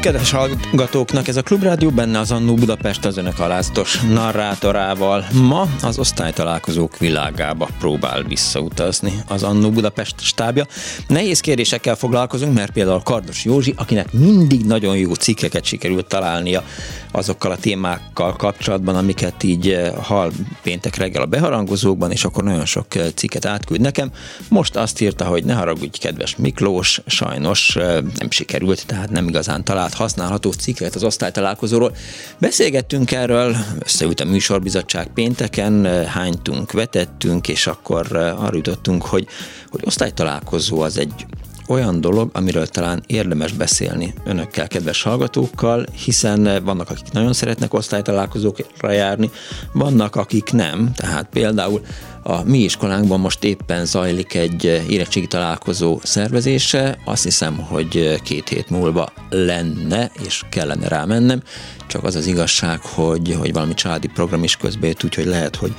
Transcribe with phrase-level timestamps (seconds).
[0.00, 1.28] Kedves hallgatóknak!
[1.28, 5.24] Ez a Klubrádió benne az Annó Budapest az önök aláztos narrátorával.
[5.32, 10.66] Ma az osztálytalálkozók világába próbál visszautazni az Annó Budapest stábja.
[11.08, 16.64] Nehéz kérdésekkel foglalkozunk, mert például Kardos Józsi, akinek mindig nagyon jó cikkeket sikerült találnia
[17.12, 22.64] azokkal a témákkal kapcsolatban, amiket így eh, hal péntek reggel a beharangozókban, és akkor nagyon
[22.64, 24.10] sok eh, cikket átküld nekem.
[24.48, 29.64] Most azt írta, hogy ne haragudj, kedves Miklós, sajnos eh, nem sikerült, tehát nem igazán
[29.64, 31.94] talált használható cikket az osztálytalálkozóról.
[32.38, 39.26] Beszélgettünk erről, összeült a műsorbizottság pénteken, hánytunk, vetettünk, és akkor arra jutottunk, hogy,
[39.70, 41.26] hogy osztálytalálkozó az egy
[41.70, 48.90] olyan dolog, amiről talán érdemes beszélni önökkel, kedves hallgatókkal, hiszen vannak, akik nagyon szeretnek osztálytalálkozókra
[48.90, 49.30] járni,
[49.72, 51.80] vannak, akik nem, tehát például
[52.22, 58.70] a mi iskolánkban most éppen zajlik egy érettségi találkozó szervezése, azt hiszem, hogy két hét
[58.70, 61.42] múlva lenne, és kellene rá mennem,
[61.86, 65.74] csak az az igazság, hogy, hogy valami családi program is közben úgyhogy lehet, hogy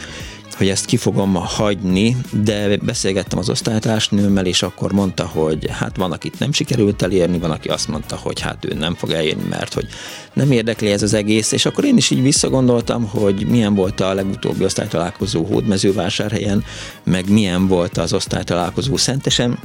[0.62, 6.12] hogy ezt ki fogom hagyni, de beszélgettem az osztálytársnőmmel, és akkor mondta, hogy hát van,
[6.12, 9.74] akit nem sikerült elérni, van, aki azt mondta, hogy hát ő nem fog elérni, mert
[9.74, 9.88] hogy
[10.34, 14.14] nem érdekli ez az egész, és akkor én is így visszagondoltam, hogy milyen volt a
[14.14, 16.64] legutóbbi osztálytalálkozó Hódmezővásárhelyen,
[17.04, 19.60] meg milyen volt az osztálytalálkozó Szentesen,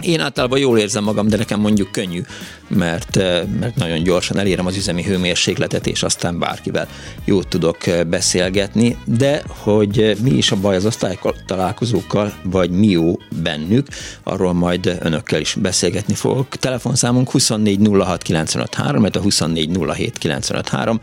[0.00, 2.22] én általában jól érzem magam, de nekem mondjuk könnyű,
[2.68, 6.88] mert, eh, mert nagyon gyorsan elérem az üzemi hőmérsékletet, és aztán bárkivel
[7.24, 12.86] jót tudok eh, beszélgetni, de hogy eh, mi is a baj az osztálytalálkozókkal, vagy mi
[12.86, 13.86] jó bennük,
[14.22, 16.48] arról majd önökkel is beszélgetni fogok.
[16.48, 21.00] Telefonszámunk 24 06 95 3, a 24 07 95 3,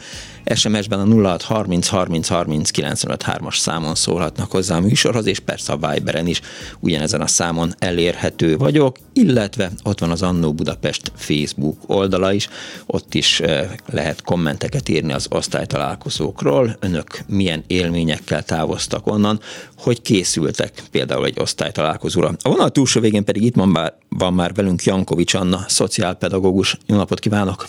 [0.56, 5.74] SMS-ben a 06 30 30 30 95 3-as számon szólhatnak hozzá a műsorhoz, és persze
[5.74, 6.42] a Viberen is
[6.80, 12.50] ugyanezen a számon elérhető vagyok, illetve ott van az Annó Budapest Facebook oldala is,
[12.86, 19.40] ott is eh, lehet kommenteket írni az osztálytalálkozókról, önök milyen élményekkel távoztak onnan,
[19.78, 22.36] hogy készültek például egy osztálytalálkozóra.
[22.42, 26.78] A vonal túlsó végén pedig itt van, bár, van már velünk Jankovics Anna, szociálpedagógus.
[26.86, 27.68] Jó napot kívánok!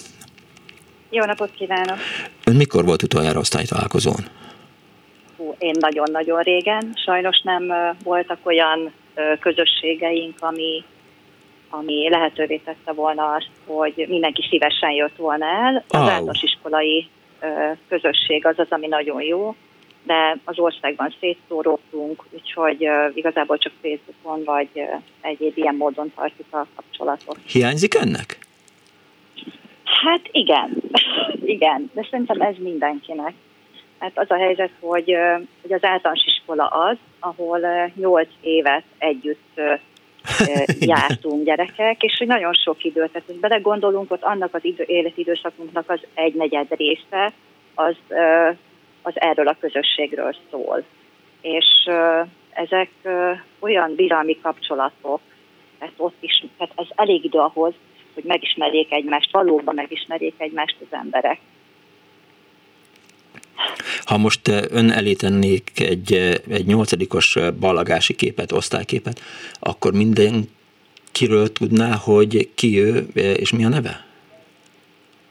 [1.12, 1.98] Jó napot kívánok!
[2.44, 4.24] Ön mikor volt utoljára osztálytalálkozón?
[5.36, 6.92] Hú, én nagyon-nagyon régen.
[7.04, 7.72] Sajnos nem
[8.04, 8.92] voltak olyan
[9.40, 10.84] közösségeink, ami,
[11.70, 15.84] ami lehetővé tette volna azt, hogy mindenki szívesen jött volna el.
[15.88, 16.00] Az oh.
[16.00, 17.08] általános iskolai
[17.88, 19.54] közösség az az, ami nagyon jó,
[20.02, 24.68] de az országban szétszóródtunk, úgyhogy igazából csak Facebookon vagy
[25.20, 27.38] egyéb ilyen módon tartjuk a kapcsolatot.
[27.46, 28.39] Hiányzik ennek?
[30.04, 30.82] Hát igen,
[31.54, 33.32] igen, de szerintem ez mindenkinek.
[33.98, 35.16] Hát az a helyzet, hogy,
[35.62, 37.60] hogy az általános iskola az, ahol
[37.94, 39.60] 8 évet együtt
[40.80, 45.90] jártunk gyerekek, és hogy nagyon sok időt, tehát hogy belegondolunk, ott annak az idő, életidőszakunknak
[45.90, 47.32] az egy negyed része,
[47.74, 47.96] az,
[49.02, 50.84] az erről a közösségről szól.
[51.40, 51.90] És
[52.50, 52.90] ezek
[53.58, 55.20] olyan biralmi kapcsolatok,
[55.78, 57.74] tehát ott is, tehát ez elég idő ahhoz,
[58.20, 61.38] hogy megismerjék egymást, valóban megismerjék egymást az emberek.
[64.04, 69.20] Ha most eh, ön elé tennék egy, eh, egy nyolcadikos eh, ballagási képet, osztályképet,
[69.60, 74.04] akkor mindenkiről tudná, hogy ki ő és mi a neve?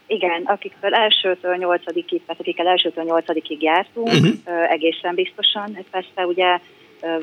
[0.07, 4.71] Igen, akikről elsőtől nyolcadikig, tehát akikkel elsőtől nyolcadikig jártunk, uh-huh.
[4.71, 5.85] egészen biztosan.
[5.91, 6.59] Persze ugye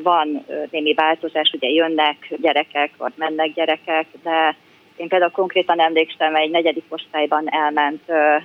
[0.03, 4.55] van némi változás, ugye jönnek gyerekek, vagy mennek gyerekek, de
[4.97, 8.37] én például konkrétan emlékszem, egy negyedik osztályban elment ö, ö,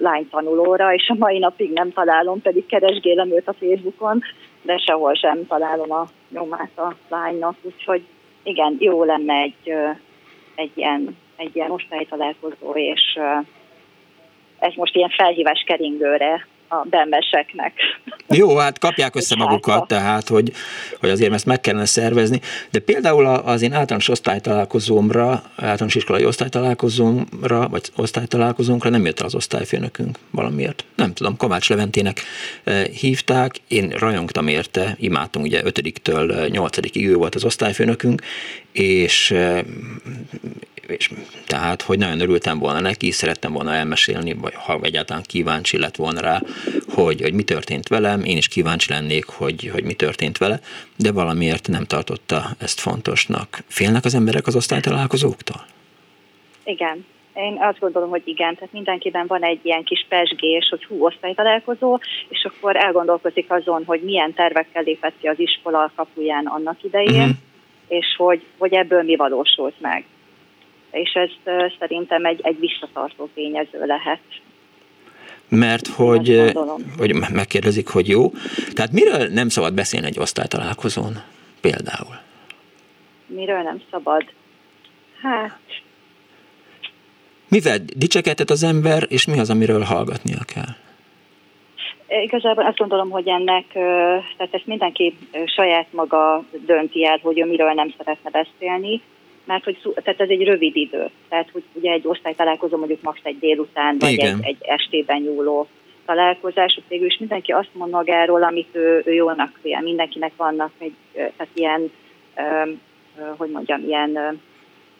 [0.00, 4.22] lány tanulóra, és a mai napig nem találom, pedig keresgélem őt a Facebookon,
[4.62, 8.02] de sehol sem találom a nyomát a lánynak, úgyhogy
[8.42, 9.88] igen, jó lenne egy, ö,
[10.54, 13.38] egy ilyen, egy ilyen osztálytalálkozó, és ö,
[14.58, 17.72] ez most ilyen felhívás keringőre a bemeseknek.
[18.28, 20.52] Jó, hát kapják össze magukat, tehát, hogy,
[21.00, 22.40] hogy azért ezt meg kellene szervezni.
[22.70, 29.34] De például az én általános osztálytalálkozómra, általános iskolai osztálytalálkozómra, vagy osztálytalálkozónkra nem jött el az
[29.34, 30.84] osztályfőnökünk valamiért.
[30.96, 32.20] Nem tudom, Kovács Leventének
[32.64, 38.22] eh, hívták, én rajongtam érte, imádtunk, ugye 5-től 8-ig ő volt az osztályfőnökünk,
[38.72, 39.34] és
[40.92, 41.10] eh, és
[41.46, 46.20] tehát, hogy nagyon örültem volna neki, szerettem volna elmesélni, vagy ha egyáltalán kíváncsi lett volna
[46.20, 46.40] rá,
[46.88, 50.60] hogy, hogy mi történt velem, én is kíváncsi lennék, hogy, hogy mi történt vele,
[50.96, 53.58] de valamiért nem tartotta ezt fontosnak.
[53.66, 55.64] Félnek az emberek az osztálytalálkozóktól?
[56.64, 57.04] Igen,
[57.34, 61.98] én azt gondolom, hogy igen, tehát mindenkiben van egy ilyen kis pesgés, hogy hú, osztálytalálkozó,
[62.28, 67.36] és akkor elgondolkozik azon, hogy milyen tervekkel lépett ki az iskola kapuján annak idején, uh-huh.
[67.88, 70.04] és hogy, hogy ebből mi valósult meg
[70.92, 71.30] és ez
[71.78, 74.20] szerintem egy, egy visszatartó tényező lehet.
[75.48, 76.52] Mert hogy,
[76.98, 78.30] hogy megkérdezik, hogy jó.
[78.72, 81.22] Tehát miről nem szabad beszélni egy osztálytalálkozón
[81.60, 82.20] például?
[83.26, 84.24] Miről nem szabad?
[85.22, 85.60] Hát...
[87.48, 90.74] Mivel dicsekedhet az ember, és mi az, amiről hallgatnia kell?
[92.22, 93.64] Igazából azt gondolom, hogy ennek,
[94.36, 95.16] tehát ezt mindenki
[95.46, 99.02] saját maga dönti el, hogy ő miről nem szeretne beszélni
[99.44, 101.10] mert hogy tehát ez egy rövid idő.
[101.28, 103.18] Tehát, hogy ugye egy osztálytalálkozó mondjuk max.
[103.22, 105.66] egy délután, vagy egy, egy estében nyúló
[106.06, 109.80] találkozás, hogy végül is mindenki azt mond magáról, amit ő, ő jónak vél.
[109.80, 111.90] Mindenkinek vannak egy, tehát ilyen,
[113.36, 114.40] hogy mondjam, ilyen,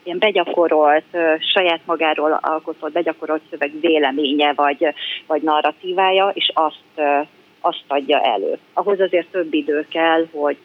[0.02, 1.04] ilyen begyakorolt,
[1.54, 4.86] saját magáról alkotott, begyakorolt szöveg véleménye, vagy,
[5.26, 7.00] vagy narratívája, és azt,
[7.60, 8.58] azt adja elő.
[8.72, 10.58] Ahhoz azért több idő kell, hogy,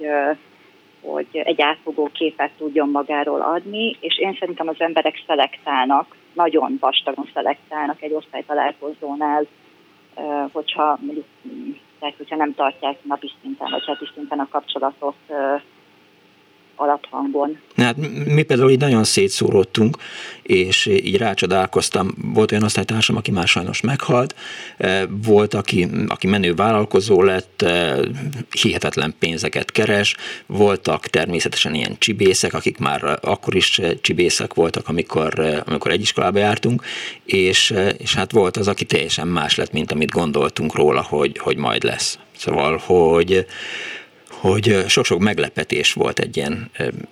[1.01, 7.29] hogy egy átfogó képet tudjon magáról adni, és én szerintem az emberek szelektálnak, nagyon vastagon
[7.33, 9.45] szelektálnak egy osztálytalálkozónál,
[10.51, 11.25] hogyha mondjuk,
[11.99, 15.15] tehát hogyha nem tartják napi szinten, vagy heti szinten a kapcsolatot
[16.77, 17.57] alaphangon.
[17.75, 17.95] Hát
[18.25, 19.97] mi például így nagyon szétszóródtunk,
[20.41, 22.13] és így rácsodálkoztam.
[22.33, 24.35] Volt olyan osztálytársam, aki már sajnos meghalt,
[24.77, 27.97] e, volt, aki, aki menő vállalkozó lett, e,
[28.61, 30.15] hihetetlen pénzeket keres,
[30.45, 36.83] voltak természetesen ilyen csibészek, akik már akkor is csibészek voltak, amikor, amikor egy iskolába jártunk,
[37.25, 41.57] és, és hát volt az, aki teljesen más lett, mint amit gondoltunk róla, hogy, hogy
[41.57, 42.19] majd lesz.
[42.37, 43.45] Szóval, hogy
[44.41, 46.71] hogy sok-sok meglepetés volt egy ilyen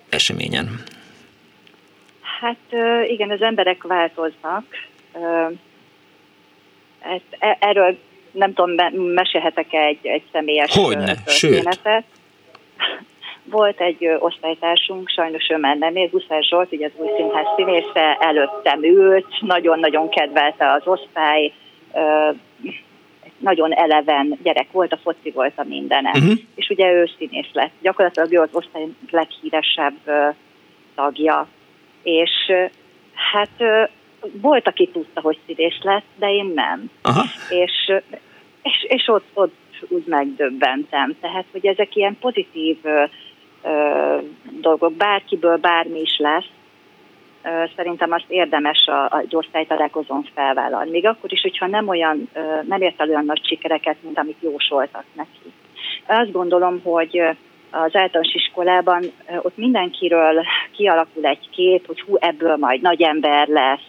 [0.10, 0.83] eseményen.
[2.39, 4.66] Hát igen, az emberek változnak.
[7.39, 7.98] E, erről
[8.31, 12.04] nem tudom, mesélhetek-e egy, egy személyes Hogyne, történetet.
[13.44, 18.18] Volt egy osztálytársunk, sajnos ő már nem ér, Guszár Zsolt, ugye az új színház színésze,
[18.19, 21.54] előttem ült, nagyon-nagyon kedvelte az osztály,
[23.38, 26.10] nagyon eleven gyerek volt, a foci volt a mindene.
[26.10, 26.40] Uh-huh.
[26.56, 27.72] És ugye ő színész lett.
[27.82, 30.36] Gyakorlatilag ő az osztály leghíresebb uh,
[30.96, 31.48] tagja.
[32.04, 32.70] És uh,
[33.14, 33.90] hát uh,
[34.42, 36.90] volt, aki tudta, hogy színész lett, de én nem.
[37.02, 37.24] Aha.
[37.50, 37.92] És,
[38.62, 39.54] és, és ott, ott
[39.88, 41.16] úgy megdöbbentem.
[41.22, 43.10] Tehát, hogy ezek ilyen pozitív uh,
[44.62, 46.50] dolgok, bárkiből bármi is lesz,
[47.75, 50.89] szerintem azt érdemes a, a osztálytalálkozón felvállalni.
[50.89, 52.30] Még akkor is, hogyha nem olyan,
[52.68, 55.53] nem ért el olyan nagy sikereket, mint amit jósoltak neki.
[56.07, 57.21] Azt gondolom, hogy
[57.71, 59.03] az általános iskolában
[59.42, 63.88] ott mindenkiről kialakul egy kép, hogy hú, ebből majd nagy ember lesz,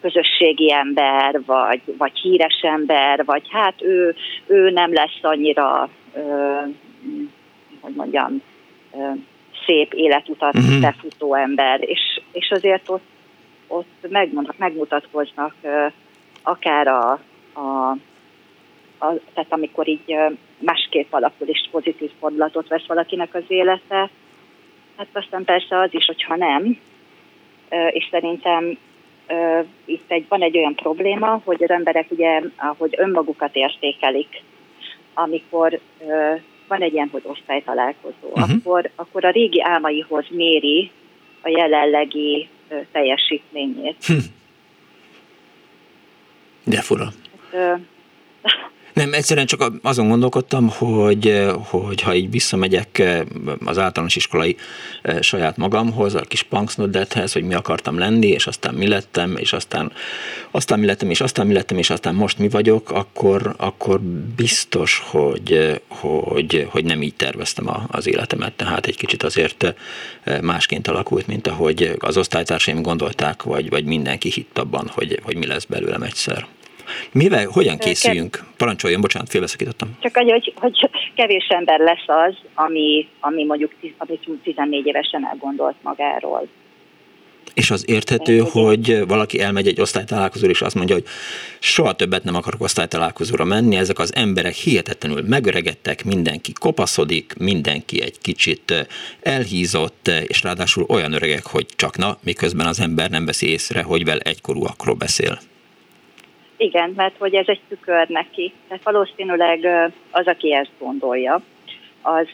[0.00, 4.14] közösségi ember, vagy, vagy híres ember, vagy hát ő,
[4.46, 5.88] ő nem lesz annyira,
[7.80, 8.42] hogy mondjam,
[9.66, 10.80] szép életutat uh-huh.
[10.80, 13.04] befutó ember, és, és azért ott,
[13.66, 14.08] ott
[14.56, 15.54] megmutatkoznak
[16.42, 17.10] akár a,
[17.52, 17.90] a,
[18.98, 20.16] a, tehát amikor így
[20.58, 24.10] másképp alakul és pozitív fordulatot vesz valakinek az élete,
[24.96, 26.78] hát aztán persze az is, hogyha nem,
[27.90, 28.78] és szerintem
[29.84, 34.42] itt egy, van egy olyan probléma, hogy az emberek ugye, hogy önmagukat értékelik,
[35.14, 35.80] amikor
[36.68, 38.50] van egy ilyen, hogy osztálytalálkozó, uh-huh.
[38.50, 40.90] akkor, akkor a régi álmaihoz méri
[41.42, 44.04] a jelenlegi ö, teljesítményét.
[44.04, 44.14] Hm.
[46.64, 47.04] De fura.
[47.04, 47.12] Hát,
[47.52, 47.74] ö,
[48.96, 53.20] nem, egyszerűen csak azon gondolkodtam, hogy, hogy ha így visszamegyek eh,
[53.64, 54.56] az általános iskolai
[55.02, 59.52] eh, saját magamhoz, a kis punksnodethez, hogy mi akartam lenni, és aztán mi lettem, és
[59.52, 59.92] aztán,
[60.50, 64.00] aztán mi lettem, és aztán mi lettem, és aztán most mi vagyok, akkor, akkor
[64.36, 68.52] biztos, hogy, hogy, hogy nem így terveztem az életemet.
[68.52, 69.74] Tehát egy kicsit azért
[70.22, 75.36] eh, másként alakult, mint ahogy az osztálytársaim gondolták, vagy, vagy mindenki hitt abban, hogy, hogy
[75.36, 76.46] mi lesz belőlem egyszer.
[77.12, 78.44] Mivel, hogyan készüljünk?
[78.56, 79.96] Parancsoljon, bocsánat, félbeszakítottam.
[80.00, 85.76] Csak annyi, hogy, hogy kevés ember lesz az, ami, ami mondjuk ami 14 évesen elgondolt
[85.82, 86.48] magáról.
[87.56, 91.04] És az érthető, hogy valaki elmegy egy osztálytalálkozóra, és azt mondja, hogy
[91.58, 98.18] soha többet nem akarok osztálytalálkozóra menni, ezek az emberek hihetetlenül megöregedtek, mindenki kopaszodik, mindenki egy
[98.18, 98.86] kicsit
[99.22, 104.04] elhízott, és ráadásul olyan öregek, hogy csak na, miközben az ember nem veszi észre, hogy
[104.04, 105.38] vel egykorúakról beszél.
[106.56, 108.52] Igen, mert hogy ez egy tükör neki.
[108.68, 109.64] Tehát valószínűleg
[110.10, 111.40] az, aki ezt gondolja,
[112.02, 112.28] az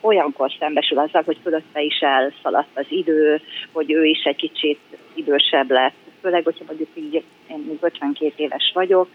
[0.00, 3.40] olyankor szembesül azzal, hogy fölötte is elszaladt az idő,
[3.72, 4.78] hogy ő is egy kicsit
[5.14, 5.94] idősebb lett.
[6.20, 9.08] Főleg, hogyha mondjuk így, én még 52 éves vagyok,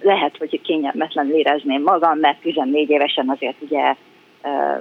[0.00, 3.94] lehet, hogy kényelmetlen érezném magam, mert 14 évesen azért ugye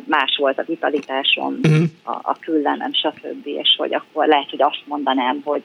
[0.06, 1.84] más volt a vitalitásom, uh-huh.
[2.04, 3.48] a, a küllenem, stb.
[3.48, 5.62] És hogy akkor lehet, hogy azt mondanám, hogy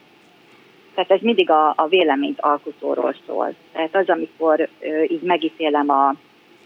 [0.95, 3.55] tehát ez mindig a, a véleményt alkotóról szól.
[3.73, 4.69] Tehát az, amikor
[5.09, 6.15] így megítélem a,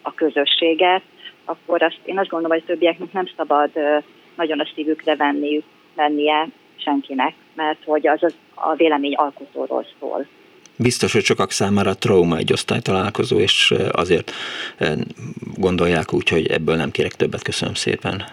[0.03, 1.03] a közösséget,
[1.45, 3.71] akkor azt, én azt gondolom, hogy a többieknek nem szabad
[4.37, 5.63] nagyon a szívükre venni,
[5.95, 10.27] vennie senkinek, mert hogy az, az a vélemény alkotóról szól.
[10.77, 14.33] Biztos, hogy sokak számára trauma egy osztálytalálkozó, és azért
[15.55, 17.43] gondolják úgy, hogy ebből nem kérek többet.
[17.43, 18.25] Köszönöm szépen.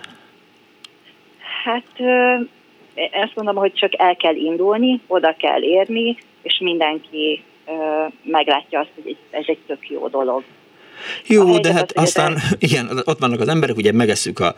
[1.64, 2.00] Hát
[2.96, 7.44] ezt mondom, hogy csak el kell indulni, oda kell érni, és mindenki
[8.24, 10.44] meglátja azt, hogy ez egy tök jó dolog.
[11.26, 12.42] Jó, de hát az, aztán, de...
[12.60, 14.56] igen, ott vannak az emberek, ugye megesszük a,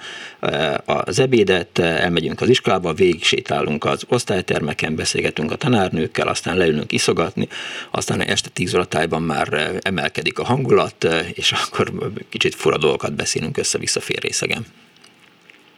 [0.85, 7.47] az ebédet, elmegyünk az iskolába, végig sétálunk az osztálytermeken, beszélgetünk a tanárnőkkel, aztán leülünk iszogatni,
[7.91, 11.91] aztán este tíz óra tájban már emelkedik a hangulat, és akkor
[12.29, 14.65] kicsit fura dolgokat beszélünk össze-vissza fél részegen.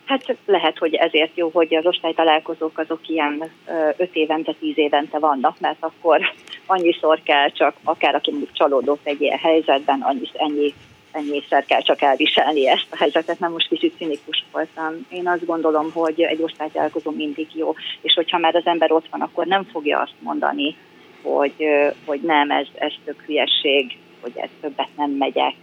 [0.09, 3.51] Hát lehet, hogy ezért jó, hogy az osztálytalálkozók azok ilyen
[3.97, 6.19] öt évente, tíz évente vannak, mert akkor
[6.65, 10.73] annyiszor kell csak, akár aki mondjuk csalódott egy ilyen helyzetben, annyi, ennyi,
[11.11, 14.93] ennyiszer kell csak elviselni ezt a helyzetet, mert most kicsit cinikus voltam.
[15.09, 19.21] Én azt gondolom, hogy egy osztálytalálkozó mindig jó, és hogyha már az ember ott van,
[19.21, 20.75] akkor nem fogja azt mondani,
[21.21, 21.65] hogy,
[22.05, 25.53] hogy nem, ez, ez tök hülyeség, hogy ez többet nem megyek.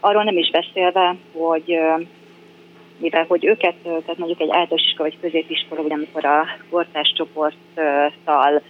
[0.00, 1.78] Arról nem is beszélve, hogy
[2.98, 8.62] mivel hogy őket, tehát mondjuk egy általános iskola vagy középiskola, vagy amikor a kortás csoporttal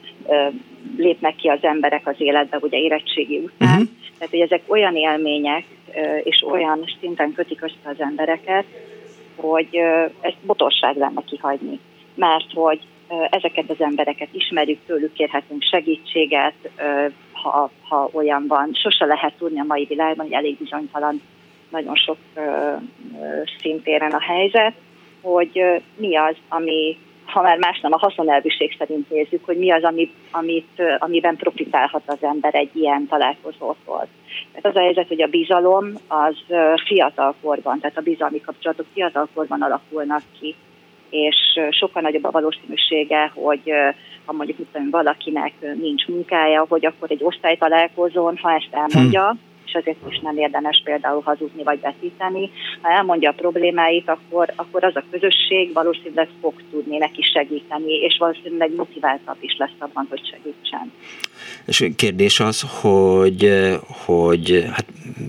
[0.96, 3.80] lépnek ki az emberek az életbe, ugye érettségi után.
[3.80, 3.88] Uh-huh.
[4.18, 5.64] Tehát, hogy ezek olyan élmények,
[6.22, 8.64] és olyan szinten kötik össze az embereket,
[9.36, 9.68] hogy
[10.20, 11.78] ezt botorság lenne kihagyni.
[12.14, 12.80] Mert hogy
[13.30, 16.54] ezeket az embereket ismerjük, tőlük kérhetünk segítséget,
[17.32, 18.70] ha, ha olyan van.
[18.72, 21.20] Sose lehet tudni a mai világban, hogy elég bizonytalan
[21.70, 22.16] nagyon sok
[23.60, 24.74] szintéren a helyzet,
[25.20, 29.82] hogy mi az, ami, ha már más nem a haszonelvűség szerint nézzük, hogy mi az,
[29.82, 34.06] ami, amit, amiben profitálhat az ember egy ilyen találkozótól.
[34.52, 36.36] Tehát az a helyzet, hogy a bizalom az
[36.86, 40.54] fiatalkorban, tehát a bizalmi kapcsolatok fiatalkorban alakulnak ki,
[41.10, 41.36] és
[41.70, 43.72] sokkal nagyobb a valószínűsége, hogy
[44.24, 49.74] ha mondjuk mit valakinek nincs munkája, hogy akkor egy osztálytalálkozón, ha ezt elmondja, hm és
[49.74, 52.50] azért is nem érdemes például hazudni vagy vetíteni.
[52.80, 58.16] Ha elmondja a problémáit, akkor, akkor az a közösség valószínűleg fog tudni neki segíteni, és
[58.18, 60.92] valószínűleg motiváltabb is lesz abban, hogy segítsen.
[61.66, 63.52] És kérdés az, hogy,
[64.04, 64.86] hogy hát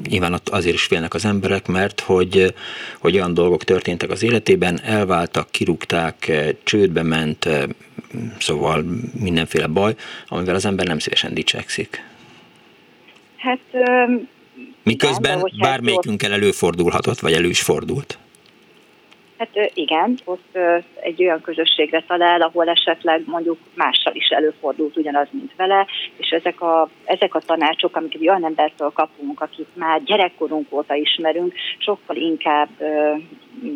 [0.10, 2.54] nyilván azért is félnek az emberek, mert hogy,
[3.00, 6.32] hogy olyan dolgok történtek az életében, elváltak, kirúgták,
[6.64, 7.50] csődbe ment,
[8.40, 8.84] szóval
[9.20, 9.96] mindenféle baj,
[10.28, 12.09] amivel az ember nem szívesen dicsekszik.
[13.40, 13.60] Hát
[14.84, 18.18] Miközben igen, bármelyikünkkel előfordulhatott, vagy elő is fordult.
[19.38, 20.58] Hát igen, ott
[21.02, 26.62] egy olyan közösségre talál, ahol esetleg mondjuk mással is előfordult ugyanaz, mint vele, és ezek
[26.62, 32.70] a, ezek a tanácsok, amiket olyan embertől kapunk, akit már gyerekkorunk óta ismerünk, sokkal inkább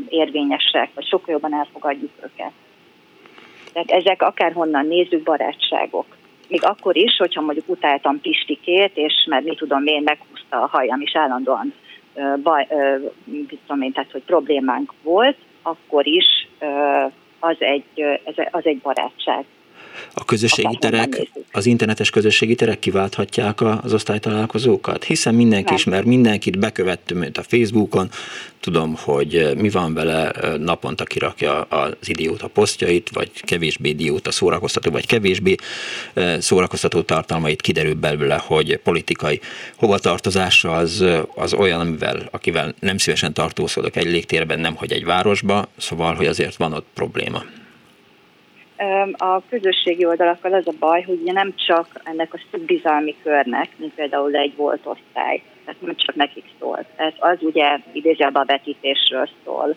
[0.07, 2.51] érvényesek, vagy sokkal jobban elfogadjuk őket.
[3.73, 6.05] Tehát ezek akárhonnan nézzük, barátságok
[6.47, 11.01] még akkor is, hogyha mondjuk utáltam Pistikét, és mert mi tudom én, meghúzta a hajam,
[11.01, 11.73] és állandóan
[12.43, 12.67] baj,
[13.65, 16.47] tudom én, tehát, hogy problémánk volt, akkor is
[17.39, 18.03] az egy,
[18.51, 19.45] az egy barátság.
[20.15, 25.03] A közösségi terek, az internetes közösségi terek kiválthatják az osztálytalálkozókat?
[25.03, 25.75] Hiszen mindenki Nem.
[25.75, 28.09] ismer mindenkit, bekövettem őt a Facebookon,
[28.59, 35.05] tudom, hogy mi van vele, naponta kirakja az idióta posztjait, vagy kevésbé idióta szórakoztató, vagy
[35.05, 35.55] kevésbé
[36.37, 39.39] szórakoztató tartalmait kiderül belőle, hogy politikai
[39.75, 41.05] hovatartozása az,
[41.35, 46.25] az olyan, amivel, akivel nem szívesen tartózkodok egy légtérben, nem hogy egy városba, szóval, hogy
[46.25, 47.43] azért van ott probléma.
[49.17, 53.93] A közösségi oldalakkal az a baj, hogy ugye nem csak ennek a szübbizalmi körnek, mint
[53.93, 56.85] például egy volt osztály, tehát nem csak nekik szól.
[56.95, 59.75] Tehát az ugye idézőjelben a vetítésről szól,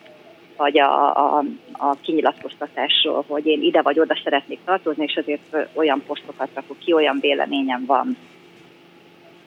[0.57, 6.03] vagy a, a, a kinyilatkoztatásról, hogy én ide vagy oda szeretnék tartozni, és azért olyan
[6.07, 8.17] posztokat rakok ki, olyan véleményem van.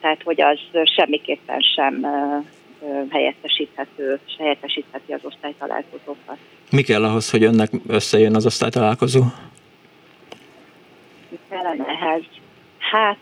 [0.00, 2.06] Tehát, hogy az semmiképpen sem
[3.10, 6.36] helyettesíthető, és helyettesítheti az osztálytalálkozókat.
[6.70, 9.20] Mi kell ahhoz, hogy önnek összejön az osztálytalálkozó?
[11.50, 12.22] Kellene ehhez?
[12.78, 13.18] Hát,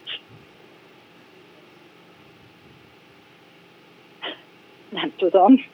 [4.88, 5.64] nem tudom.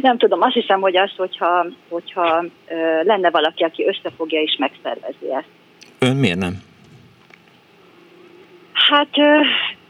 [0.00, 5.34] Nem tudom, azt hiszem, hogy az, hogyha, hogyha ö, lenne valaki, aki összefogja és megszervezi
[5.34, 5.48] ezt.
[5.98, 6.62] Ön miért nem?
[8.72, 9.40] Hát ö,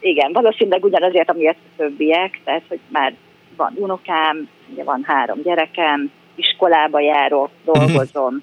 [0.00, 3.14] igen, valószínűleg ugyanazért, amiért a többiek, tehát hogy már
[3.56, 8.42] van unokám, ugye van három gyerekem, iskolába járok, dolgozom.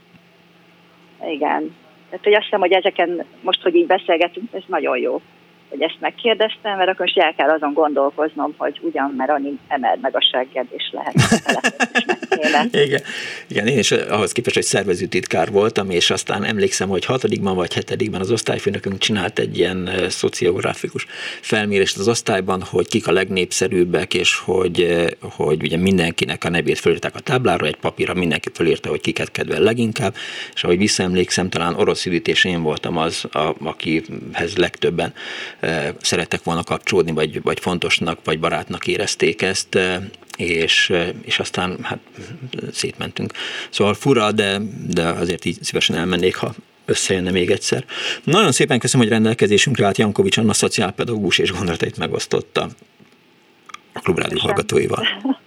[1.29, 1.75] Igen.
[2.13, 5.21] Tehát, hogy azt hiszem, hogy ezeken most, hogy így beszélgetünk, ez nagyon jó
[5.69, 9.99] hogy ezt megkérdeztem, mert akkor most el kell azon gondolkoznom, hogy ugyan, mert annyi emeld
[9.99, 11.13] meg a segged, és lehet
[12.71, 13.01] igen,
[13.47, 18.21] igen, én is ahhoz képest, hogy szervezőtitkár voltam, és aztán emlékszem, hogy hatodikban vagy hetedikben
[18.21, 21.05] az osztályfőnökünk csinált egy ilyen szociográfikus
[21.41, 27.15] felmérést az osztályban, hogy kik a legnépszerűbbek, és hogy, hogy ugye mindenkinek a nevét fölírták
[27.15, 30.15] a táblára, egy papírra mindenki fölírta, hogy kiket kedvel leginkább,
[30.55, 35.13] és ahogy visszaemlékszem, talán orosz üdítés én voltam az, a, akihez legtöbben
[36.01, 39.79] szerettek volna kapcsolódni, vagy, vagy fontosnak, vagy barátnak érezték ezt,
[40.37, 41.99] és, és aztán hát
[42.71, 43.33] szétmentünk.
[43.69, 46.53] Szóval fura, de, de azért így szívesen elmennék, ha
[46.85, 47.85] összejönne még egyszer.
[48.23, 52.69] Nagyon szépen köszönöm, hogy rendelkezésünkre állt Jankovics Anna szociálpedagógus és gondolatait megosztotta
[53.93, 55.07] a Klubrádió hallgatóival.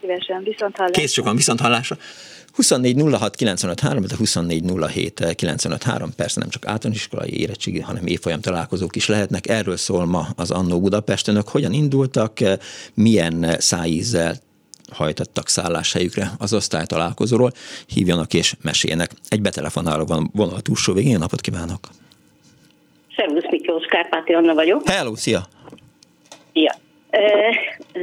[0.00, 1.00] Szívesen, viszont hallásra.
[1.00, 1.96] Kész sokan, viszont hallásra.
[2.52, 8.40] 24 06 953, de 24 07 953, persze nem csak általános iskolai érettségi, hanem évfolyam
[8.40, 9.48] találkozók is lehetnek.
[9.48, 11.28] Erről szól ma az Annó Budapest.
[11.28, 12.38] Önök hogyan indultak,
[12.94, 14.36] milyen szájízzel
[14.92, 17.52] hajtattak szálláshelyükre az osztálytalálkozóról,
[17.86, 19.10] hívjanak és meséljenek.
[19.28, 21.88] Egy betelefonáló van vonal túlsó végén, napot kívánok!
[23.16, 24.88] Szervusz Miklós, Kárpáti Anna vagyok.
[24.88, 25.46] Hello, szia!
[26.52, 26.74] Ja.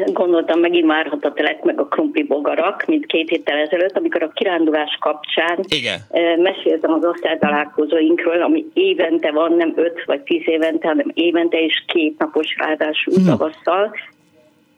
[0.05, 5.59] Gondoltam, megint várhatatlek meg a krumpli bogarak, mint két héttel ezelőtt, amikor a kirándulás kapcsán
[5.67, 5.99] Igen.
[6.37, 12.17] meséltem az osztálytalálkozóinkról, ami évente van, nem öt vagy tíz évente, hanem évente és két
[12.17, 13.25] napos ráadásul hmm.
[13.25, 13.95] tavasszal,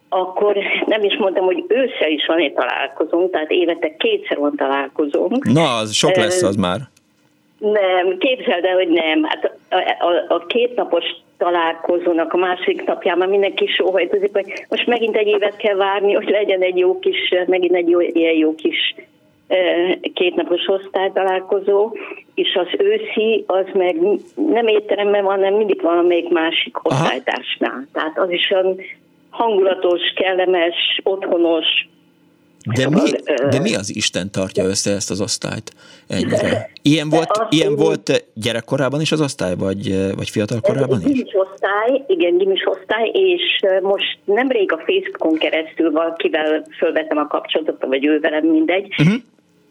[0.10, 5.46] akkor nem is mondtam, hogy ősszel is van egy találkozónk, tehát évente kétszer van találkozónk.
[5.46, 6.80] Na, az sok lesz az már.
[7.62, 9.24] Nem, képzeld el, hogy nem.
[9.24, 11.04] Hát a, a, a kétnapos
[11.38, 16.30] találkozónak a másik napján már mindenki sóhajtozik, hogy most megint egy évet kell várni, hogy
[16.30, 18.96] legyen egy jó kis, megint egy jó, ilyen jó kis
[20.14, 21.92] kétnapos osztálytalálkozó,
[22.36, 23.96] és az őszi, az meg
[24.36, 27.88] nem étteremben van, hanem mindig valamelyik másik osztálytársnál.
[27.94, 28.78] Tehát az is olyan
[29.30, 31.66] hangulatos, kellemes, otthonos,
[32.66, 33.02] de mi,
[33.50, 35.72] de mi az Isten tartja össze ezt az osztályt
[36.08, 36.70] ennyire?
[36.82, 41.06] Ilyen volt, ilyen volt gyerekkorában is az osztály, vagy, vagy fiatal korában is?
[41.06, 47.86] Gimis osztály, igen, gimis osztály, és most nemrég a Facebookon keresztül valakivel fölvettem a kapcsolatot,
[47.86, 49.22] vagy ő velem mindegy, uh-huh.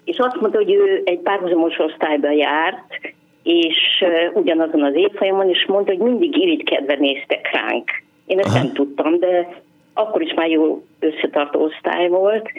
[0.05, 5.93] és azt mondta, hogy ő egy párhuzamos osztályba járt, és ugyanazon az évfolyamon, és mondta,
[5.93, 7.91] hogy mindig irigykedve néztek ránk.
[8.27, 8.59] Én ezt Aha.
[8.59, 9.63] nem tudtam, de
[9.95, 12.51] akkor is már jó összetartó osztály volt,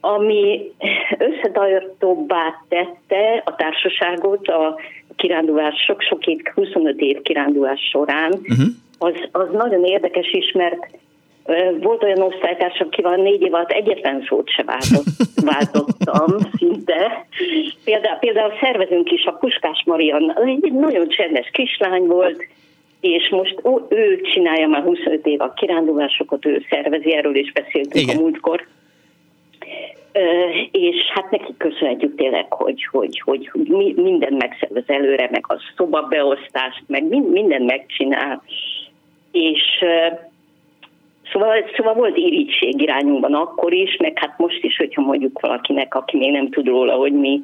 [0.00, 0.72] ami
[1.18, 4.78] összetartóbbá tette a társaságot a
[5.16, 8.66] kirándulás, sok-sok év, 25 év kirándulás során, uh-huh.
[8.98, 10.88] az, az nagyon érdekes is, mert
[11.80, 15.06] volt olyan osztálytárs, akivel négy év alatt egyetlen szót se váltott,
[15.52, 17.26] váltottam szinte.
[17.84, 22.46] Például, például szervezünk is a Puskás Marian, egy nagyon csendes kislány volt,
[23.00, 27.94] és most ó, ő csinálja már 25 év a kirándulásokat, ő szervezi, erről is beszéltünk
[27.94, 28.16] Igen.
[28.16, 28.66] a múltkor
[30.70, 36.82] és hát neki köszönhetjük tényleg, hogy, hogy, hogy, hogy minden megszervez előre, meg a szobabeosztást,
[36.86, 38.42] meg minden megcsinál,
[39.32, 39.84] és
[41.32, 46.16] Szóval, szóval volt irítség irányunkban akkor is, meg hát most is, hogyha mondjuk valakinek, aki
[46.16, 47.40] még nem tud róla, hogy mi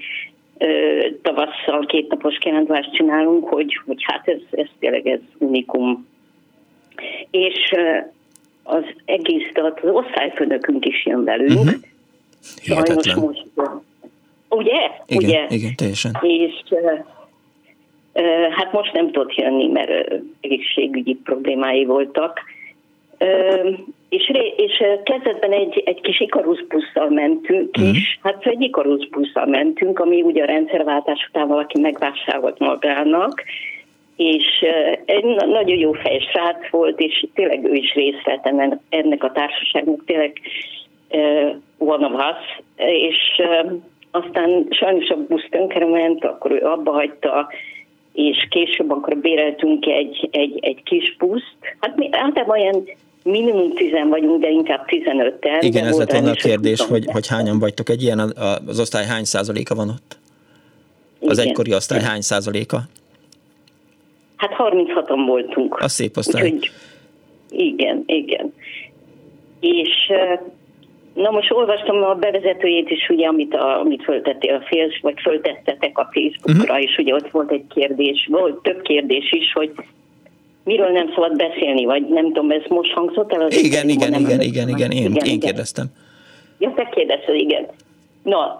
[1.22, 6.06] tavasszal kétnapos kirándvást csinálunk, hogy, hogy hát ez, ez tényleg ez unikum.
[7.30, 7.74] És
[8.62, 11.80] az egész, tehát az osztályfőnökünk is jön velünk, uh-huh
[12.62, 13.18] Hihetetlen.
[13.18, 13.44] most,
[14.48, 14.90] ugye?
[15.06, 15.46] Igen, ugye?
[15.48, 16.12] igen, teljesen.
[16.20, 16.62] És
[18.50, 22.40] hát most nem tudott jönni, mert egészségügyi problémái voltak.
[24.08, 28.32] és, és kezdetben egy, egy kis Ikarusz busszal mentünk, kis, uh-huh.
[28.32, 28.70] hát egy
[29.10, 33.42] busszal mentünk, ami ugye a rendszerváltás után valaki megvásárolt magának,
[34.16, 34.64] és
[35.04, 38.46] egy nagyon jó fej srác volt, és tényleg ő is részt vett
[38.88, 40.40] ennek a társaságnak, tényleg
[41.78, 43.42] one of us, és
[44.10, 47.48] aztán sajnos a busz ment, akkor ő abba hagyta,
[48.12, 51.56] és később akkor béreltünk egy, egy, egy kis buszt.
[51.80, 52.84] Hát mi általában olyan
[53.22, 55.58] minimum 10 vagyunk, de inkább 15-tel.
[55.60, 57.88] Igen, ez lett volna a kérdés, hogy, hogy hányan vagytok.
[57.88, 58.18] Egy ilyen,
[58.66, 60.18] az osztály hány százaléka van ott?
[61.20, 61.48] Az Igen.
[61.48, 62.80] egykori osztály hány százaléka?
[64.36, 65.78] Hát 36-on voltunk.
[65.78, 66.42] A szép osztály.
[66.42, 66.70] Úgyhogy,
[67.50, 68.54] igen, igen.
[69.60, 70.12] És
[71.14, 75.98] na most olvastam a bevezetőjét is, ugye, amit, a, amit föltettél a fél, vagy föltettetek
[75.98, 76.82] a Facebookra, uh-huh.
[76.82, 79.72] és ugye ott volt egy kérdés, volt több kérdés is, hogy
[80.64, 83.40] miről nem szabad beszélni, vagy nem tudom, ez most hangzott el?
[83.40, 85.86] Az igen, igen, igen, igen, igen, igen, én, igen, én kérdeztem.
[86.58, 87.66] Ja, te kérdezted, igen.
[88.24, 88.56] Na,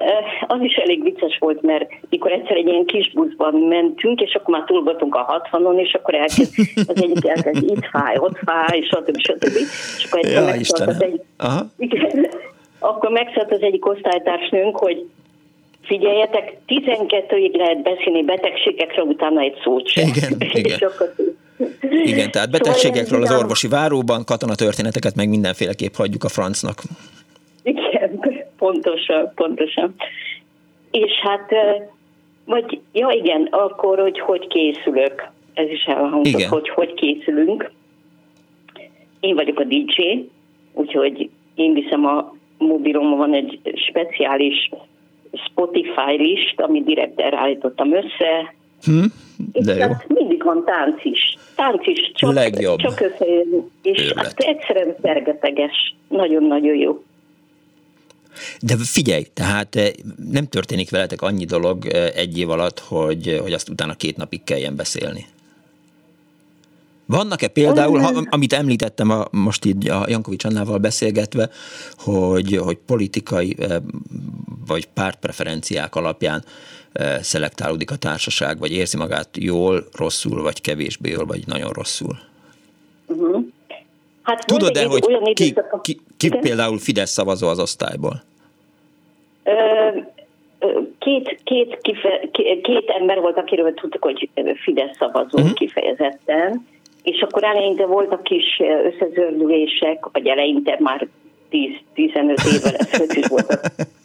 [0.47, 4.55] az is elég vicces volt, mert mikor egyszer egy ilyen kis buszban mentünk, és akkor
[4.55, 9.19] már túlgatunk a 60-on, és akkor elkezd, az egyik elkezd itt fáj, ott fáj, stb.
[9.19, 9.57] stb.
[9.99, 11.23] És akkor egyszer ja, megszállt az egyik,
[11.77, 12.29] igen,
[12.79, 15.07] akkor megszállt az egyik osztálytársnőnk, hogy
[15.83, 20.09] figyeljetek, 12-ig lehet beszélni betegségekre, utána egy szót sem.
[20.09, 20.79] Igen, igen.
[21.91, 26.83] Igen, tehát szóval betegségekről az orvosi váróban, katonatörténeteket meg mindenféleképp hagyjuk a francnak.
[27.63, 28.04] Igen,
[28.65, 29.95] pontosan, pontosan.
[30.91, 31.51] És hát,
[32.45, 36.49] vagy, ja igen, akkor, hogy hogy készülök, ez is elhangzott, igen.
[36.49, 37.71] hogy hogy készülünk.
[39.21, 40.29] Én vagyok a DJ,
[40.73, 44.71] úgyhogy én viszem a mobilomon van egy speciális
[45.33, 48.55] Spotify list, amit direkt elállítottam össze.
[48.85, 49.05] Hm,
[49.53, 49.87] de jó.
[50.09, 51.37] mindig van tánc is.
[51.57, 52.79] Tánc is, csak, Legjobb.
[52.79, 53.71] csak összejön.
[53.83, 55.95] És hát egyszerűen szergeteges.
[56.09, 57.03] Nagyon-nagyon jó.
[58.61, 59.91] De figyelj, tehát eh,
[60.31, 64.45] nem történik veletek annyi dolog eh, egy év alatt, hogy, hogy azt utána két napig
[64.45, 65.27] kelljen beszélni.
[67.07, 71.51] Vannak-e például, ha, amit említettem a, most így a Jankovics Annával beszélgetve,
[71.97, 73.77] hogy, hogy politikai eh,
[74.67, 76.45] vagy pártpreferenciák alapján
[77.21, 82.19] szelektálódik a társaság, vagy érzi magát jól, rosszul, vagy kevésbé jól, vagy nagyon rosszul?
[84.25, 88.23] Hát Tudod-e, hogy ki, ki, ki, ki például Fidesz szavazó az osztályból?
[90.99, 92.21] két, két, kife,
[92.63, 94.29] két ember volt, akiről tudtuk, hogy
[94.63, 95.53] Fidesz szavazó uh-huh.
[95.53, 96.67] kifejezetten,
[97.03, 101.07] és akkor eleinte voltak kis összezördülések, vagy eleinte már
[101.51, 103.61] 10-15 évvel ezelőtt volt,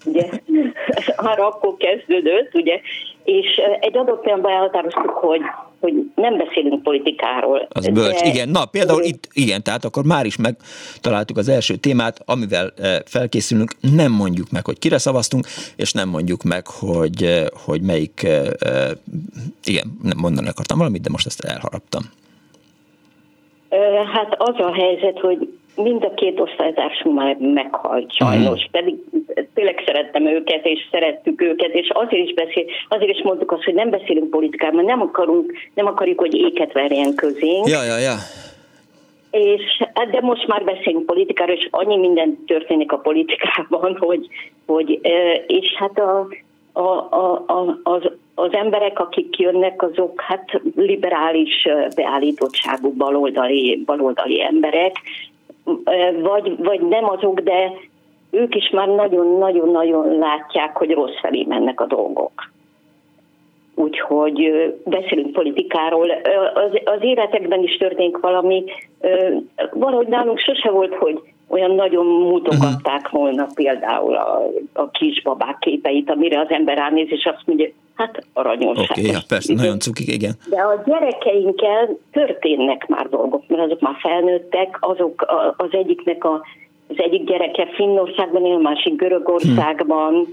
[0.05, 0.29] ugye,
[1.29, 2.79] arra akkor kezdődött, ugye,
[3.29, 5.41] és egy adott pillanatban elhatároztuk, hogy,
[5.79, 7.67] hogy nem beszélünk politikáról.
[7.69, 7.91] Az de...
[7.91, 8.49] bölcs, igen.
[8.49, 12.73] Na, például itt, igen, tehát akkor már is megtaláltuk az első témát, amivel
[13.05, 18.27] felkészülünk, nem mondjuk meg, hogy kire szavaztunk, és nem mondjuk meg, hogy, hogy melyik,
[19.63, 22.03] igen, nem mondani akartam valamit, de most ezt elharaptam.
[24.13, 28.71] Hát az a helyzet, hogy mind a két osztálytársunk már meghalt sajnos, mm.
[28.71, 28.95] pedig
[29.53, 33.73] tényleg szerettem őket, és szerettük őket, és azért is beszél, azért is mondtuk azt, hogy
[33.73, 37.67] nem beszélünk politikáról, mert nem akarunk, nem akarjuk, hogy éket verjen közénk.
[37.67, 38.15] Ja, ja, ja.
[39.31, 44.27] És, hát de most már beszélünk politikáról, és annyi minden történik a politikában, hogy,
[44.65, 44.99] hogy
[45.47, 46.27] és hát a,
[46.73, 54.95] a, a, a, az, az emberek, akik jönnek, azok hát liberális beállítottságú baloldali, baloldali emberek,
[56.21, 57.71] vagy, vagy nem azok, de
[58.31, 62.31] ők is már nagyon-nagyon-nagyon látják, hogy rossz felé mennek a dolgok.
[63.75, 64.51] Úgyhogy
[64.85, 66.09] beszélünk politikáról.
[66.53, 68.63] Az, az életekben is történik valami.
[69.71, 74.41] Valahogy nálunk sose volt, hogy olyan nagyon mutogatták volna például a,
[74.73, 78.77] a kisbabák képeit, amire az ember ránéz, és azt mondja, hát aranyos.
[78.77, 80.33] Oké, okay, ja, persze, nagyon cukik, igen.
[80.49, 85.25] De a gyerekeinkkel történnek már dolgok, mert azok már felnőttek, azok
[85.57, 86.41] az egyiknek a,
[86.87, 90.31] az egyik gyereke Finnországban él, másik Görögországban, hm.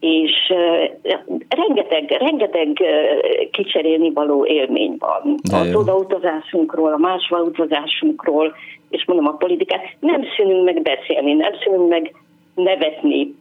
[0.00, 1.12] És uh,
[1.48, 5.34] rengeteg, rengeteg uh, kicserélni való élmény van.
[5.50, 8.54] De az odautazásunkról, a másval utazásunkról,
[8.90, 12.14] és mondom a politikát, nem szűnünk meg beszélni, nem szűnünk meg
[12.54, 13.34] nevetni,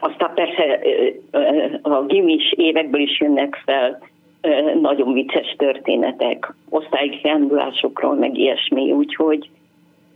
[0.00, 0.80] aztán persze
[1.82, 3.98] a gimis évekből is jönnek fel
[4.80, 9.50] nagyon vicces történetek, osztályi kiándulásokról, meg ilyesmi, úgyhogy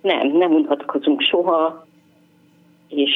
[0.00, 1.86] nem, nem unatkozunk soha,
[2.94, 3.10] és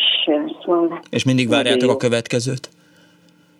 [0.64, 1.00] szóval...
[1.10, 2.68] És mindig várjátok a következőt?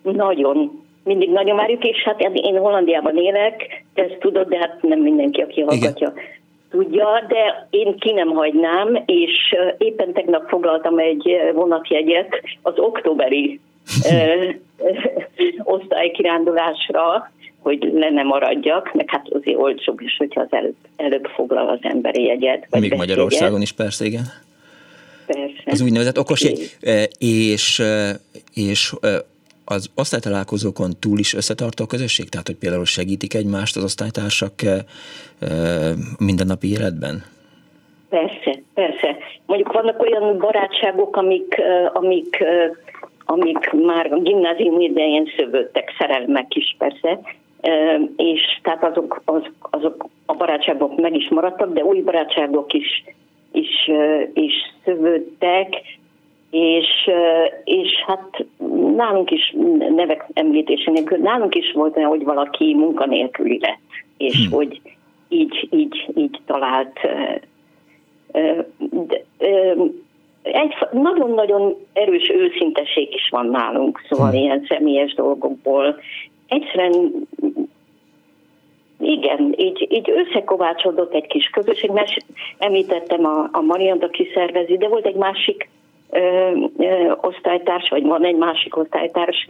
[0.02, 5.00] Nagyon, mindig nagyon várjuk, és hát én Hollandiában élek, te ezt tudod, de hát nem
[5.00, 6.12] mindenki, aki hallgatja.
[6.14, 6.34] Igen
[6.70, 13.60] tudja, de én ki nem hagynám, és éppen tegnap foglaltam egy vonatjegyet az októberi
[15.74, 17.30] osztálykirándulásra,
[17.62, 21.78] hogy le ne maradjak, meg hát azért olcsóbb is, hogyha az előbb, előbb foglal az
[21.82, 22.66] emberi jegyet.
[22.80, 24.24] Még Magyarországon is persze, igen.
[25.26, 25.62] Persze.
[25.64, 26.76] Az úgynevezett okos jegy.
[27.18, 27.82] És,
[28.54, 28.94] és
[29.64, 32.28] az osztálytalálkozókon túl is összetartó a közösség?
[32.28, 34.52] Tehát, hogy például segítik egymást az osztálytársak
[36.18, 37.24] mindennapi életben?
[38.08, 39.16] Persze, persze.
[39.46, 41.62] Mondjuk vannak olyan barátságok, amik,
[41.92, 42.44] amik,
[43.24, 47.20] amik már a gimnázium idején szövődtek, szerelmek is persze,
[48.16, 53.04] és tehát azok, az, azok a barátságok meg is maradtak, de új barátságok is,
[53.56, 53.90] is,
[54.34, 54.52] is
[54.84, 55.82] szövődtek,
[56.50, 57.10] és,
[57.64, 58.44] és hát
[58.96, 59.54] nálunk is
[59.94, 63.78] nevek említésének, nálunk is volt olyan, hogy valaki munkanélküli lett,
[64.16, 64.56] és hmm.
[64.56, 64.80] hogy
[65.28, 66.98] így, így, így talált
[68.90, 69.24] de,
[70.42, 74.38] egy nagyon-nagyon erős őszinteség is van nálunk, szóval hmm.
[74.38, 75.96] ilyen személyes dolgokból.
[76.48, 77.12] Egyszerűen
[79.00, 82.10] igen, így, így összekovácsodott egy kis közösség, mert
[82.58, 85.68] említettem a, a Mariant, aki szervezi, de volt egy másik
[86.10, 89.48] ö, ö, osztálytárs, vagy van egy másik osztálytárs,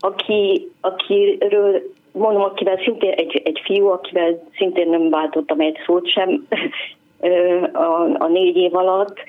[0.00, 1.82] aki, akiről
[2.12, 6.46] mondom, akivel szintén egy, egy fiú, akivel szintén nem váltottam egy szót sem
[7.20, 9.20] ö, a, a négy év alatt,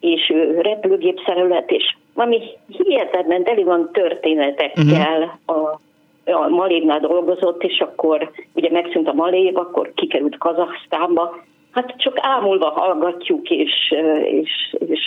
[0.00, 5.58] és ő repülőgép szerelet, és valami hihetetlen teli van történetekkel uh-huh.
[5.58, 5.80] a
[6.24, 11.42] a Malévnál dolgozott, és akkor ugye megszűnt a Malév, akkor kikerült Kazaksztánba.
[11.70, 13.94] Hát csak ámulva hallgatjuk, és,
[14.30, 15.00] és, és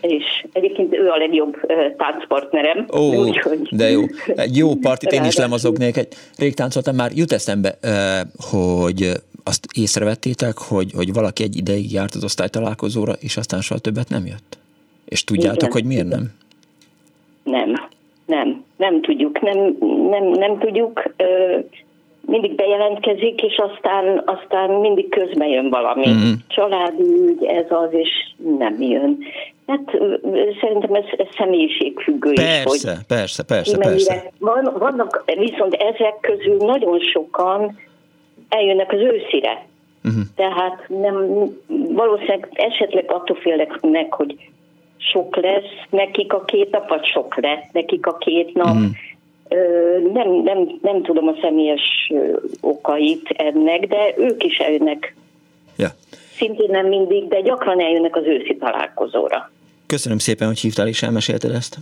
[0.00, 1.56] és egyébként ő a legjobb
[1.96, 2.86] táncpartnerem.
[2.96, 3.68] Ó, úgyhogy...
[3.70, 4.02] de jó.
[4.26, 5.96] Egy jó partit én is lemazognék.
[5.96, 7.78] Egy, rég táncoltam már, jut eszembe,
[8.50, 9.12] hogy
[9.44, 14.26] azt észrevettétek, hogy, hogy valaki egy ideig járt az osztálytalálkozóra, és aztán soha többet nem
[14.26, 14.58] jött?
[15.04, 15.72] És tudjátok, Igen.
[15.72, 16.30] hogy miért nem?
[17.42, 17.88] Nem,
[18.26, 19.76] nem, nem tudjuk, nem,
[20.10, 21.02] nem, nem tudjuk
[22.20, 26.08] mindig bejelentkezik, és aztán, aztán mindig közben jön valami.
[26.08, 26.32] Mm-hmm.
[26.48, 28.08] Családi ügy, ez az, és
[28.58, 29.18] nem jön.
[29.66, 29.98] Hát
[30.60, 32.84] szerintem ez, ez személyiségfüggő persze, is.
[32.84, 34.30] Hogy persze, persze, persze.
[34.38, 37.78] Van, vannak viszont ezek közül nagyon sokan
[38.48, 39.66] eljönnek az őszire.
[40.04, 40.22] Uh-huh.
[40.36, 41.44] Tehát nem,
[41.88, 44.36] valószínűleg esetleg attól félnek, hogy
[45.12, 48.74] sok lesz nekik a két nap, vagy sok lett nekik a két nap.
[48.74, 48.90] Uh-huh
[50.12, 52.12] nem, nem, nem tudom a személyes
[52.60, 55.14] okait ennek, de ők is eljönnek.
[55.76, 55.88] Ja.
[56.36, 59.50] Szintén nem mindig, de gyakran eljönnek az őszi találkozóra.
[59.86, 61.76] Köszönöm szépen, hogy hívtál és elmesélted ezt.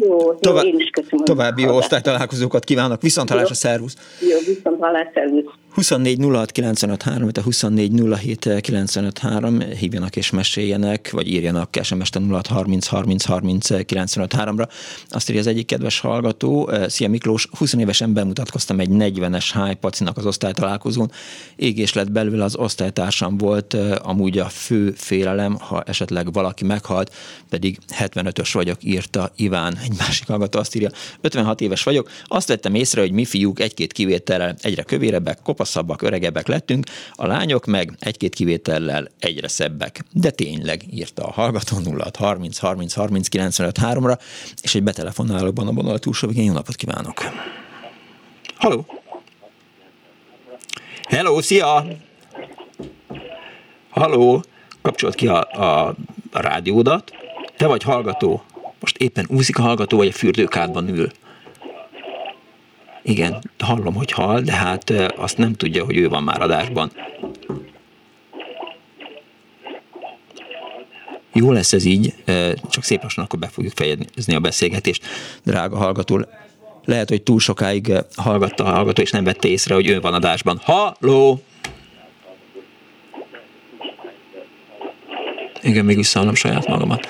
[0.00, 1.24] Jó, Tovább, jó, én is köszönöm.
[1.24, 3.02] További jó osztálytalálkozókat kívánok.
[3.02, 3.96] Viszont hallásra, szervusz!
[4.20, 5.52] Jó, viszont hallásra, szervusz!
[5.70, 12.46] 24 06 953, a 24 07 953, hívjanak és meséljenek, vagy írjanak SMS-t a 06
[12.46, 14.68] 30 30 30 953-ra.
[15.08, 20.26] Azt írja az egyik kedves hallgató, Szia Miklós, 20 évesen bemutatkoztam egy 40-es hájpacinak az
[20.26, 21.10] osztálytalálkozón.
[21.56, 27.14] Égés lett belőle az osztálytársam volt, amúgy a fő félelem, ha esetleg valaki meghalt,
[27.48, 29.78] pedig 75-ös vagyok, írta Iván.
[29.82, 33.92] Egy másik hallgató azt írja, 56 éves vagyok, azt vettem észre, hogy mi fiúk egy-két
[33.92, 40.04] kivételrel egyre kövérebbek, kopaszabbak, öregebbek lettünk, a lányok meg egy-két kivétellel egyre szebbek.
[40.12, 44.18] De tényleg, írta a hallgató 0 30 30 30 95 3-ra,
[44.62, 46.44] és egy betelefonálóban a vonal túlsó végén.
[46.44, 47.18] Jó napot kívánok!
[48.56, 48.86] Halló!
[51.08, 51.86] Hello, szia!
[53.90, 54.42] Halló!
[54.82, 55.86] Kapcsolt ki a, a,
[56.32, 57.12] a rádiódat.
[57.56, 58.42] Te vagy hallgató.
[58.80, 61.10] Most éppen úszik a hallgató, vagy a fürdőkádban ül.
[63.10, 66.92] Igen, hallom, hogy hall, de hát azt nem tudja, hogy ő van már adásban.
[71.32, 72.14] Jó lesz ez így,
[72.70, 75.06] csak szép lassan akkor be fogjuk fejezni a beszélgetést.
[75.44, 76.26] Drága hallgató,
[76.84, 80.60] lehet, hogy túl sokáig hallgatta a hallgató, és nem vette észre, hogy ő van adásban.
[80.62, 81.42] Halló!
[85.62, 87.06] Igen, még visszahallom saját magamat.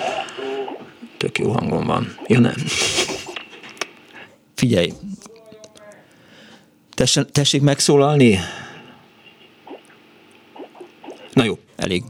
[1.16, 2.14] Tök jó hangom van.
[2.26, 2.54] Ja nem.
[4.54, 4.92] Figyelj,
[7.32, 8.38] tessék megszólalni?
[11.32, 12.02] Na jó, elég.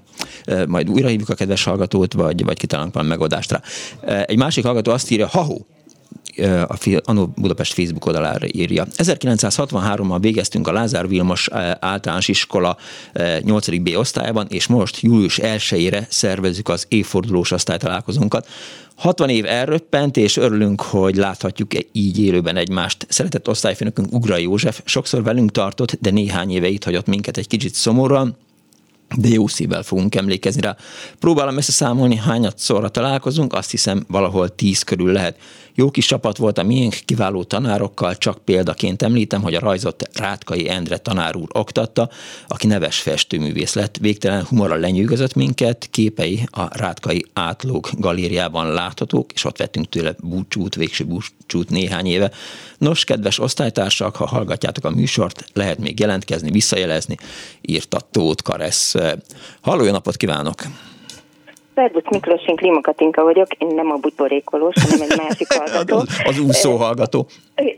[0.66, 3.62] Majd újra hívjuk a kedves hallgatót, vagy, vagy kitalálunk valami megoldást rá.
[4.24, 5.66] Egy másik hallgató azt írja, ha-hó,
[6.68, 8.86] a Anó Budapest Facebook oldalára írja.
[8.96, 11.48] 1963-ban végeztünk a Lázár Vilmos
[11.80, 12.76] általános iskola
[13.42, 13.80] 8.
[13.82, 18.48] B osztályában, és most július 1-ére szervezzük az évfordulós osztálytalálkozónkat.
[19.00, 23.06] 60 év elröppent, és örülünk, hogy láthatjuk így élőben egymást.
[23.08, 27.74] Szeretett osztályfőnökünk Ugra József sokszor velünk tartott, de néhány éve itt hagyott minket egy kicsit
[27.74, 28.36] szomorúan,
[29.16, 30.76] de jó szívvel fogunk emlékezni rá.
[31.18, 35.38] Próbálom összeszámolni, hányat szorra találkozunk, azt hiszem valahol tíz körül lehet.
[35.80, 40.68] Jó kis csapat volt a miénk, kiváló tanárokkal, csak példaként említem, hogy a rajzot Rátkai
[40.68, 42.10] Endre tanár úr oktatta,
[42.48, 49.44] aki neves festőművész lett, végtelen humorral lenyűgözött minket, képei a Rátkai Átlók galériában láthatók, és
[49.44, 52.30] ott vettünk tőle búcsút, végső búcsút néhány éve.
[52.78, 57.16] Nos, kedves osztálytársak, ha hallgatjátok a műsort, lehet még jelentkezni, visszajelezni,
[57.60, 58.94] írta Tóth Karesz.
[59.60, 60.62] Halló, jó napot kívánok!
[61.74, 65.96] Szervusz Miklós, én Klímakatinka vagyok, én nem a buborékolós, hanem egy másik hallgató.
[65.96, 67.26] az, az úszó hallgató.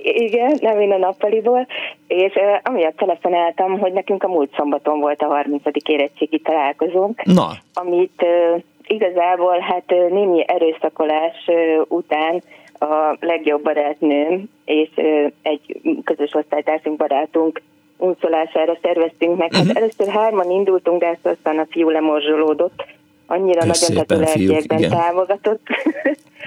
[0.03, 1.67] Igen, nem én a nappaliból,
[2.07, 5.63] és uh, amiatt telefonáltam, hogy nekünk a múlt szombaton volt a 30.
[5.89, 7.51] érettségi találkozónk, Na.
[7.75, 12.43] amit uh, igazából hát uh, némi erőszakolás uh, után
[12.79, 17.61] a legjobb barátnőm és uh, egy közös osztálytársunk barátunk
[18.03, 19.55] úszolására szerveztünk meg.
[19.55, 19.77] Hát uh-huh.
[19.77, 22.85] először hárman indultunk, de aztán a fiú lemorzsolódott,
[23.33, 24.91] annyira Ez nagyon szépen, lelkiekben fiúk, igen.
[24.91, 25.67] támogatott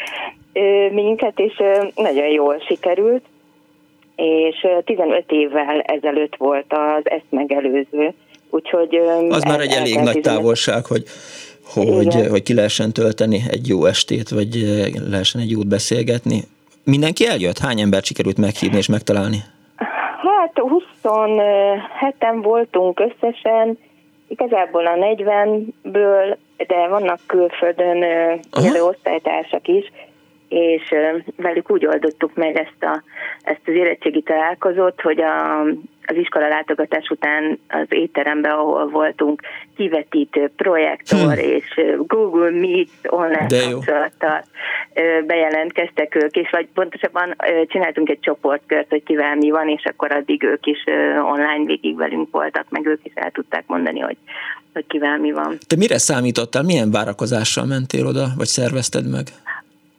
[1.01, 1.61] minket, és
[1.95, 3.23] nagyon jól sikerült.
[4.15, 8.13] És 15 évvel ezelőtt volt az ezt megelőző,
[8.49, 8.95] úgyhogy...
[9.29, 11.03] Az már egy elég nagy távolság, hogy,
[11.73, 12.29] hogy, Igen.
[12.29, 14.55] hogy ki lehessen tölteni egy jó estét, vagy
[15.09, 16.39] lehessen egy jót beszélgetni.
[16.83, 17.59] Mindenki eljött?
[17.59, 19.37] Hány embert sikerült meghívni és megtalálni?
[20.25, 23.77] Hát 27-en voltunk összesen,
[24.27, 28.03] igazából a 40-ből, de vannak külföldön
[28.63, 29.91] élő osztálytársak is,
[30.47, 30.93] és
[31.35, 33.03] velük úgy oldottuk meg ezt, a,
[33.41, 35.61] ezt az érettségi találkozót, hogy a,
[36.07, 39.41] az iskola látogatás után az étteremben, ahol voltunk,
[39.75, 41.39] kivetítő, projektor Hm.
[41.39, 44.43] és Google Meet online kapcsolattal
[45.25, 47.35] bejelentkeztek ők, és vagy pontosabban
[47.67, 50.83] csináltunk egy csoportkört, hogy kivel mi van, és akkor addig ők is
[51.33, 54.17] online végig velünk voltak, meg ők is el tudták mondani, hogy,
[54.73, 55.57] hogy kivel mi van.
[55.67, 56.63] Te mire számítottál?
[56.63, 59.27] Milyen várakozással mentél oda, vagy szervezted meg?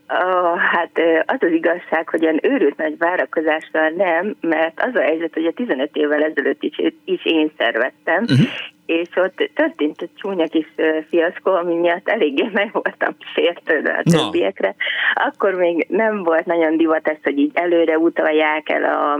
[0.09, 0.90] Uh, hát
[1.27, 5.53] az az igazság, hogy olyan őrült nagy várakozással nem, mert az a helyzet, hogy a
[5.53, 8.47] 15 évvel ezelőtt is, is én szerveztem, Uh-huh.
[8.87, 10.66] és ott történt egy csúnya kis
[11.09, 14.75] fiaszkó, ami miatt eléggé meg voltam sértődve a többiekre.
[15.14, 19.12] Akkor még nem volt nagyon divat ez, hogy így előre utalják el a,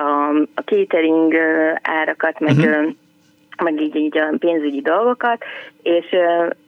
[0.00, 1.34] a, a catering
[1.82, 2.68] árakat, meg, Mhm.
[2.68, 2.90] uh-huh.
[3.62, 5.44] Meg így, így a pénzügyi dolgokat,
[5.82, 6.06] és,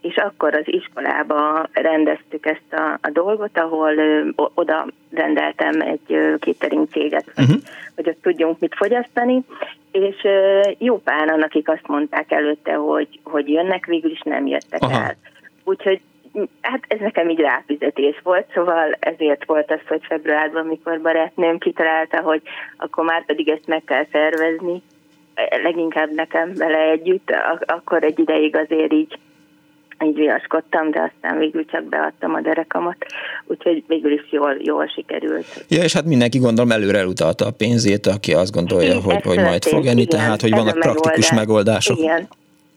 [0.00, 3.92] és akkor az iskolába rendeztük ezt a, a dolgot, ahol
[4.36, 7.56] o- oda rendeltem egy catering céget, hogy, Mhm.
[7.94, 9.44] hogy ott tudjunk mit fogyasztani,
[9.92, 10.26] és
[10.78, 15.02] jó páran, akik azt mondták előtte, hogy, hogy jönnek, végül is nem jöttek Aha.
[15.02, 15.16] el.
[15.64, 16.00] Úgyhogy
[16.60, 22.20] hát ez nekem így ráfizetés volt, szóval ezért volt az, hogy februárban, mikor barátnőm kitalálta,
[22.20, 22.42] hogy
[22.76, 24.82] akkor már pedig ezt meg kell szervezni,
[25.62, 29.18] leginkább nekem vele együtt, ak- akkor egy ideig azért így
[30.04, 32.96] így viaskodtam, de aztán végül csak beadtam a derekamat,
[33.44, 35.64] úgyhogy végül is jól, jól sikerült.
[35.68, 39.38] Ja, és hát mindenki gondolom előre elutalta a pénzét, aki azt gondolja, Igen, hogy, hogy
[39.38, 41.88] majd fog enni, tehát hogy vannak praktikus megoldás.
[41.88, 41.98] megoldások.
[41.98, 42.28] Igen.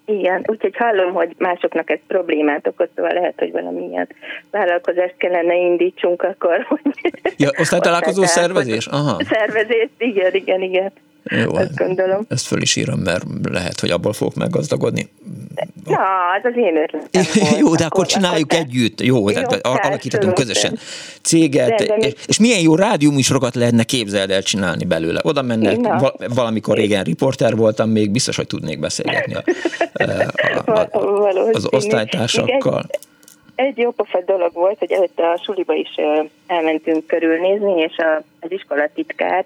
[0.10, 4.08] Igen, úgyhogy hallom, hogy másoknak ez problémát okoz, szóval lehet, hogy valamilyen
[4.52, 6.82] vállalkozást kellene indítsunk akkor, hogy...
[7.38, 8.88] Ja, osztálytalálkozó szervezés?
[8.88, 9.18] Aha.
[9.24, 10.92] Szervezés, igen, igen, igen.
[11.30, 12.26] Jó, Azt gondolom.
[12.30, 15.08] ezt föl is írom, mert lehet, hogy abból fogok meggazdagodni.
[15.86, 16.00] Na,
[16.38, 17.58] az az én ötletem volt.
[17.64, 19.02] Jó, de akkor csináljuk akkor- együtt.
[19.02, 20.78] Jó, tehát Jó, alakíthatunk persze, közösen
[21.22, 25.20] céget, De- de és, és milyen jó rádióműsorokat lehetne képzeld el csinálni belőle.
[25.24, 25.98] Oda mennek, Na.
[26.00, 29.44] val- valamikor régen riporter voltam, még biztos, hogy tudnék beszélgetni a,
[30.66, 32.86] a, a, a, az osztálytársakkal.
[33.56, 35.90] Egy jó pofa dolog volt, hogy előtte a suliba is
[36.48, 39.46] elmentünk körülnézni, és a, az iskolatitkár,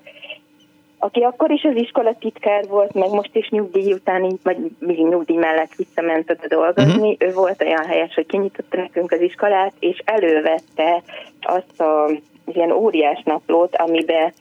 [1.03, 5.75] aki akkor is az iskolatitkár volt, meg most is nyugdíj után, vagy még nyugdíj mellett
[5.75, 7.29] visszament oda dolgozni, uh-huh.
[7.29, 11.01] ő volt olyan helyes, hogy kinyitotta nekünk az iskolát, és elővette
[11.41, 12.09] azt a
[12.45, 14.33] ilyen óriás naplót, amiben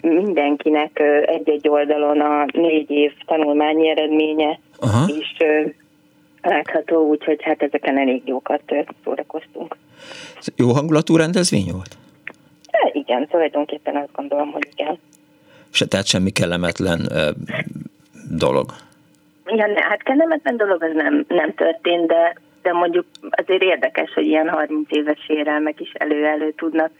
[0.00, 5.04] mindenkinek egy-egy oldalon a négy év tanulmányi eredménye Aha.
[5.18, 5.36] is
[6.42, 8.62] látható, úgyhogy hát ezeken elég jókat
[9.04, 9.76] szórakoztunk.
[10.56, 11.96] Jó hangulatú rendezvény volt?
[12.70, 14.98] De igen, tulajdonképpen azt gondolom, hogy igen.
[15.72, 17.08] Se, tehát semmi kellemetlen
[18.30, 18.66] dolog.
[19.44, 24.48] Ne, hát kellemetlen dolog az nem, nem történt, de, de mondjuk azért érdekes, hogy ilyen
[24.48, 26.90] 30 éves sérelmek is elő-elő tudnak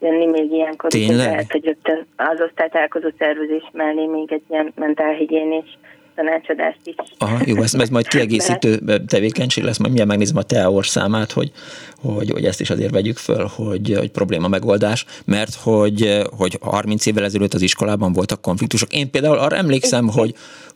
[0.00, 0.90] jönni még ilyenkor.
[0.90, 1.26] Tényleg?
[1.26, 5.78] Lehet, hogy ott az osztálytalálkozó szervezés mellé még egy ilyen mentálhigiénés
[6.14, 6.94] tanácsadást is.
[7.18, 11.52] Aha, jó, ez, ez majd kiegészítő tevékenység lesz, majd mindjárt megnézem a TEOR számát, hogy,
[11.96, 17.06] hogy, hogy ezt is azért vegyük föl, hogy, hogy probléma megoldás, mert hogy, hogy 30
[17.06, 18.92] évvel ezelőtt az iskolában voltak konfliktusok.
[18.92, 20.34] Én például arra emlékszem, hogy,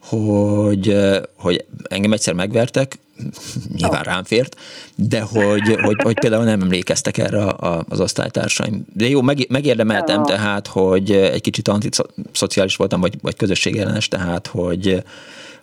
[0.09, 0.97] hogy,
[1.35, 2.99] hogy engem egyszer megvertek,
[3.77, 4.55] nyilván rám fért,
[4.95, 7.53] de hogy, hogy, hogy például nem emlékeztek erre
[7.89, 8.85] az osztálytársaim.
[8.93, 15.03] De jó, meg, megérdemeltem tehát, hogy egy kicsit antiszociális voltam, vagy, vagy közösségellenes, tehát, hogy,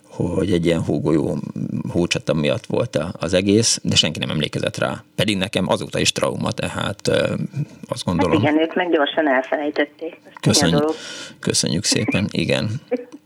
[0.09, 1.39] hogy egy ilyen hógolyó
[1.89, 5.05] hócsata miatt volt az egész, de senki nem emlékezett rá.
[5.15, 7.09] Pedig nekem azóta is trauma, tehát
[7.89, 8.43] azt gondolom.
[8.43, 10.21] Hát igen, ők meg gyorsan elfelejtették.
[10.41, 10.85] Köszönjük,
[11.39, 12.71] köszönjük szépen, igen.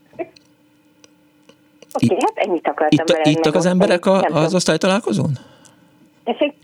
[1.93, 5.39] Oké, okay, hát ennyit akartam itt, Ittak az emberek a, az osztálytalálkozón?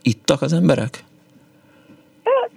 [0.02, 1.04] Ittak az emberek?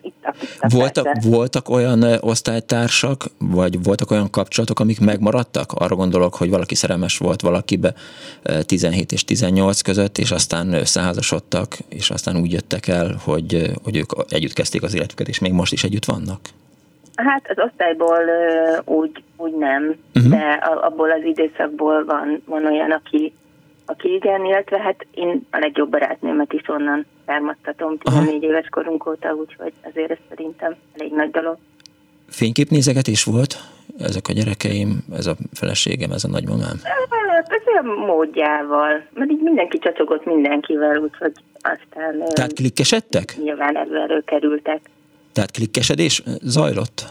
[0.02, 5.72] Ittak, ittak, voltak, voltak olyan osztálytársak, vagy voltak olyan kapcsolatok, amik megmaradtak?
[5.72, 7.94] Arra gondolok, hogy valaki szerelmes volt valakibe
[8.66, 14.12] 17 és 18 között, és aztán összeházasodtak, és aztán úgy jöttek el, hogy, hogy ők
[14.30, 16.40] együtt kezdték az életüket, és még most is együtt vannak?
[17.18, 18.24] Hát az osztályból
[18.86, 20.32] úgy, úgy nem, uh-huh.
[20.32, 23.34] de abból az időszakból van, van olyan, aki,
[23.86, 28.52] aki igen, illetve hát én a legjobb barátnőmet is onnan származtatom 14 Aha.
[28.52, 31.58] éves korunk óta, úgyhogy azért ez szerintem elég nagy dolog.
[32.30, 33.56] Fényképnézegetés volt?
[34.00, 36.80] Ezek a gyerekeim, ez a feleségem, ez a nagymamám?
[36.84, 42.24] Hát ez olyan módjával, mert így mindenki csacsogott mindenkivel, úgyhogy aztán...
[42.34, 43.36] Tehát klikkesedtek?
[43.44, 44.80] Nyilván elő kerültek.
[45.38, 47.06] Tehát klikkesedés zajlott?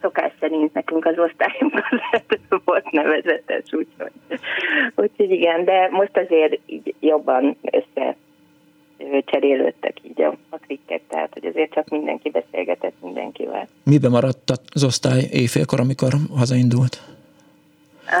[0.00, 1.74] Szokás szerint nekünk az osztályunk
[2.10, 4.10] az volt nevezetes, úgyhogy,
[4.94, 8.16] úgyhogy igen, de most azért így jobban össze
[9.24, 13.68] cserélődtek így a, a klikket, tehát hogy azért csak mindenki beszélgetett mindenkivel.
[13.84, 17.02] Miben maradt az osztály éjfélkor, amikor hazaindult?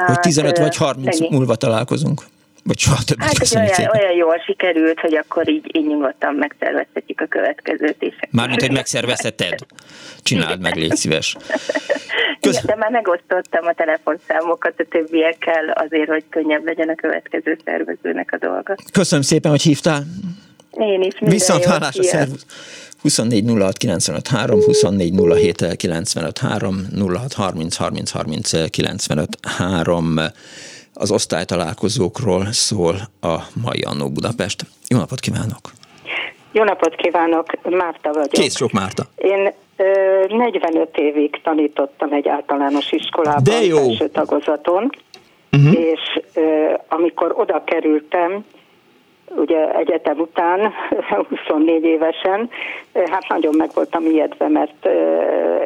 [0.06, 1.38] Hogy 15 hát, vagy 30 szegény.
[1.38, 2.22] múlva találkozunk?
[2.64, 7.26] Vagy soha többet hát, olyan, olyan jól sikerült, hogy akkor így, így nyugodtan megszervezhetjük a
[7.26, 8.14] következőt is.
[8.30, 9.58] Mármint, hogy megszervezheted?
[10.22, 11.36] Csináld meg, légy szíves.
[12.40, 12.62] Kösz...
[12.62, 18.32] Igen, de már megosztottam a telefonszámokat a többiekkel azért, hogy könnyebb legyen a következő szervezőnek
[18.32, 18.74] a dolga.
[18.92, 20.02] Köszönöm szépen, hogy hívtál.
[20.70, 21.14] Én is.
[21.20, 22.46] Viszont hálás a szervusz.
[23.02, 30.20] 24 06 95 3, 24 07 95 3, 06 30 30 30 95 3
[31.02, 34.62] az osztálytalálkozókról szól a mai Annó Budapest.
[34.88, 35.60] Jó napot kívánok!
[36.52, 38.28] Jó napot kívánok, Márta vagyok.
[38.28, 39.02] Kész sok Márta.
[39.16, 39.84] Én ö,
[40.28, 43.78] 45 évig tanítottam egy általános iskolában, De jó.
[43.78, 44.90] első tagozaton,
[45.52, 45.78] uh-huh.
[45.78, 48.44] és ö, amikor oda kerültem,
[49.36, 50.72] ugye egyetem után,
[51.28, 52.50] 24 évesen,
[53.10, 54.86] hát nagyon meg voltam ijedve, mert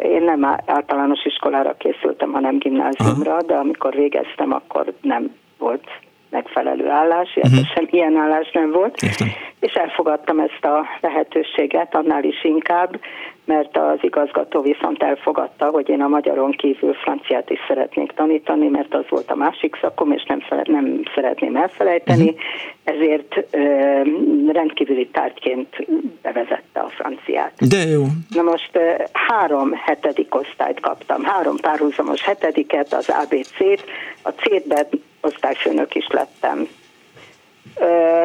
[0.03, 5.85] én nem általános iskolára készültem, hanem gimnáziumra, de amikor végeztem, akkor nem volt
[6.31, 7.75] megfelelő állás, illetve uh-huh.
[7.75, 9.29] sem ilyen állás nem volt, Értem.
[9.61, 13.01] és elfogadtam ezt a lehetőséget, annál is inkább,
[13.47, 18.95] mert az igazgató viszont elfogadta, hogy én a magyaron kívül franciát is szeretnék tanítani, mert
[18.95, 22.41] az volt a másik szakom, és nem, szeret, nem szeretném elfelejteni, uh-huh.
[22.85, 23.61] ezért ö,
[24.53, 25.87] rendkívüli tárgyként
[26.23, 27.53] bevezette a franciát.
[27.69, 28.05] De jó.
[28.29, 33.85] Na most ö, három hetedik osztályt kaptam, három párhuzamos hetediket, az ABC-t,
[34.23, 34.87] a C-ben
[35.21, 36.69] osztályfőnök is lettem.
[37.81, 38.25] Ö,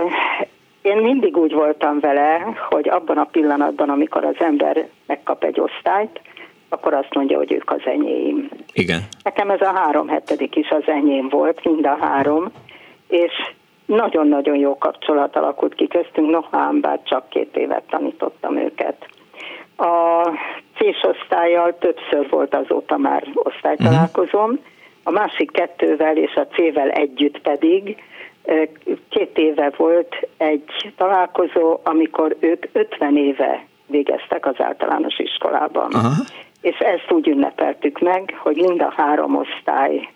[0.82, 6.22] én mindig úgy voltam vele, hogy abban a pillanatban, amikor az ember megkap egy osztályt,
[6.70, 8.50] akkor azt mondja, hogy ők az enyém.
[8.74, 9.02] Igen.
[9.24, 12.52] Nekem ez a három hetedik is az enyém volt, mind a három,
[13.08, 13.32] és
[13.86, 19.08] nagyon-nagyon jó kapcsolat alakult ki köztünk, nohám, bár csak két évet tanítottam őket.
[19.78, 20.22] A
[20.76, 24.60] C-s osztályjal többször volt azóta már osztálytalálkozom, uh-huh.
[25.04, 27.98] a másik kettővel és a C-vel együtt pedig
[29.10, 35.94] Két éve volt egy találkozó, amikor ők 50 éve végeztek az általános iskolában.
[35.94, 36.12] Aha.
[36.62, 40.10] És ezt úgy ünnepeltük meg, hogy mind a három osztály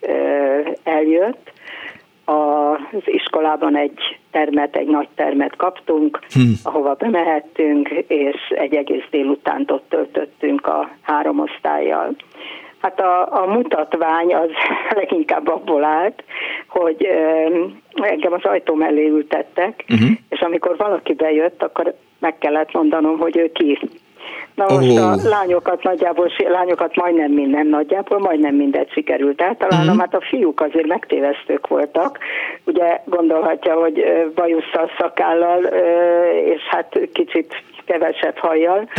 [0.84, 1.52] eljött.
[2.26, 6.42] Az iskolában egy termet, egy nagy termet kaptunk, hm.
[6.64, 12.16] ahova bemehettünk, és egy egész délutánt ott töltöttünk a három osztályjal.
[12.86, 14.50] Hát a, a mutatvány az
[15.00, 16.24] leginkább abból állt,
[16.68, 17.08] hogy
[17.94, 20.10] engem az ajtó mellé ültettek, uh-huh.
[20.30, 23.80] és amikor valaki bejött, akkor meg kellett mondanom, hogy ő ki.
[24.56, 25.12] Na most oh.
[25.12, 30.02] a lányokat nagyjából, lányokat majdnem minden nagyjából, majdnem mindet sikerült eltalálnom, uh-huh.
[30.02, 32.20] hát a fiúk azért megtévesztők voltak,
[32.66, 34.04] ugye gondolhatja, hogy
[34.36, 35.64] bajusszal, szakállal,
[36.46, 38.90] és hát kicsit kevesebb hajjal.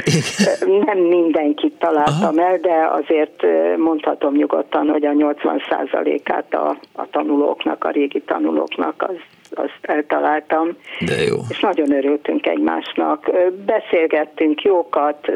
[0.85, 2.49] Nem mindenkit találtam Aha.
[2.49, 9.17] el, de azért mondhatom nyugodtan, hogy a 80%-át a, a tanulóknak, a régi tanulóknak az
[9.55, 10.77] azt eltaláltam.
[11.07, 11.37] De jó.
[11.49, 13.31] És nagyon örültünk egymásnak.
[13.67, 15.27] Beszélgettünk jókat,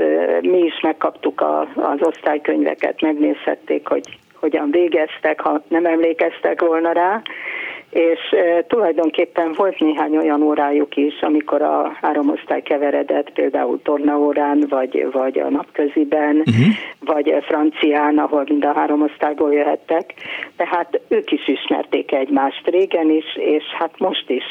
[0.40, 7.22] mi is megkaptuk a, az osztálykönyveket, megnézhették, hogy hogyan végeztek, ha nem emlékeztek volna rá,
[7.90, 14.66] és e, tulajdonképpen volt néhány olyan órájuk is, amikor a három osztály keveredett, például tornaórán,
[14.68, 16.66] vagy, vagy a napköziben, uh-huh.
[17.00, 20.14] vagy francián, ahol mind a három osztályból jöhettek.
[20.56, 24.44] Tehát ők is ismerték egymást régen is, és hát most is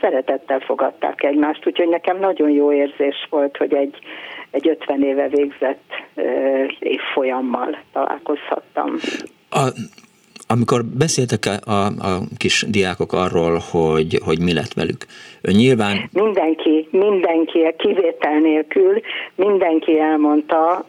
[0.00, 3.98] szeretettel fogadták egymást, úgyhogy nekem nagyon jó érzés volt, hogy egy,
[4.50, 5.84] egy 50 éve végzett
[6.78, 8.94] évfolyammal találkozhattam.
[9.50, 9.68] A
[10.50, 15.06] amikor beszéltek a, a, kis diákok arról, hogy, hogy mi lett velük,
[15.42, 16.10] nyilván...
[16.12, 19.00] Mindenki, mindenki, kivétel nélkül,
[19.34, 20.84] mindenki elmondta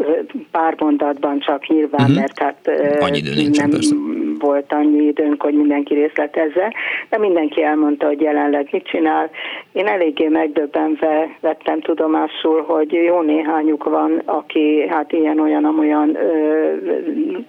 [0.51, 2.16] pár mondatban csak nyilván, uh-huh.
[2.16, 3.95] mert hát annyi idő nincsen, nem persze.
[4.39, 6.73] Volt annyi időnk, hogy mindenki részletezze,
[7.09, 9.29] de mindenki elmondta, hogy jelenleg mit csinál.
[9.71, 16.17] Én eléggé megdöbbenve vettem tudomásul, hogy jó néhányuk van, aki hát ilyen-olyan-olyan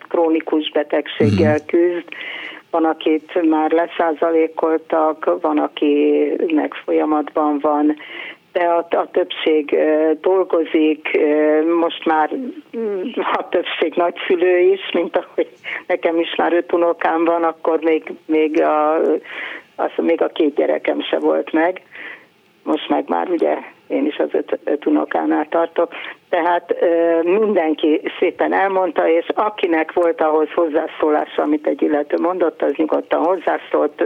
[0.08, 1.66] krónikus betegséggel uh-huh.
[1.66, 2.08] küzd,
[2.70, 7.96] van, akit már leszázalékoltak, van, akinek folyamatban van,
[8.52, 9.78] de a, a többség
[10.20, 11.20] dolgozik,
[11.80, 12.30] most már
[12.76, 15.48] mm, a többség nagyszülő is, mint ahogy
[15.86, 19.00] nekem is már öt unokám van, akkor még, még, a,
[19.76, 21.82] az, még a két gyerekem se volt meg.
[22.62, 23.56] Most meg már ugye
[23.90, 25.92] én is az öt, öt unokánál tartok,
[26.28, 26.74] tehát
[27.24, 34.00] mindenki szépen elmondta, és akinek volt ahhoz hozzászólása, amit egy illető mondott, az nyugodtan hozzászólt,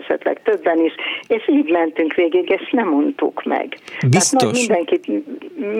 [0.00, 0.94] esetleg többen is,
[1.26, 3.76] és így mentünk végig, és nem mondtuk meg.
[4.10, 4.40] Biztos.
[4.40, 5.06] Tehát mindenkit,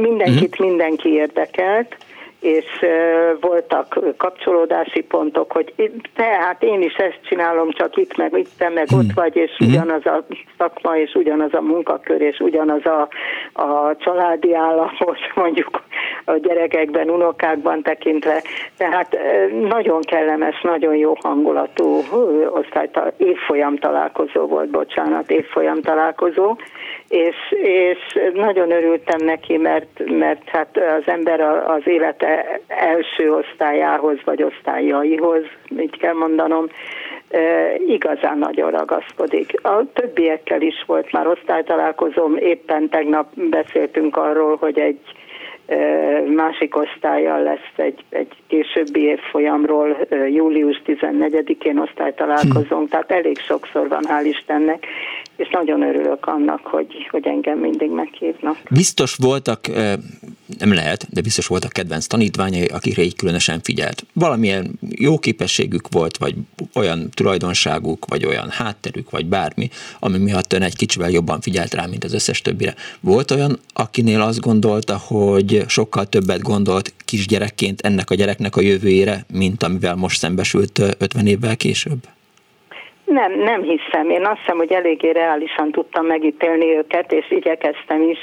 [0.01, 0.67] mindenkit uh-huh.
[0.67, 1.97] mindenki érdekelt,
[2.41, 2.67] és
[3.41, 5.75] voltak kapcsolódási pontok, hogy
[6.15, 9.15] tehát én is ezt csinálom, csak itt meg itt, meg ott hmm.
[9.15, 9.69] vagy, és hmm.
[9.69, 10.25] ugyanaz a
[10.59, 13.09] szakma, és ugyanaz a munkakör, és ugyanaz a,
[13.63, 15.83] a családi állapot, mondjuk
[16.25, 18.43] a gyerekekben, unokákban tekintve.
[18.77, 19.17] Tehát
[19.69, 22.03] nagyon kellemes, nagyon jó hangulatú
[22.51, 26.57] osztálytal, évfolyam találkozó volt, bocsánat, évfolyam találkozó,
[27.11, 27.99] és, és
[28.35, 35.43] nagyon örültem neki, mert, mert hát az ember az élete első osztályához vagy osztályaihoz,
[35.79, 36.67] így kell mondanom,
[37.87, 39.53] igazán nagyon ragaszkodik.
[39.63, 45.01] A többiekkel is volt már osztálytalálkozom, éppen tegnap beszéltünk arról, hogy egy
[46.35, 49.97] másik osztályjal lesz egy, egy későbbi évfolyamról,
[50.29, 54.87] július 14-én osztálytalálkozónk, tehát elég sokszor van, hál' Istennek,
[55.41, 58.57] és nagyon örülök annak, hogy, hogy engem mindig meghívnak.
[58.71, 59.67] Biztos voltak,
[60.59, 64.05] nem lehet, de biztos voltak kedvenc tanítványai, akikre így különösen figyelt.
[64.13, 66.35] Valamilyen jó képességük volt, vagy
[66.75, 69.69] olyan tulajdonságuk, vagy olyan hátterük, vagy bármi,
[70.01, 72.75] ami miatt ön egy kicsivel jobban figyelt rá, mint az összes többire.
[73.01, 79.25] Volt olyan, akinél azt gondolta, hogy sokkal többet gondolt kisgyerekként ennek a gyereknek a jövőjére,
[79.33, 81.99] mint amivel most szembesült 50 évvel később?
[83.11, 84.11] Nem, nem hiszem.
[84.11, 88.19] Én azt hiszem, hogy eléggé reálisan tudtam megítélni őket, és igyekeztem is,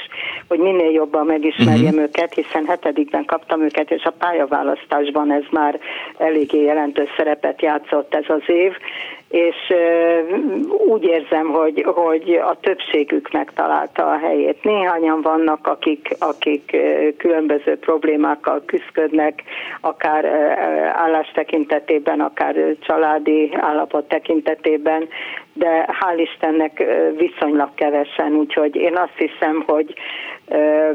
[0.48, 2.02] hogy minél jobban megismerjem uh-huh.
[2.02, 5.80] őket, hiszen hetedikben kaptam őket, és a pályaválasztásban ez már
[6.18, 8.72] eléggé jelentős szerepet játszott ez az év,
[9.28, 9.56] és
[10.86, 14.64] úgy érzem, hogy, hogy a többségük megtalálta a helyét.
[14.64, 16.76] Néhányan vannak, akik, akik
[17.16, 19.42] különböző problémákkal küzdködnek,
[19.80, 20.24] akár
[20.94, 25.08] állás tekintetében, akár családi állapot tekintetében,
[25.52, 26.84] de hál' Istennek
[27.16, 29.94] viszonylag kevesen, úgyhogy én azt hiszem, hogy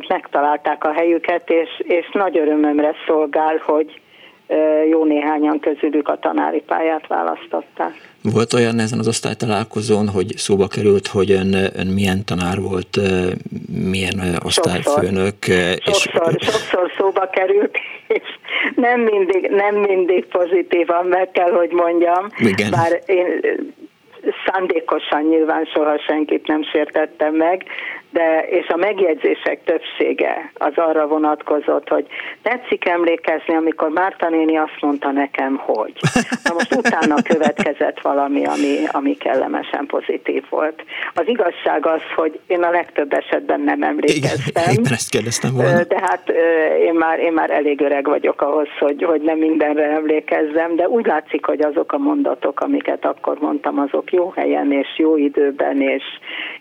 [0.07, 4.01] megtalálták a helyüket, és, és nagy örömömre szolgál, hogy
[4.89, 8.12] jó néhányan közülük a tanári pályát választották.
[8.31, 12.99] Volt olyan ezen az osztálytalálkozón, hogy szóba került, hogy ön, ön milyen tanár volt,
[13.91, 15.35] milyen osztályfőnök?
[15.43, 15.97] Sokszor, és...
[16.01, 18.23] sokszor, sokszor szóba került, és
[18.75, 22.27] nem mindig, nem mindig pozitívan meg kell, hogy mondjam.
[22.37, 22.71] Igen.
[22.71, 23.27] Bár én
[24.45, 27.63] szándékosan nyilván soha senkit nem sértettem meg,
[28.13, 32.05] de és a megjegyzések többsége az arra vonatkozott, hogy
[32.41, 35.93] tetszik emlékezni, amikor Márta néni azt mondta nekem, hogy.
[36.43, 40.83] Na most utána következett valami, ami, ami kellemesen pozitív volt.
[41.13, 44.71] Az igazság az, hogy én a legtöbb esetben nem emlékeztem.
[44.71, 45.83] Igen, ezt kérdeztem volna.
[45.83, 46.29] De hát
[46.79, 51.05] én már, én már elég öreg vagyok ahhoz, hogy, hogy nem mindenre emlékezzem, de úgy
[51.05, 56.03] látszik, hogy azok a mondatok, amiket akkor mondtam, azok jó helyen és jó időben és,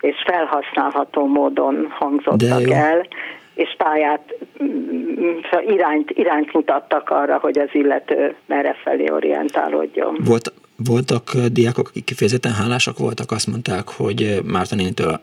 [0.00, 1.40] és felhasználható módon
[1.88, 3.06] hangzottak el,
[3.54, 10.18] és pályát mm, irányt, irányt mutattak arra, hogy az illető merre felé orientálódjon.
[10.24, 10.52] Volt,
[10.84, 15.20] voltak diákok, akik kifejezetten hálásak voltak, azt mondták, hogy Márta nénitől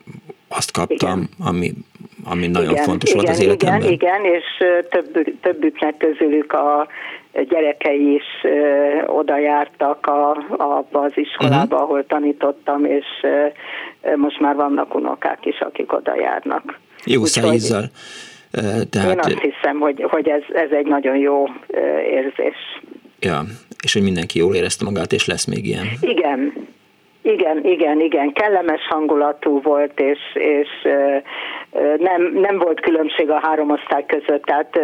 [0.47, 1.47] azt kaptam, igen.
[1.47, 1.73] ami,
[2.23, 3.81] ami nagyon igen, fontos igen, volt az életemben.
[3.81, 4.45] Igen, igen, és
[4.89, 6.87] több, többüknek közülük a
[7.49, 8.25] gyerekei is
[9.05, 11.81] oda jártak a, a, az iskolába, uh-huh.
[11.81, 13.05] ahol tanítottam, és
[14.15, 16.79] most már vannak unokák is, akik oda járnak.
[17.05, 17.89] Jó szájízzel.
[18.89, 19.11] Tehát...
[19.11, 21.47] Én azt hiszem, hogy, hogy ez, ez egy nagyon jó
[22.11, 22.81] érzés.
[23.19, 23.45] Ja,
[23.83, 25.87] és hogy mindenki jól érezte magát, és lesz még ilyen.
[26.01, 26.67] Igen,
[27.29, 30.67] igen, igen, igen, kellemes hangulatú volt, és, és
[31.97, 34.79] nem, nem volt különbség a három osztály között, tehát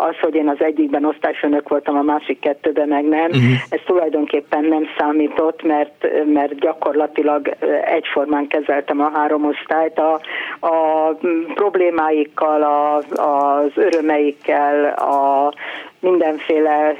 [0.00, 3.52] az, hogy én az egyikben osztályfőnök voltam, a másik kettőben meg nem, uh-huh.
[3.68, 10.20] ez tulajdonképpen nem számított, mert, mert gyakorlatilag egyformán kezeltem a három osztályt, a,
[10.60, 11.08] a
[11.54, 15.52] problémáikkal, a, az örömeikkel, a
[16.00, 16.94] mindenféle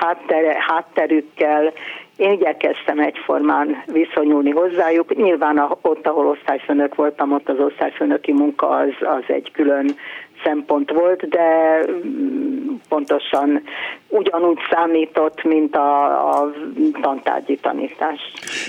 [0.00, 1.72] hátter, hátterükkel,
[2.20, 5.16] én igyekeztem egyformán viszonyulni hozzájuk.
[5.16, 9.96] Nyilván ott, ahol osztályfőnök voltam, ott az osztályfőnöki munka az, az egy külön
[10.44, 13.62] szempont volt, de mm, pontosan
[14.08, 16.52] ugyanúgy számított, mint a, a
[17.00, 18.20] tantárgyi tanítás.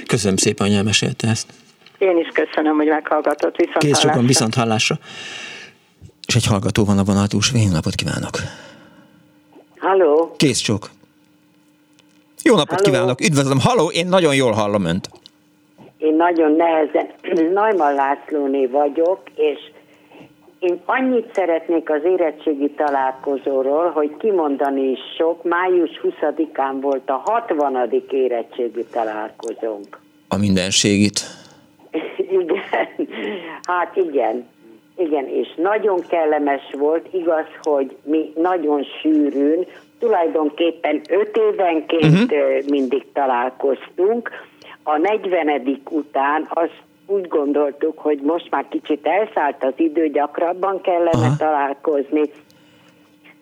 [0.05, 1.53] Köszönöm szépen, hogy elmesélte ezt.
[1.97, 3.55] Én is köszönöm, hogy meghallgatott.
[3.55, 4.95] Viszont Kész sokan viszont hallásra.
[6.27, 7.53] És egy hallgató van a vonatús.
[7.55, 8.35] Én napot kívánok!
[9.79, 10.35] Halló!
[10.37, 10.89] Kész sok.
[12.43, 12.91] Jó napot Halló.
[12.91, 13.59] kívánok, üdvözlöm.
[13.59, 15.09] Halló, én nagyon jól hallom önt.
[15.97, 17.07] Én nagyon nehezen,
[17.59, 19.59] Najman Lászlóné vagyok, és
[20.59, 25.43] én annyit szeretnék az érettségi találkozóról, hogy kimondani is sok.
[25.43, 28.03] Május 20-án volt a 60.
[28.09, 29.99] érettségi találkozónk.
[30.27, 31.19] A mindenségit.
[32.41, 32.87] igen,
[33.63, 34.47] hát igen.
[34.97, 39.65] Igen, és nagyon kellemes volt, igaz, hogy mi nagyon sűrűn,
[40.01, 42.69] tulajdonképpen öt évenként uh-huh.
[42.69, 44.29] mindig találkoztunk.
[44.83, 45.81] A 40.
[45.89, 51.35] után azt úgy gondoltuk, hogy most már kicsit elszállt az idő, gyakrabban kellene Aha.
[51.37, 52.21] találkozni.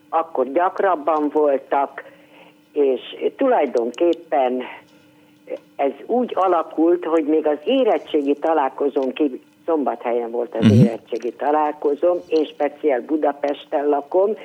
[0.10, 2.04] Akkor gyakrabban voltak,
[2.74, 3.02] és
[3.38, 4.64] tulajdonképpen
[5.76, 10.80] ez úgy alakult, hogy még az érettségi találkozón kívül, szombathelyen volt az uh-huh.
[10.80, 14.36] érettségi találkozom, én speciál Budapesten lakom,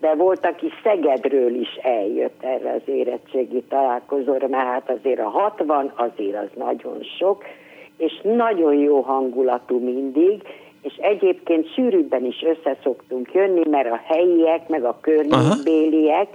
[0.00, 5.92] de volt, aki Szegedről is eljött erre az érettségi találkozóra, mert hát azért a 60
[5.96, 7.44] azért az nagyon sok,
[7.96, 10.42] és nagyon jó hangulatú mindig,
[10.82, 16.28] és egyébként sűrűbben is összeszoktunk jönni, mert a helyiek, meg a környékbéliek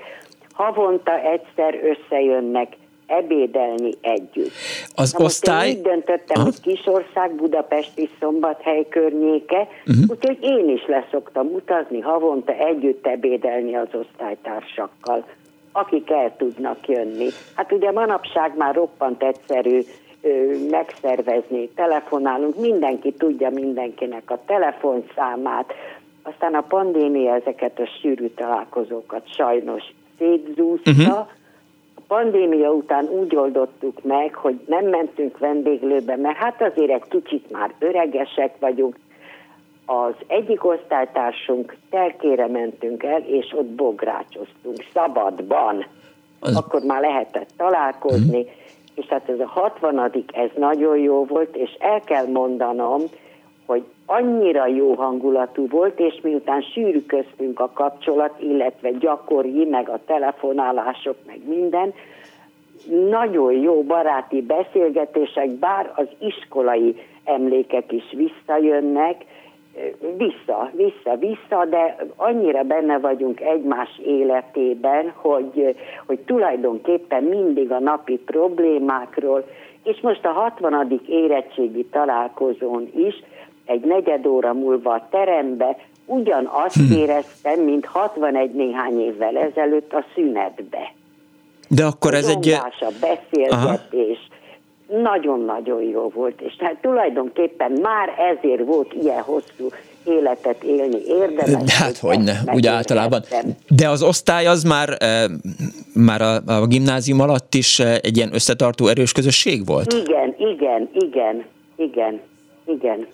[0.54, 2.76] havonta egyszer összejönnek
[3.08, 4.52] ebédelni együtt.
[4.96, 5.70] Az Na osztály...
[5.70, 6.44] Én úgy döntöttem, Aha.
[6.44, 10.04] hogy Kisország, Budapesti Szombathely környéke, uh-huh.
[10.08, 15.26] úgyhogy én is leszoktam utazni havonta együtt ebédelni az osztálytársakkal,
[15.72, 17.28] akik el tudnak jönni.
[17.56, 19.82] Hát ugye manapság már roppant egyszerű
[20.70, 25.74] megszervezni, telefonálunk, mindenki tudja mindenkinek a telefonszámát,
[26.24, 29.84] aztán a pandémia ezeket a sűrű találkozókat sajnos
[30.18, 31.28] szétzúzta, uh-huh
[32.08, 37.74] pandémia után úgy oldottuk meg, hogy nem mentünk vendéglőbe, mert hát azért egy kicsit már
[37.80, 38.96] öregesek vagyunk.
[39.86, 45.86] Az egyik osztálytársunk telkére mentünk el, és ott bográcsoztunk, szabadban.
[46.40, 46.56] Az...
[46.56, 48.52] Akkor már lehetett találkozni, hmm.
[48.96, 53.02] és hát ez a 60 ez nagyon jó volt, és el kell mondanom,
[53.66, 60.00] hogy annyira jó hangulatú volt, és miután sűrű köztünk a kapcsolat, illetve gyakori, meg a
[60.06, 61.94] telefonálások, meg minden,
[63.10, 69.26] nagyon jó baráti beszélgetések, bár az iskolai emlékek is visszajönnek,
[70.18, 78.18] vissza, vissza, vissza, de annyira benne vagyunk egymás életében, hogy, hogy tulajdonképpen mindig a napi
[78.18, 79.46] problémákról,
[79.84, 81.02] és most a 60.
[81.08, 83.24] érettségi találkozón is
[83.66, 86.94] egy negyed óra múlva a terembe ugyanazt hm.
[86.94, 90.94] éreztem, mint 61 néhány évvel ezelőtt a szünetbe.
[91.70, 92.50] De akkor a ez egy...
[92.50, 94.18] A beszélgetés,
[94.88, 99.70] nagyon-nagyon jó volt, és tehát tulajdonképpen már ezért volt ilyen hosszú
[100.06, 101.74] életet élni érdemes.
[101.74, 103.22] Hát hogy ne, úgy általában.
[103.70, 105.30] De az osztály az már, e,
[105.94, 109.94] már a, a gimnázium alatt is egy ilyen összetartó erős közösség volt?
[109.94, 111.46] Igen, igen, igen,
[111.76, 112.20] igen,
[112.66, 113.08] igen.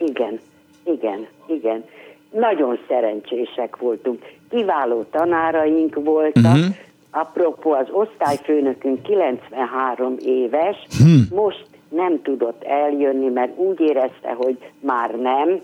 [0.00, 0.40] Igen,
[0.84, 1.84] igen, igen.
[2.30, 4.22] Nagyon szerencsések voltunk.
[4.50, 6.54] Kiváló tanáraink voltak.
[6.54, 6.74] Uh-huh.
[7.10, 11.26] Apropó, az osztályfőnökünk 93 éves, hmm.
[11.34, 15.60] most nem tudott eljönni, mert úgy érezte, hogy már nem.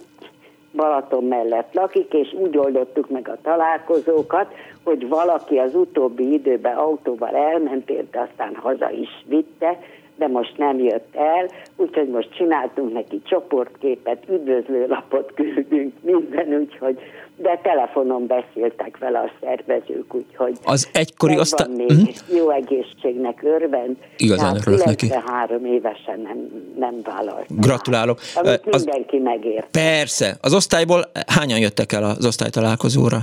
[0.73, 7.37] Balaton mellett lakik, és úgy oldottuk meg a találkozókat, hogy valaki az utóbbi időben autóval
[7.37, 9.79] elment, érte, aztán haza is vitte,
[10.17, 16.99] de most nem jött el, úgyhogy most csináltunk neki csoportképet, üdvözlőlapot küldünk, minden, úgyhogy
[17.37, 21.69] de telefonon beszéltek vele a szervezők, úgyhogy az egykori osztály...
[21.77, 22.37] még uh-huh.
[22.37, 23.97] jó egészségnek örvend.
[24.17, 25.09] Igazán örülök neki.
[25.27, 26.37] három évesen nem,
[26.79, 27.47] nem vállalt.
[27.49, 28.19] Gratulálok.
[28.35, 29.71] Amit az, mindenki megért.
[29.71, 30.37] Persze.
[30.41, 33.19] Az osztályból hányan jöttek el az osztálytalálkozóra?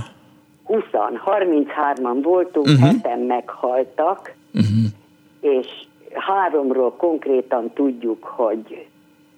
[0.64, 2.86] 20 33-an voltunk, uh-huh.
[2.86, 4.84] heten meghaltak, uh-huh.
[5.40, 5.66] és
[6.14, 8.86] háromról konkrétan tudjuk, hogy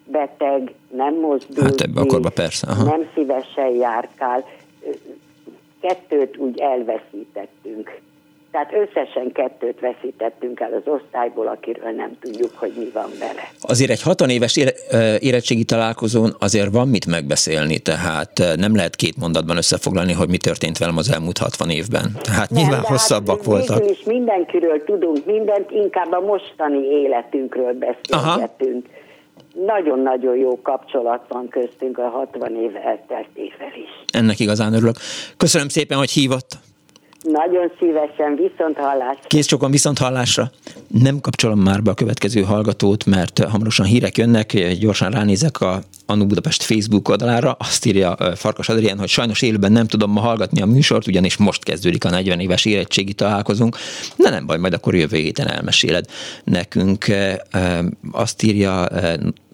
[0.05, 2.67] beteg, nem mozdul, hát ebbe a persze.
[2.71, 2.85] Aha.
[2.85, 4.45] nem szívesen járkál.
[5.81, 8.01] Kettőt úgy elveszítettünk.
[8.57, 13.51] Tehát összesen kettőt veszítettünk el az osztályból, akiről nem tudjuk, hogy mi van vele.
[13.61, 14.57] Azért egy 60 éves
[15.19, 20.79] érettségi találkozón azért van mit megbeszélni, tehát nem lehet két mondatban összefoglalni, hogy mi történt
[20.79, 22.13] velem az elmúlt 60 évben.
[22.23, 23.91] Tehát nem, nyilván hosszabbak hát voltak.
[23.91, 28.87] is mindenkiről tudunk mindent, inkább a mostani életünkről beszélgetünk.
[29.67, 34.05] Nagyon-nagyon jó kapcsolat van köztünk a 60 év elteltével is.
[34.13, 34.97] Ennek igazán örülök.
[35.37, 36.49] Köszönöm szépen, hogy hívott.
[37.45, 39.27] Nagyon szívesen, viszont hallásra.
[39.27, 40.51] Kész csokon viszont hallásra.
[40.89, 46.27] Nem kapcsolom már be a következő hallgatót, mert hamarosan hírek jönnek, gyorsan ránézek a Anu
[46.27, 50.67] Budapest Facebook oldalára, azt írja Farkas Adrián, hogy sajnos élőben nem tudom ma hallgatni a
[50.67, 53.77] műsort, ugyanis most kezdődik a 40 éves érettségi találkozunk.
[54.17, 56.05] De nem baj, majd akkor jövő héten elmeséled
[56.45, 57.05] nekünk.
[58.13, 58.89] Azt írja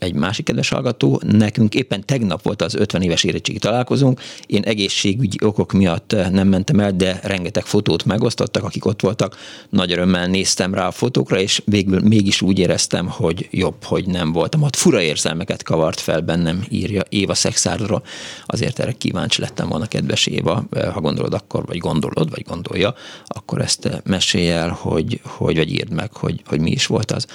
[0.02, 5.36] egy másik kedves hallgató, nekünk éppen tegnap volt az 50 éves érettségi találkozónk, én egészségügyi
[5.44, 9.36] okok miatt nem mentem el, de rengeteg fotót megosztottak, akik ott voltak,
[9.68, 14.32] nagy örömmel néztem rá a fotókra, és végül mégis úgy éreztem, hogy jobb, hogy nem
[14.32, 14.76] voltam ott.
[14.76, 18.02] Fura érzelmeket kavart fel bennem, írja Éva Szexárdról,
[18.46, 22.94] azért erre kíváncsi lettem volna, kedves Éva, ha gondolod akkor, vagy gondolod, vagy gondolja,
[23.26, 27.26] akkor ezt mesélj el, hogy, hogy vagy írd meg, hogy, hogy mi is volt az.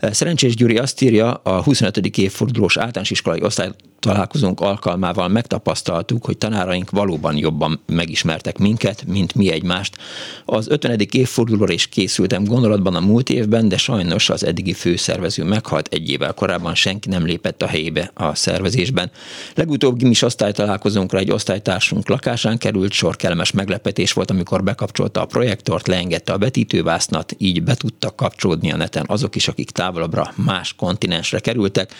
[0.00, 3.70] Szerencsés Gyuri azt írja, a 25 évfordulós általános iskolai osztály
[4.04, 9.96] találkozónk alkalmával megtapasztaltuk, hogy tanáraink valóban jobban megismertek minket, mint mi egymást.
[10.44, 11.00] Az 50.
[11.10, 16.32] évfordulóra is készültem gondolatban a múlt évben, de sajnos az eddigi főszervező meghalt egy évvel
[16.32, 19.10] korábban, senki nem lépett a helyébe a szervezésben.
[19.54, 25.86] Legutóbb gimis osztálytalálkozónkra egy osztálytársunk lakásán került sor, kellemes meglepetés volt, amikor bekapcsolta a projektort,
[25.86, 31.38] leengedte a betítővásznat, így be tudtak kapcsolódni a neten azok is, akik távolabbra más kontinensre
[31.38, 31.92] kerültek.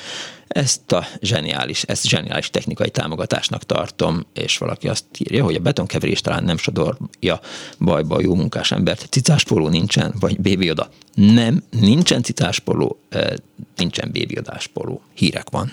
[0.48, 6.20] Ezt a zseniális, ezt zseniális technikai támogatásnak tartom, és valaki azt írja, hogy a betonkeverés
[6.20, 7.40] talán nem sodorja
[7.78, 9.06] bajba a jó munkás embert.
[9.10, 10.88] Cicáspoló nincsen, vagy bébioda.
[11.14, 12.98] Nem, nincsen cicáspoló,
[13.76, 15.02] nincsen bébiadáspoló.
[15.14, 15.72] Hírek van.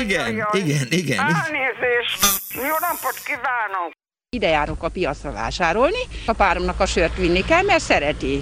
[0.00, 1.18] Igen, igen, igen.
[1.18, 2.24] Elnézést!
[2.54, 3.92] Jó napot kívánok!
[4.36, 8.40] Ide járok a piacra vásárolni, a páromnak a sört vinni kell, mert szereti.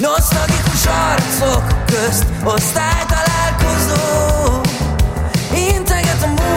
[0.00, 4.61] Nosztalgikus arcok közt osztálytalálkozó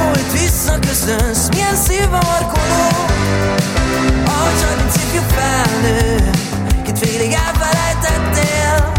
[0.05, 2.87] Múlt, visszaköszönsz, milyen szívbe markoló.
[4.25, 6.29] Harcad, ifjú felnő.
[6.83, 8.91] Kit félig elfelejtettél.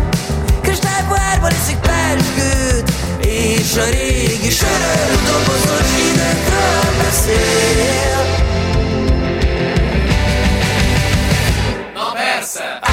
[0.62, 8.24] Kristálypohárban iszik pesgőt És a régi sörös dobozos időkről beszél.
[11.94, 12.85] Na!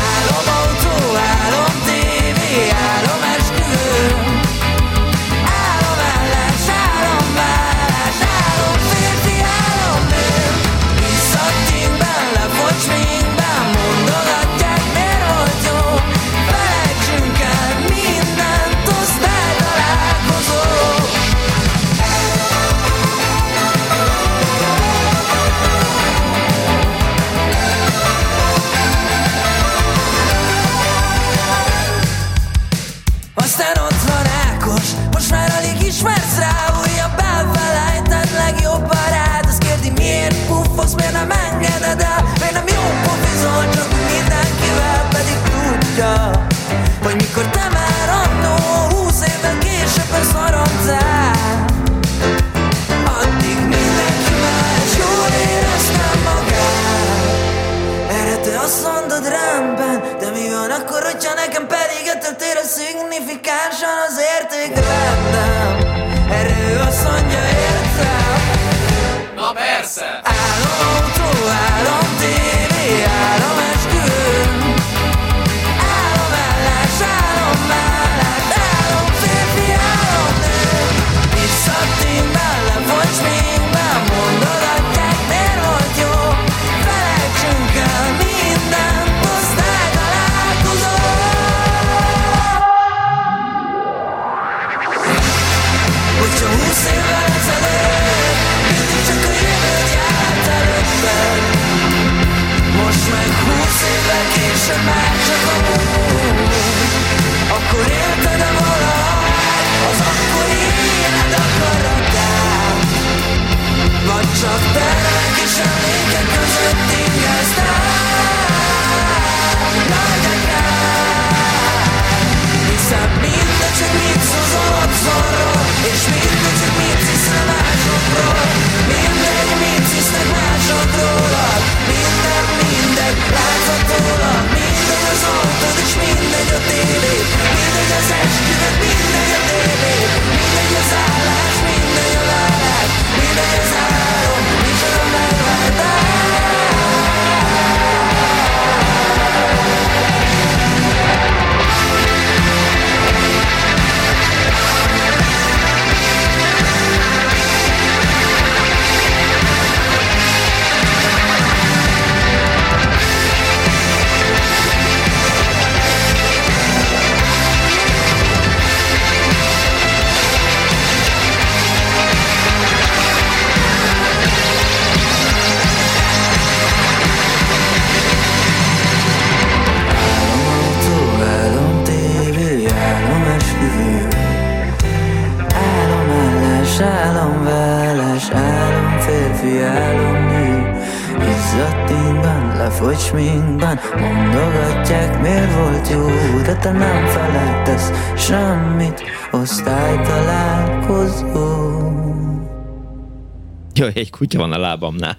[204.83, 205.17] Lábamnál.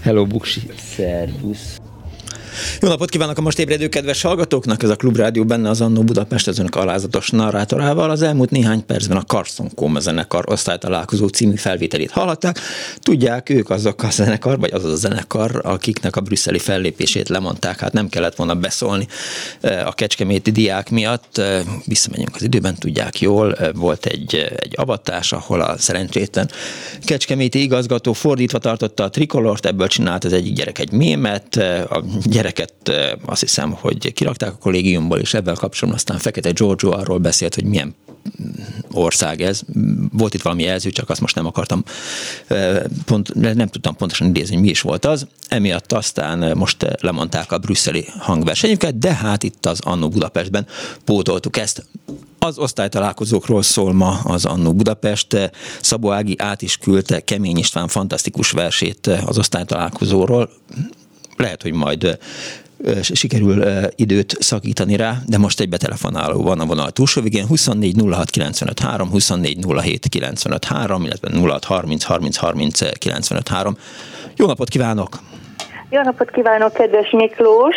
[0.00, 0.60] Hello, Buksi.
[0.96, 1.78] Szervusz.
[2.80, 4.82] Jó napot kívánok a most ébredő kedves hallgatóknak!
[4.82, 8.10] Ez a Klubrádió benne az Annó Budapest az önök alázatos narrátorával.
[8.10, 12.60] Az elmúlt néhány percben a Carson Koma zenekar osztálytalálkozó című felvételét hallhatták.
[13.04, 17.80] Tudják, ők azok a zenekar, vagy az a zenekar, akiknek a brüsszeli fellépését lemondták.
[17.80, 19.06] Hát nem kellett volna beszólni
[19.60, 21.40] a kecskeméti diák miatt.
[21.84, 23.56] Visszamegyünk az időben, tudják jól.
[23.74, 26.50] Volt egy, egy avatás, ahol a szerencsétlen
[27.04, 31.56] kecskeméti igazgató fordítva tartotta a trikolort, ebből csinált az egyik gyerek egy mémet,
[31.88, 32.92] a gyereket
[33.26, 37.64] azt hiszem, hogy kirakták a kollégiumból, és ebben kapcsolatban aztán Fekete Giorgio arról beszélt, hogy
[37.64, 37.94] milyen
[38.90, 39.60] ország ez.
[40.12, 41.84] Volt itt valami jelző, csak azt most nem akartam,
[43.04, 45.26] pont, nem tudtam pontosan idézni, mi is volt az.
[45.48, 50.66] Emiatt aztán most lemondták a brüsszeli hangversenyüket, de hát itt az Annó Budapestben
[51.04, 51.86] pótoltuk ezt.
[52.38, 55.50] Az osztálytalálkozókról szól ma az Annó Budapest.
[55.80, 60.50] Szabó Ági át is küldte Kemény István fantasztikus versét az osztálytalálkozóról.
[61.36, 62.18] Lehet, hogy majd
[63.02, 63.64] sikerül
[63.96, 68.80] időt szakítani rá, de most egy betelefonáló van a vonal túlsó végén, 24 06 95
[68.80, 73.76] 3, 24 07 95 3, illetve 06 30 30 30 95 3.
[74.36, 75.18] Jó napot kívánok!
[75.90, 77.76] Jó napot kívánok, kedves Miklós!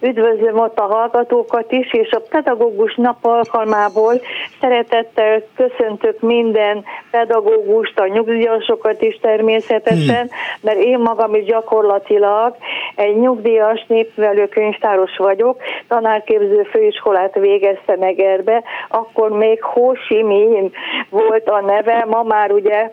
[0.00, 4.20] Üdvözlöm ott a hallgatókat is, és a pedagógus nap alkalmából
[4.60, 10.30] szeretettel köszöntök minden pedagógust, a nyugdíjasokat is természetesen,
[10.60, 12.56] mert én magam is gyakorlatilag
[12.94, 20.70] egy nyugdíjas népvelő könyvtáros vagyok, tanárképző főiskolát végeztem Egerbe, akkor még Ho Chi Minh
[21.10, 22.90] volt a neve, ma már ugye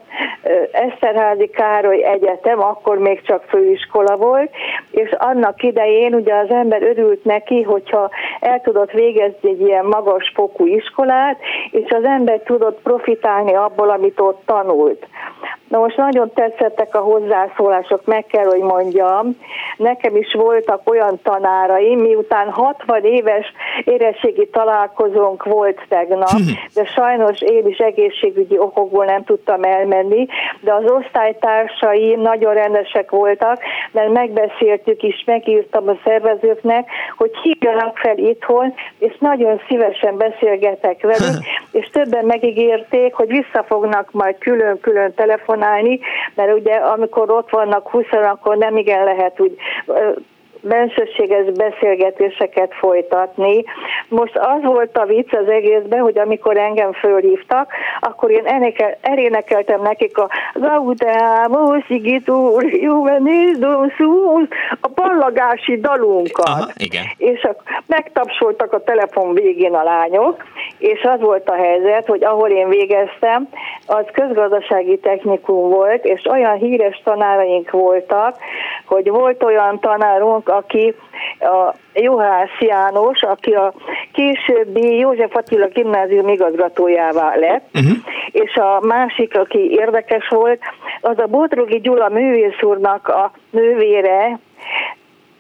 [0.72, 4.52] Eszterházi Károly Egyetem, akkor még csak főiskola volt,
[4.92, 10.32] és annak idején ugye az ember örült neki, hogyha el tudott végezni egy ilyen magas
[10.36, 11.40] fokú iskolát,
[11.72, 15.08] és az ember tudott profitálni abból, amit ott tanult.
[15.74, 19.38] Na most nagyon tetszettek a hozzászólások, meg kell, hogy mondjam.
[19.78, 23.54] Nekem is voltak olyan tanáraim, miután 60 éves
[23.84, 26.40] érettségi találkozónk volt tegnap,
[26.74, 30.28] de sajnos én is egészségügyi okokból nem tudtam elmenni,
[30.62, 33.60] de az osztálytársaim nagyon rendesek voltak,
[33.92, 41.38] mert megbeszéltük is, megírtam a szervezőknek, hogy hívjanak fel itthon, és nagyon szívesen beszélgetek velük,
[41.72, 45.62] és többen megígérték, hogy vissza fognak majd külön-külön telefonálni,
[46.36, 49.56] mert ugye amikor ott vannak 20 akkor nem igen lehet úgy
[50.64, 53.64] bensőséges beszélgetéseket folytatni.
[54.08, 59.82] Most az volt a vicc az egészben, hogy amikor engem fölhívtak, akkor én elénekel, elénekeltem
[59.82, 64.48] nekik a Gaudeamus Igitur Juvenildum Sus,
[64.82, 66.48] a ballagási dalunkat.
[66.48, 67.04] Aha, igen.
[67.18, 67.56] És a,
[67.86, 70.44] megtapsoltak a telefon végén a lányok,
[70.78, 73.48] és az volt a helyzet, hogy ahol én végeztem,
[73.88, 78.38] az közgazdasági technikum volt, és olyan híres tanáraink voltak,
[78.86, 80.96] hogy volt olyan tanárunk, aki
[81.40, 83.74] a Juhász János, aki a
[84.14, 87.98] későbbi József Attila gimnázium igazgatójává lett, uh-huh.
[88.32, 90.60] és a másik, aki érdekes volt,
[91.02, 94.40] az a Bodrogi Gyula művész úrnak a nővére,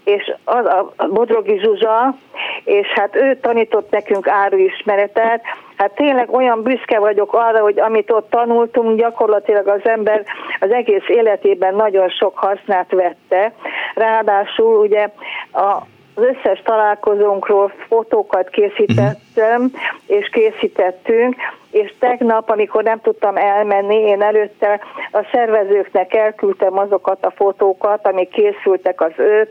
[0.04, 2.16] és az a Bodrogi Zsuzsa,
[2.64, 5.42] és hát ő tanított nekünk áruismeretet,
[5.78, 10.24] hát tényleg olyan büszke vagyok arra, hogy amit ott tanultunk, gyakorlatilag az ember
[10.60, 13.54] az egész életében nagyon sok hasznát vette.
[13.96, 15.10] Ráadásul ugye
[15.52, 15.78] a
[16.16, 19.72] az összes találkozónkról fotókat készítettem,
[20.08, 21.36] és készítettünk,
[21.72, 24.80] és tegnap, amikor nem tudtam elmenni, én előtte
[25.12, 29.50] a szervezőknek elküldtem azokat a fotókat, amik készültek az 5,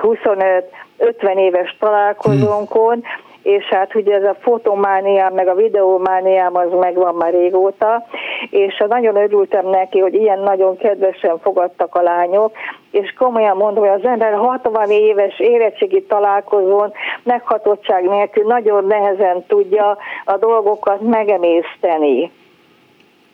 [0.00, 0.64] 25,
[0.98, 3.04] 50 éves találkozónkon,
[3.42, 8.06] és hát ugye ez a fotomániám, meg a videómániám az megvan már régóta,
[8.50, 12.52] és nagyon örültem neki, hogy ilyen nagyon kedvesen fogadtak a lányok,
[12.92, 19.98] és komolyan mondom, hogy az ember 60 éves érettségi találkozón meghatottság nélkül nagyon nehezen tudja
[20.24, 22.30] a dolgokat megemészteni.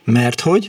[0.05, 0.69] Mert hogy?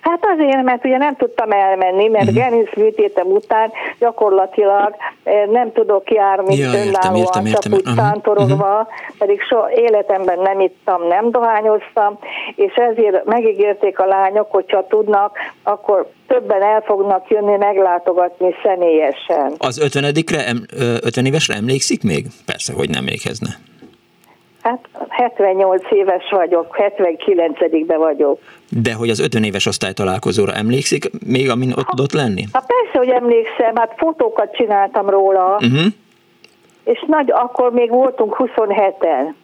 [0.00, 2.42] Hát azért, mert ugye nem tudtam elmenni, mert uh-huh.
[2.42, 8.80] genisz műtétem után gyakorlatilag eh, nem tudok járni ja, önállóan, értem, értem, csak úgy tántorogva,
[8.80, 9.18] uh-huh.
[9.18, 12.18] pedig so életemben nem ittam, nem dohányoztam,
[12.54, 19.52] és ezért megígérték a lányok, hogyha tudnak, akkor többen el fognak jönni meglátogatni személyesen.
[19.58, 20.04] Az 50
[21.04, 22.26] 50 évesre emlékszik még?
[22.46, 23.48] Persze, hogy nem emlékezne.
[24.62, 28.40] Hát 78 éves vagyok, 79-be vagyok.
[28.68, 32.44] De hogy az 50 éves osztálytalálkozóra emlékszik, még amin ott tudott lenni?
[32.52, 35.84] Hát persze, hogy emlékszem, hát fotókat csináltam róla, uh-huh.
[36.84, 39.34] és nagy, akkor még voltunk 27-en.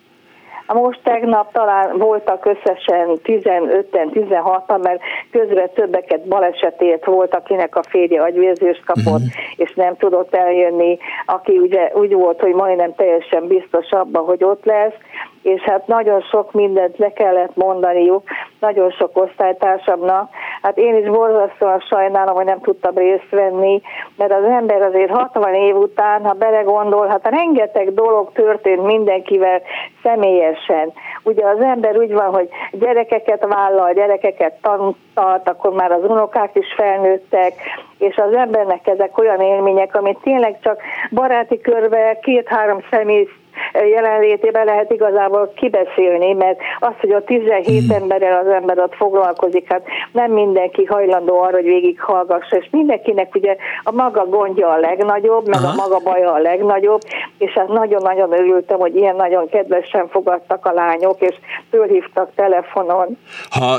[0.73, 5.01] Most tegnap talán voltak összesen 15-en, 16-an, mert
[5.31, 9.57] közre többeket balesetért volt, akinek a férje agyvérzést kapott, uh-huh.
[9.57, 14.65] és nem tudott eljönni, aki ugye úgy volt, hogy majdnem teljesen biztos abban, hogy ott
[14.65, 14.95] lesz,
[15.43, 18.23] és hát nagyon sok mindent le kellett mondaniuk,
[18.61, 20.31] nagyon sok osztálytársamnak.
[20.63, 23.81] Hát én is borzasztóan sajnálom, hogy nem tudtam részt venni,
[24.17, 29.63] mert az ember azért 60 év után, ha belegondol, hát rengeteg dolog történt mindenkivel
[30.03, 30.93] személyesen.
[31.23, 36.75] Ugye az ember úgy van, hogy gyerekeket vállal, gyerekeket tanult, akkor már az unokák is
[36.77, 37.53] felnőttek,
[37.99, 40.81] és az embernek ezek olyan élmények, amit tényleg csak
[41.11, 43.29] baráti körbe két-három személy
[43.73, 48.03] jelenlétében lehet igazából kibeszélni, mert az, hogy a 17 hmm.
[48.03, 49.83] emberrel az ember ott foglalkozik, hát
[50.13, 55.61] nem mindenki hajlandó arra, hogy végighallgassa, és mindenkinek ugye a maga gondja a legnagyobb, meg
[55.63, 55.69] Aha.
[55.69, 57.01] a maga baja a legnagyobb,
[57.39, 61.35] és hát nagyon-nagyon örültem, hogy ilyen nagyon kedvesen fogadtak a lányok, és
[61.71, 63.19] fölhívtak telefonon.
[63.51, 63.79] Ha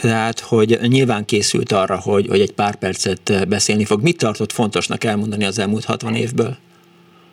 [0.00, 4.02] tehát, hogy nyilván készült arra, hogy, hogy egy pár percet beszélni fog.
[4.02, 6.56] Mit tartott fontosnak elmondani az elmúlt 60 évből?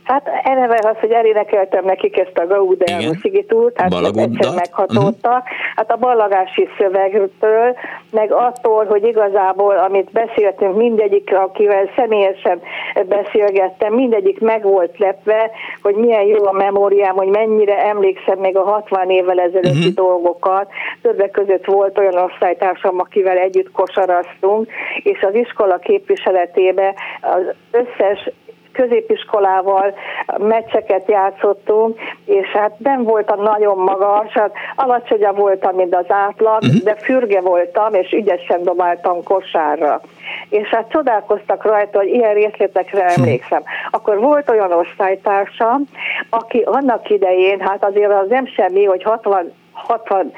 [0.10, 5.32] Hát eleve az, hogy elénekeltem nekik ezt a Gaudeamus Sigitút, hát egyszer meghatódtak.
[5.32, 5.58] Uh-huh.
[5.76, 7.76] Hát a ballagási szövegtől,
[8.12, 12.62] meg attól, hogy igazából, amit beszéltünk, mindegyik, akivel személyesen
[13.08, 15.52] beszélgettem, mindegyik meg volt lepve,
[15.82, 19.94] hogy milyen jó a memóriám, hogy mennyire emlékszem még a 60 évvel ezelőtti uh-huh.
[19.94, 20.70] dolgokat.
[21.02, 24.72] Többek között volt olyan osztálytársam, akivel együtt kosaraztunk,
[25.04, 28.30] és az iskola képviseletébe az összes
[28.74, 29.94] középiskolával
[30.38, 36.84] meccseket játszottunk, és hát nem voltam nagyon magas, hát alacsonyabb voltam, mint az átlag, uh-huh.
[36.84, 40.02] de fürge voltam, és ügyesen dobáltam kosárra.
[40.50, 43.22] És hát csodálkoztak rajta, hogy ilyen részletekre hm.
[43.22, 43.64] emlékszem.
[43.92, 45.84] Akkor volt olyan osztálytársam,
[46.30, 50.34] aki annak idején, hát azért az nem semmi, hogy 60 60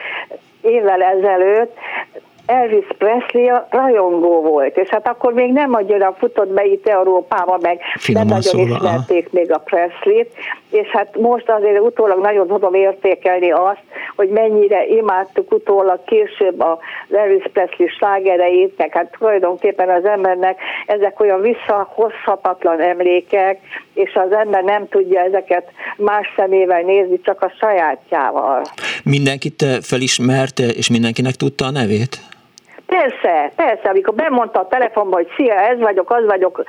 [0.61, 1.77] évvel ezelőtt
[2.51, 7.57] Elvis Presley a rajongó volt, és hát akkor még nem annyira futott be itt Európába,
[7.61, 9.39] meg Finoman nem nagyon szóra, ismerték aha.
[9.39, 10.33] még a Presley-t,
[10.69, 13.81] és hát most azért utólag nagyon tudom értékelni azt,
[14.15, 16.79] hogy mennyire imádtuk utólag később a
[17.11, 23.59] Elvis Presley slágereit, meg hát tulajdonképpen az embernek ezek olyan visszahozhatatlan emlékek,
[23.93, 28.61] és az ember nem tudja ezeket más szemével nézni, csak a sajátjával.
[29.03, 32.31] Mindenkit felismert, és mindenkinek tudta a nevét?
[32.95, 36.63] Persze, persze, amikor bemondta a telefonba, hogy szia, ez vagyok, az vagyok,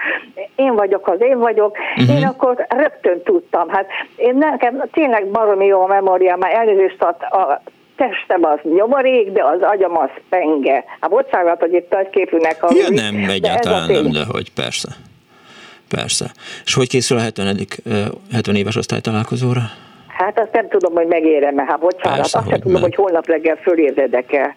[0.57, 2.17] én vagyok, az én vagyok, uh-huh.
[2.17, 3.69] én akkor rögtön tudtam.
[3.69, 7.63] Hát én nekem tényleg baromi jó a memória, már elnézést a, a
[7.97, 10.85] testem az nyomorék, de az agyam az penge.
[11.01, 12.69] Hát bocsánat, hogy itt nagy képűnek a...
[12.75, 14.89] Ja, nem, egyáltalán nem, de hogy persze.
[15.89, 16.27] Persze.
[16.65, 17.57] És hogy készül a 70.
[18.33, 19.61] 70 éves osztálytalálkozóra?
[20.09, 21.65] Hát azt nem tudom, hogy megérem-e.
[21.65, 24.57] Hát bocsánat, Persze, azt sem tudom, hogy holnap reggel fölébredek-e.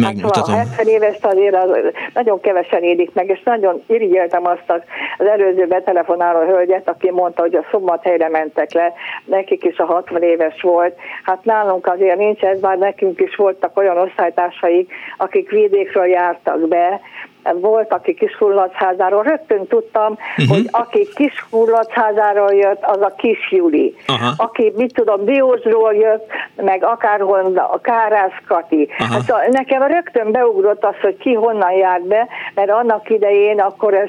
[0.00, 0.54] Megmutatom.
[0.54, 1.70] Hát, a 70 éves azért az
[2.14, 4.70] nagyon kevesen élik meg, és nagyon irigyeltem azt
[5.18, 8.92] az előző betelefonáló hölgyet, aki mondta, hogy a szombathelyre mentek le,
[9.24, 10.94] nekik is a 60 éves volt.
[11.22, 17.00] Hát nálunk azért nincs ez, bár nekünk is voltak olyan osztálytársaik, akik vidékről jártak be,
[17.54, 20.56] volt, aki Kisfulladházáról, rögtön tudtam, uh-huh.
[20.56, 23.94] hogy aki Kisfulladházáról jött, az a Kis Juli.
[24.08, 24.28] Uh-huh.
[24.36, 26.26] Aki, mit tudom, Diózról jött,
[26.56, 28.88] meg akárhol a Kárász Kati.
[28.98, 29.08] Uh-huh.
[29.08, 34.08] Hát, nekem rögtön beugrott az, hogy ki honnan járt be, mert annak idején akkor ez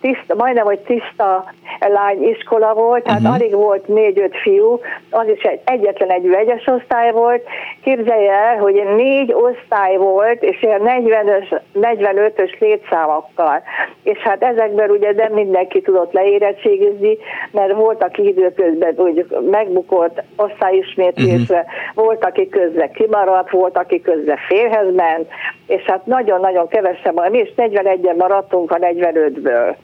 [0.00, 1.44] tiszta, majdnem, hogy tiszta
[1.80, 3.34] lány iskola volt, tehát uh-huh.
[3.34, 4.80] alig volt négy-öt fiú,
[5.10, 7.44] az is egy, egyetlen egy vegyes osztály volt.
[7.82, 13.62] Képzelje el, hogy négy osztály volt, és ilyen 40-ös, 45-ös létszámokkal.
[14.02, 17.16] És hát ezekben ugye nem mindenki tudott leérettségizni,
[17.50, 22.04] mert volt, aki időközben úgy megbukott osztályismétlésre, uh-huh.
[22.04, 25.28] volt, aki közben kimaradt, volt, aki közben félhez ment,
[25.66, 29.74] és hát nagyon-nagyon kevesen, mi is 41-en maradtunk a 45-ből.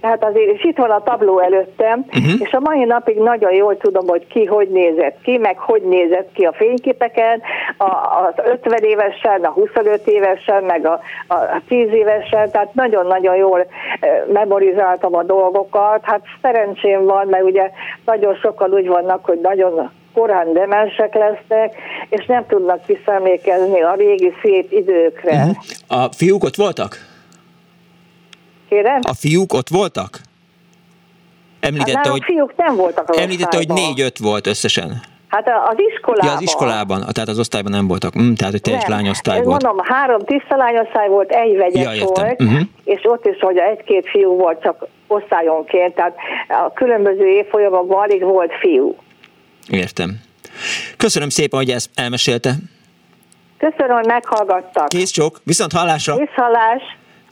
[0.00, 2.40] Tehát azért, és itt van a tabló előttem, uh-huh.
[2.40, 6.32] és a mai napig nagyon jól tudom, hogy ki hogy nézett ki, meg hogy nézett
[6.32, 7.40] ki a fényképeken,
[7.76, 13.66] a, az 50 évesen, a 25 évesen, meg a, a 10 évesen, tehát nagyon-nagyon jól
[14.32, 16.00] memorizáltam a dolgokat.
[16.02, 17.70] Hát szerencsém van, mert ugye
[18.04, 21.74] nagyon sokan úgy vannak, hogy nagyon korán demensek lesznek,
[22.08, 25.32] és nem tudnak visszaemlékezni a régi szép időkre.
[25.32, 25.56] Uh-huh.
[26.02, 26.96] A fiúk ott voltak?
[28.68, 29.00] Kérem?
[29.02, 30.20] A fiúk ott voltak?
[31.60, 35.00] Említette, hát hogy, a fiúk nem voltak az Említette, hogy négy-öt volt összesen.
[35.28, 36.26] Hát az iskolában.
[36.26, 38.18] Ja, az iskolában, tehát az osztályban nem voltak.
[38.18, 38.96] Mm, tehát, hogy teljes nem.
[38.96, 39.62] lányosztály volt.
[39.62, 42.60] Mondom, három tiszta lányosztály volt, egy vegyes ja, volt, uh-huh.
[42.84, 46.16] és ott is, hogy egy-két fiú volt csak osztályonként, tehát
[46.48, 48.96] a különböző évfolyamokban alig volt fiú.
[49.68, 50.20] Értem.
[50.96, 52.56] Köszönöm szépen, hogy ezt elmesélte.
[53.58, 54.88] Köszönöm, hogy meghallgattak.
[54.88, 56.12] Kész csók, viszont hallásra.
[56.12, 56.82] Viszont hallás.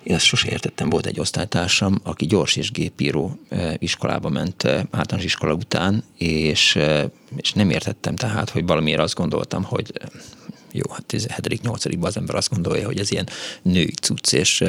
[0.02, 3.38] Én ezt sose értettem, volt egy osztálytársam, aki gyors és gépíró
[3.78, 6.78] iskolába ment általános iskola után, és,
[7.36, 9.92] és nem értettem tehát, hogy valamiért azt gondoltam, hogy
[10.72, 12.00] jó, hát 17.-8.
[12.00, 13.28] az ember azt gondolja, hogy ez ilyen
[13.62, 14.64] női cucc, és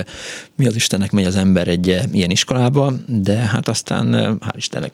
[0.55, 4.93] mi az Istennek megy az ember egy ilyen iskolába, de hát aztán hál' Istennek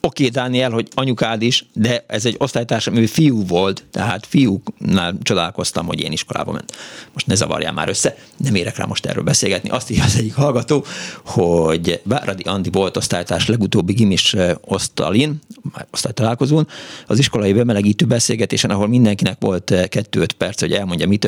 [0.00, 5.18] oké, okay, Dániel, hogy anyukád is, de ez egy osztálytársam, ő fiú volt, tehát fiúknál
[5.22, 6.76] csodálkoztam, hogy én iskolába ment.
[7.12, 9.68] Most ne zavarjál már össze, nem érek rá most erről beszélgetni.
[9.68, 10.84] Azt írja az egyik hallgató,
[11.24, 15.40] hogy Váradi Andi volt osztálytárs legutóbbi gimis osztalin,
[15.72, 16.68] már osztálytalálkozón,
[17.06, 21.18] az iskolai bemelegítő beszélgetésen, ahol mindenkinek volt 2-5 perc, hogy elmondja, mi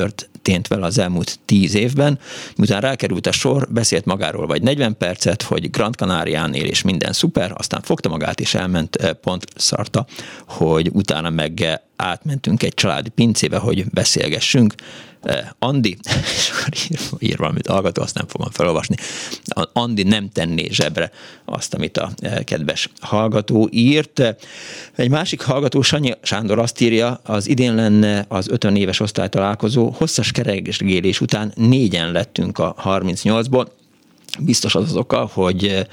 [0.42, 2.18] történt vele az elmúlt 10 évben.
[2.56, 7.12] Miután rákerült a sor, beszélt magáról vagy 40 percet, hogy Grand Canarián él és minden
[7.12, 10.06] szuper, aztán fogta magát és elment eh, pont szarta,
[10.46, 14.74] hogy utána meg eh, átmentünk egy családi pincébe, hogy beszélgessünk.
[15.22, 15.96] Eh, Andi,
[16.38, 18.94] és akkor ír, ír valamit hallgató, azt nem fogom felolvasni.
[19.72, 21.10] Andi nem tenné zsebre
[21.44, 22.10] azt, amit a
[22.44, 24.22] kedves hallgató írt.
[24.96, 30.32] Egy másik hallgató, Sanyi Sándor azt írja, az idén lenne az 50 éves osztálytalálkozó, hosszas
[30.32, 33.66] keregésgélés után négyen lettünk a 38-ból.
[34.38, 35.86] Biztos az az oka, hogy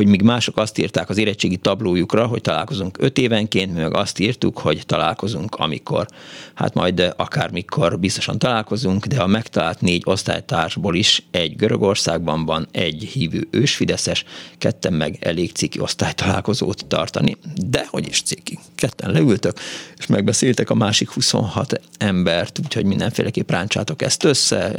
[0.00, 4.18] hogy míg mások azt írták az érettségi tablójukra, hogy találkozunk öt évenként, mi meg azt
[4.18, 6.06] írtuk, hogy találkozunk amikor.
[6.54, 13.02] Hát majd akármikor biztosan találkozunk, de a megtalált négy osztálytársból is egy Görögországban van, egy
[13.02, 14.24] hívő ősfideszes,
[14.58, 17.36] ketten meg elég ciki osztálytalálkozót tartani.
[17.66, 18.58] De hogy is ciki?
[18.74, 19.58] Ketten leültök,
[19.96, 24.72] és megbeszéltek a másik 26 embert, úgyhogy mindenféleképp ráncsátok ezt össze,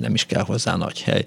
[0.00, 1.26] nem is kell hozzá nagy hely.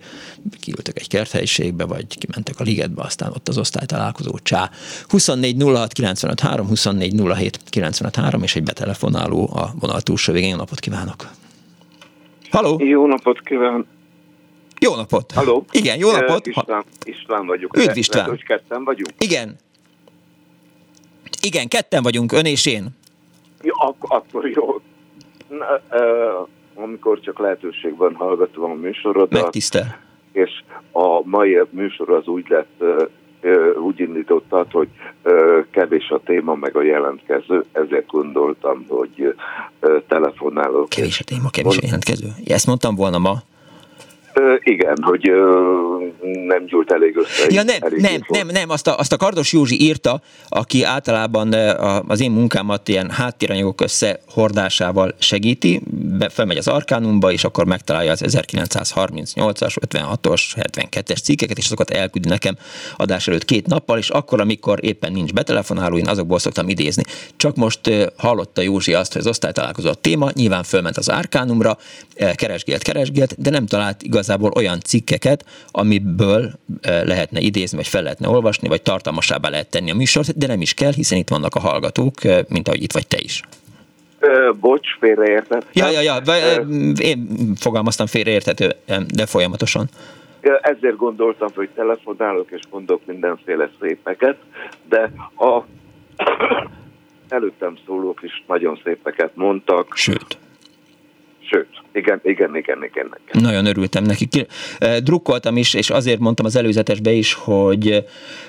[0.60, 4.69] Kiültök egy kerthelyiségbe, vagy kimentek a ligetbe, aztán ott az osztálytalálkozó csá.
[5.07, 10.49] 24 06 95 3, 24 07 95 3, és egy betelefonáló a vonal túlsó végén.
[10.49, 11.27] Jó napot kívánok!
[12.51, 12.79] Halló!
[12.83, 13.85] Jó napot kívánok!
[14.79, 15.31] Jó napot!
[15.31, 15.65] Halló!
[15.71, 16.47] Igen, jó napot!
[16.47, 17.77] Uh, István, István vagyok.
[17.77, 18.25] Üdv István!
[18.25, 19.09] Lehet, hogy ketten vagyunk?
[19.17, 19.55] Igen.
[21.41, 22.87] Igen, ketten vagyunk, ön és én.
[23.61, 24.81] Ja, ak- akkor jó.
[25.47, 29.41] Na, uh, amikor csak lehetőség van, hallgatom a műsorodat.
[29.41, 32.84] Megtisztel és a mai műsor az úgy lett
[33.84, 34.88] úgy indítottad, hogy
[35.72, 39.35] kevés a téma, meg a jelentkező, ezért gondoltam, hogy
[40.07, 40.89] telefonálok.
[40.89, 42.27] Kevés a téma, kevés a jelentkező.
[42.45, 43.38] Ezt mondtam volna ma.
[44.64, 45.32] Igen, hogy
[46.48, 47.45] nem gyújt elég össze.
[47.49, 51.53] Ja nem, elég nem, nem, nem, azt a, azt a Kardos Józsi írta, aki általában
[52.07, 55.82] az én munkámat ilyen háttéranyagok összehordásával segíti,
[56.18, 62.30] be, felmegy az Arkánumba, és akkor megtalálja az 1938-as, 56-os, 72-es cikkeket, és azokat elküldi
[62.30, 62.57] nekem
[62.98, 67.03] adás előtt két nappal, és akkor, amikor éppen nincs betelefonáló, én azokból szoktam idézni.
[67.38, 67.80] Csak most
[68.18, 71.78] hallotta Józsi azt, hogy az osztálytalálkozó a téma, nyilván fölment az Arkánumra,
[72.36, 76.51] keresgélt, keresgélt, de nem talált igazából olyan cikkeket, amiből
[76.81, 80.61] eh, lehetne idézni, vagy fel lehetne olvasni, vagy tartalmasába lehet tenni a műsort, de nem
[80.61, 82.14] is kell, hiszen itt vannak a hallgatók,
[82.47, 83.41] mint ahogy itt vagy te is.
[84.19, 85.69] Ö, bocs, félreértettem.
[85.73, 86.22] Ja, ja, ja,
[87.01, 89.85] én fogalmaztam félreérthető, eh, de folyamatosan.
[90.61, 94.38] Ezért gondoltam, hogy telefonálok és mondok mindenféle szépeket,
[94.89, 95.64] de a
[97.35, 99.95] előttem szólók is nagyon szépeket mondtak.
[99.95, 100.38] Sőt.
[101.51, 103.15] Sőt, igen, igen, igen, igen.
[103.27, 103.41] igen.
[103.41, 104.27] Nagyon örültem neki.
[104.27, 104.47] Ki-
[105.03, 108.05] Drukkoltam is, és azért mondtam az előzetesbe is, hogy,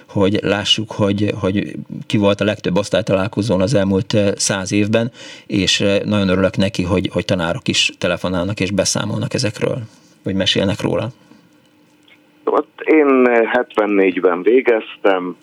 [0.08, 1.72] hogy lássuk, hogy, hogy
[2.06, 5.10] ki volt a legtöbb osztálytalálkozón az elmúlt száz évben,
[5.46, 9.78] és nagyon örülök neki, hogy, hogy tanárok is telefonálnak és beszámolnak ezekről,
[10.22, 11.08] vagy mesélnek róla.
[12.44, 15.36] Ott én 74-ben végeztem,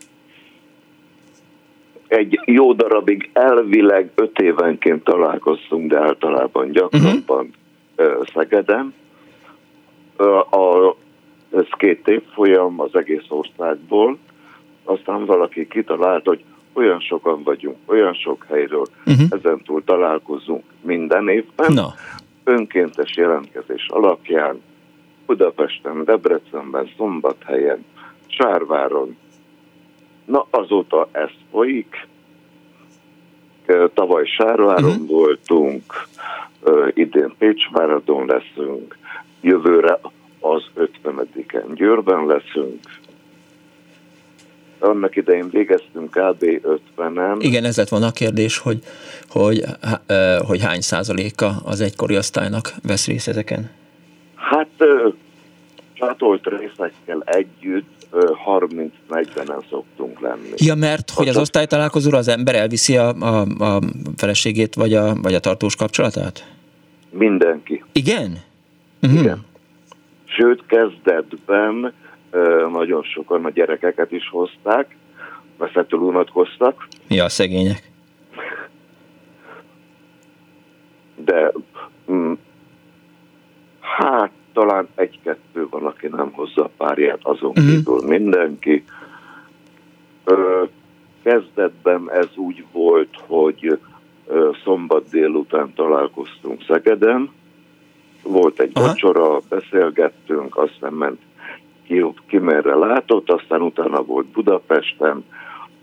[2.07, 7.53] egy jó darabig elvileg öt évenként találkoztunk, de általában gyakrabban
[7.97, 8.27] uh-huh.
[8.33, 8.93] Szegeden.
[10.51, 10.95] A,
[11.51, 14.17] ez két év folyam az egész országból,
[14.83, 16.43] aztán valaki kitalált, hogy
[16.73, 19.27] olyan sokan vagyunk, olyan sok helyről, uh-huh.
[19.29, 21.73] ezentúl találkozunk minden évben.
[21.73, 21.93] Na.
[22.43, 24.61] Önkéntes jelentkezés alapján
[25.25, 27.85] Budapesten, Debrecenben, Szombathelyen,
[28.27, 29.17] Sárváron.
[30.27, 32.07] Na azóta ez folyik.
[33.93, 35.07] Tavaly Sárváron uh-huh.
[35.07, 35.83] voltunk,
[36.93, 38.97] idén Pécsváradon leszünk,
[39.41, 39.99] jövőre
[40.39, 42.79] az 50-en Győrben leszünk.
[44.79, 46.43] Annak idején végeztünk kb.
[46.97, 47.37] 50-en.
[47.39, 48.79] Igen, ez lett volna a kérdés, hogy,
[49.29, 49.63] hogy,
[50.47, 53.71] hogy hány százaléka az egykori osztálynak vesz részt ezeken?
[54.35, 55.09] Hát ö,
[55.93, 60.49] csatolt részekkel együtt 30-40-en szoktunk lenni.
[60.55, 63.81] Ja, mert hogy az osztálytalálkozóra az ember elviszi a, a, a
[64.15, 66.51] feleségét, vagy a, vagy a tartós kapcsolatát?
[67.09, 67.83] Mindenki.
[67.91, 68.37] Igen?
[69.01, 69.45] Igen.
[70.25, 71.93] Sőt, kezdetben
[72.71, 74.95] nagyon sokan a gyerekeket is hozták,
[75.57, 77.91] mert ettől unatkoztak, Ja, szegények.
[81.25, 81.51] de
[82.11, 82.33] mm,
[83.79, 87.67] hát talán egy-kettő van, aki nem hozza a párját, azon Mhm.
[87.67, 88.83] kívül mindenki.
[90.23, 90.63] Ö,
[91.23, 93.79] kezdetben ez úgy volt, hogy
[94.27, 97.29] ö, szombat délután találkoztunk Szegeden,
[98.23, 101.21] volt egy vacsora, beszélgettünk, aztán ment
[101.87, 105.25] ki, ki merre látott, aztán utána volt Budapesten,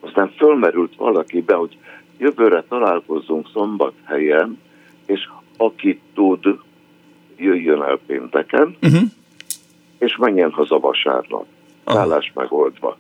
[0.01, 1.79] aztán fölmerült valakibe, hogy
[2.19, 4.61] jövőre találkozzunk szombathelyen,
[5.07, 6.59] és aki tud,
[7.37, 9.03] jöjjön el pénteken, uh-huh.
[9.99, 11.47] és menjen haza vasárnap.
[11.87, 12.99] Szállás megoldva.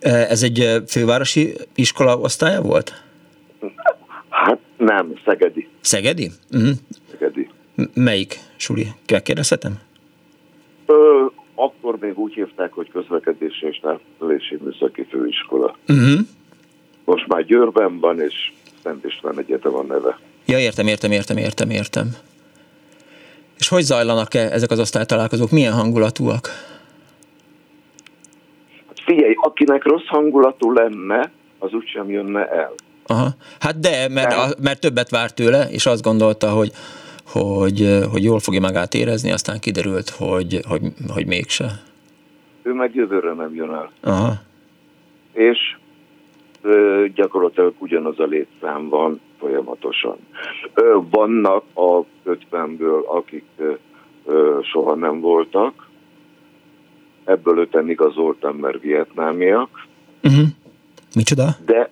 [0.00, 3.02] Eh, Ez egy eh, fővárosi iskola osztálya volt?
[4.28, 5.68] Hát nem, Szegedi.
[5.80, 6.30] Szegedi?
[6.52, 6.70] Uh-huh.
[7.10, 7.48] Szegedi.
[7.94, 8.86] Melyik suli?
[9.22, 9.80] Kérdezhetem?
[10.86, 11.24] Ö,
[11.54, 15.76] akkor még úgy hívták, hogy közlekedési és távközlési műszaki főiskola.
[15.88, 16.20] Uh-huh.
[17.04, 18.52] Most már Győrben van, és
[18.82, 20.18] Szent István Egyetem a neve.
[20.46, 22.16] Ja, értem, értem, értem, értem, értem.
[23.62, 25.50] És hogy zajlanak -e ezek az osztálytalálkozók?
[25.50, 26.48] Milyen hangulatúak?
[29.04, 32.72] Figyelj, akinek rossz hangulatú lenne, az úgysem jönne el.
[33.06, 33.28] Aha.
[33.60, 36.70] Hát de, mert, a, mert többet várt tőle, és azt gondolta, hogy,
[37.26, 41.66] hogy, hogy jól fogja magát érezni, aztán kiderült, hogy, hogy, hogy mégse.
[42.62, 43.90] Ő meg jövőre nem jön el.
[44.00, 44.32] Aha.
[45.32, 45.58] És
[46.62, 50.16] ö, gyakorlatilag ugyanaz a létszám van folyamatosan.
[51.10, 53.44] Vannak a 50-ből, akik
[54.62, 55.88] soha nem voltak.
[57.24, 59.68] Ebből öten igazoltam, mert vietnámiak,
[60.24, 60.46] Uh-huh.
[61.14, 61.56] Micsoda?
[61.66, 61.90] de,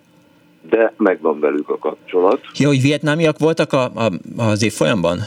[0.69, 2.41] de megvan velük a kapcsolat.
[2.57, 5.19] Ja, hogy vietnámiak voltak a, a, az évfolyamban?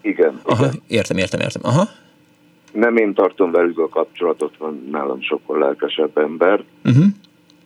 [0.00, 1.62] Igen, Aha, értem, értem, értem.
[1.64, 1.88] Aha.
[2.72, 6.64] nem én tartom velük a kapcsolatot, van nálam sokkal lelkesebb ember.
[6.84, 7.04] Uh-huh.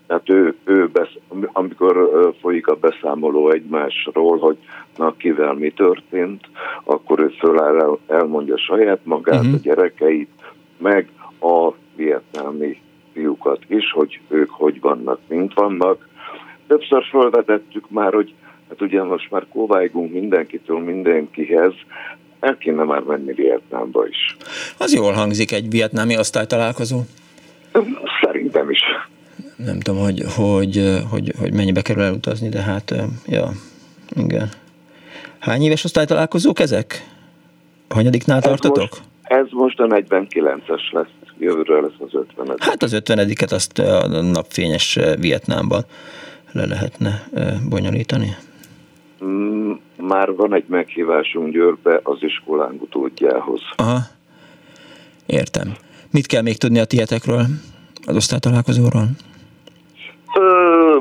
[0.06, 1.16] Tehát ő, ő besz,
[1.52, 2.10] amikor
[2.40, 4.56] folyik a beszámoló egymásról, hogy
[4.96, 6.48] na kivel mi történt,
[6.84, 9.54] akkor ő föláll, el, elmondja saját magát, uh-huh.
[9.54, 10.28] a gyerekeit,
[10.78, 11.08] meg
[11.40, 12.80] a vietnámi
[13.12, 16.08] fiúkat is, hogy ők hogy vannak, mint vannak.
[16.66, 18.34] Többször felvetettük már, hogy
[18.68, 21.72] hát ugye most már kóvájgunk mindenkitől mindenkihez,
[22.40, 24.36] el kéne már menni Vietnámba is.
[24.78, 27.00] Az jól hangzik egy vietnámi osztálytalálkozó.
[28.20, 28.80] Szerintem is.
[29.56, 32.94] Nem tudom, hogy, hogy, hogy, hogy mennyibe kerül elutazni, de hát,
[33.26, 33.52] ja,
[34.16, 34.48] igen.
[35.38, 37.08] Hány éves osztálytalálkozók ezek?
[37.88, 38.90] Hanyadiknál ez tartotok?
[38.90, 41.06] Most, ez most a 49-es lesz,
[41.38, 45.84] jövőről lesz az 50 Hát az 50-et azt a napfényes Vietnámban
[46.52, 47.28] le lehetne
[47.68, 48.36] bonyolítani.
[49.24, 53.60] Mm, már van egy meghívásunk Győrbe az iskolánk utódjához.
[53.76, 53.98] Aha,
[55.26, 55.76] értem.
[56.10, 57.44] Mit kell még tudni a tietekről,
[58.06, 59.08] az osztálytalálkozóról?
[60.38, 60.98] Ö,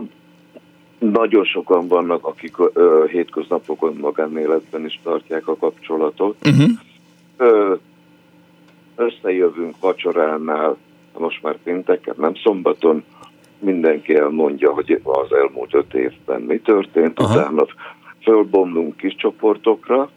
[0.99, 6.35] nagyon sokan vannak, akik ö, hétköznapokon magánéletben is tartják a kapcsolatot.
[6.45, 6.69] Uh-huh.
[7.37, 7.75] Ö,
[8.95, 10.77] összejövünk vacsoránál,
[11.17, 13.03] most már pénteken, nem szombaton,
[13.59, 17.33] mindenki elmondja, hogy az elmúlt öt évben mi történt, Aha.
[17.33, 17.65] utána
[18.21, 20.09] fölbomlunk kis csoportokra,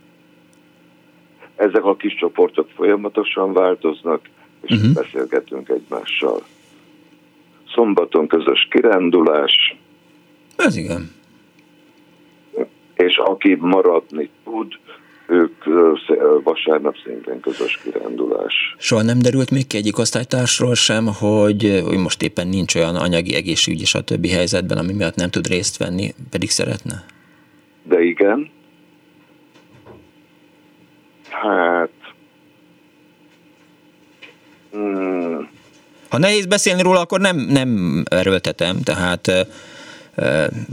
[1.57, 4.21] ezek a kis csoportok folyamatosan változnak,
[4.61, 4.93] és uh-huh.
[4.95, 6.43] beszélgetünk egymással.
[7.75, 9.77] Szombaton közös kirándulás.
[10.57, 11.15] Ez igen.
[12.95, 14.79] És aki maradni tud,
[15.29, 15.65] ők
[16.43, 18.75] vasárnap szintén közös kirándulás.
[18.79, 23.35] Soha nem derült még ki egyik osztálytársról sem, hogy, hogy most éppen nincs olyan anyagi
[23.35, 27.05] egészségügyi többi helyzetben, ami miatt nem tud részt venni, pedig szeretne?
[27.83, 28.51] De igen.
[31.31, 31.91] Hát...
[34.71, 35.49] Hmm.
[36.17, 39.47] Ha nehéz beszélni róla, akkor nem, nem erőltetem, tehát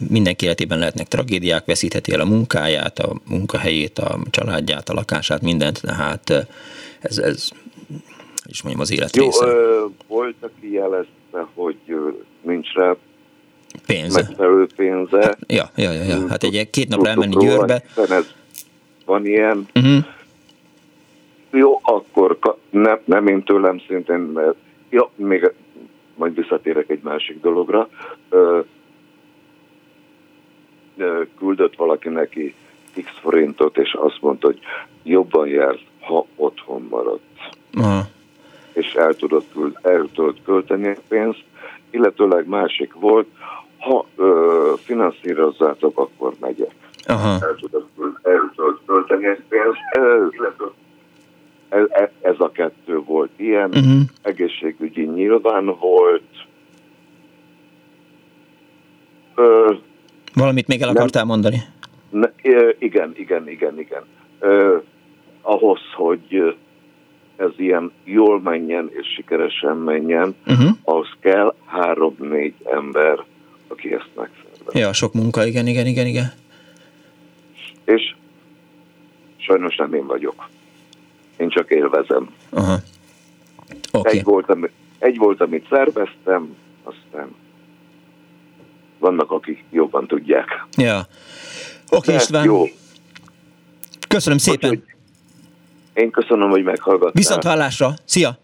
[0.10, 5.82] mindenki életében lehetnek tragédiák, veszítheti el a munkáját, a munkahelyét, a családját, a lakását, mindent,
[5.82, 6.48] tehát
[7.00, 7.50] ez, ez
[8.46, 9.46] is mondjam az élet Jó, része.
[9.46, 11.78] Ö, volt, aki jelezte, hogy
[12.42, 12.96] nincs rá
[13.86, 14.22] pénze.
[14.22, 15.22] megfelelő pénze.
[15.22, 16.28] Hát, ja, ja, ja, ja.
[16.30, 17.84] hát egy két napra elmenni Győrbe.
[18.10, 18.26] Ez
[19.06, 19.68] van ilyen.
[19.76, 20.06] Uh-huh.
[21.52, 22.38] Jó, akkor
[22.70, 24.56] nem, nem én tőlem szintén, mert
[24.94, 25.52] ja, még
[26.16, 27.90] majd visszatérek egy másik dologra.
[28.30, 28.60] Ö,
[31.38, 32.56] küldött valaki neki
[33.04, 34.60] x forintot, és azt mondta, hogy
[35.04, 37.22] jobban jár, ha otthon maradt.
[37.74, 38.02] Aha.
[38.74, 39.44] És el tudod,
[39.82, 41.44] el tudod költeni a pénzt,
[41.90, 43.28] illetőleg másik volt,
[43.78, 46.72] ha ö, finanszírozzátok, akkor megyek.
[47.06, 47.32] Aha.
[47.32, 47.86] El, tudod,
[48.22, 50.48] el tudod költeni egy pénzt, ez,
[51.74, 54.02] ez, ez a kettő volt ilyen, uh-huh.
[54.22, 56.48] egészségügyi nyilván volt,
[59.36, 59.74] ö,
[60.34, 61.62] Valamit még el akartál mondani?
[62.10, 62.28] Ne,
[62.80, 64.04] igen, igen, igen, igen.
[64.40, 64.82] Eh,
[65.42, 66.56] ahhoz, hogy
[67.36, 70.70] ez ilyen jól menjen és sikeresen menjen, uh-huh.
[70.84, 73.24] ahhoz kell három-négy ember,
[73.68, 74.74] aki ezt megszervez.
[74.74, 76.32] Ja, sok munka, igen, igen, igen, igen.
[77.86, 78.16] És
[79.38, 80.50] sajnos nem én vagyok.
[81.38, 82.30] Én csak élvezem.
[82.50, 82.80] Uh-huh.
[83.92, 84.18] Okay.
[84.18, 84.58] Egy, volt,
[85.00, 87.36] egy volt, amit szerveztem, aztán
[89.00, 90.66] vannak, akik jobban tudják.
[90.78, 90.98] Ja.
[90.98, 91.08] Oké,
[91.90, 92.46] okay, István.
[92.46, 92.64] Jó.
[94.08, 94.70] Köszönöm szépen.
[94.70, 94.84] Úgy,
[95.94, 97.12] én köszönöm, hogy meghallgattál.
[97.12, 97.94] Viszont hallásra.
[98.06, 98.38] Szia!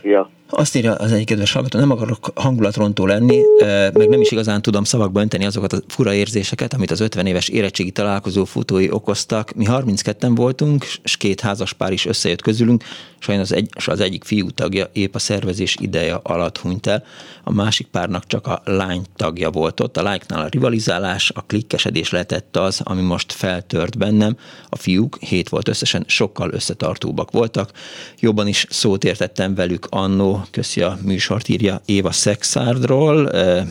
[0.00, 0.30] Szia!
[0.50, 3.40] Azt írja az egyik kedves hallgató, nem akarok hangulatrontó lenni,
[3.92, 7.48] meg nem is igazán tudom szavakba önteni azokat a fura érzéseket, amit az 50 éves
[7.48, 9.54] érettségi találkozó futói okoztak.
[9.54, 12.84] Mi 32-en voltunk, és két házas pár is összejött közülünk,
[13.18, 17.04] sajnos az, egy, az egyik fiú tagja épp a szervezés ideje alatt hunyt el,
[17.44, 19.96] a másik párnak csak a lány tagja volt ott.
[19.96, 24.36] A lányknál a rivalizálás, a klikkesedés lehetett az, ami most feltört bennem.
[24.68, 27.70] A fiúk, hét volt összesen, sokkal összetartóbbak voltak.
[28.20, 33.30] Jobban is szót értettem velük annó, köszi a műsort, írja Éva Szexárdról,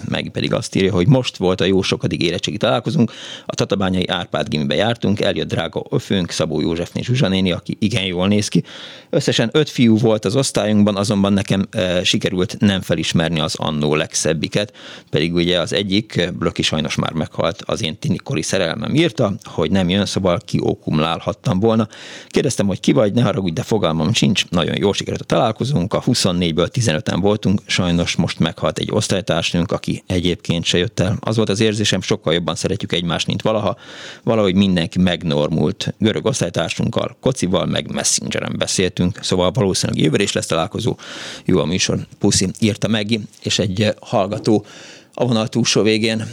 [0.10, 3.12] meg pedig azt írja, hogy most volt a jó sokadik érettségi találkozunk,
[3.46, 8.28] a Tatabányai Árpád gimibe jártunk, eljött drága öfőnk, Szabó Józsefné Zsuzsa néni, aki igen jól
[8.28, 8.64] néz ki.
[9.10, 14.74] Összesen öt fiú volt az osztályunkban, azonban nekem e, sikerült nem felismerni az annó legszebbiket,
[15.10, 19.90] pedig ugye az egyik, Blöki sajnos már meghalt, az én tinikori szerelmem írta, hogy nem
[19.90, 21.88] jön, szóval kiokumlálhattam volna.
[22.28, 26.02] Kérdeztem, hogy ki vagy, ne haragudj, de fogalmam sincs, nagyon jól sikerült a találkozunk, a
[26.02, 31.18] 24 amiből 15-en voltunk, sajnos most meghalt egy osztálytársunk, aki egyébként se jött el.
[31.19, 33.77] Az volt az érzésem, sokkal jobban szeretjük egymást, mint valaha.
[34.23, 35.94] Valahogy mindenki megnormult.
[35.98, 40.98] Görög osztálytársunkkal, kocival, meg messengeren beszéltünk, szóval valószínűleg jövőre is lesz találkozó.
[41.45, 44.65] Jó a műsor, puszi, írta meg, és egy hallgató
[45.14, 46.26] a vonal túlsó végén.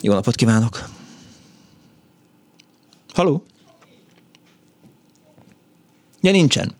[0.00, 0.88] Jó napot kívánok!
[3.14, 3.44] Haló?
[6.20, 6.72] Ja, nincsen.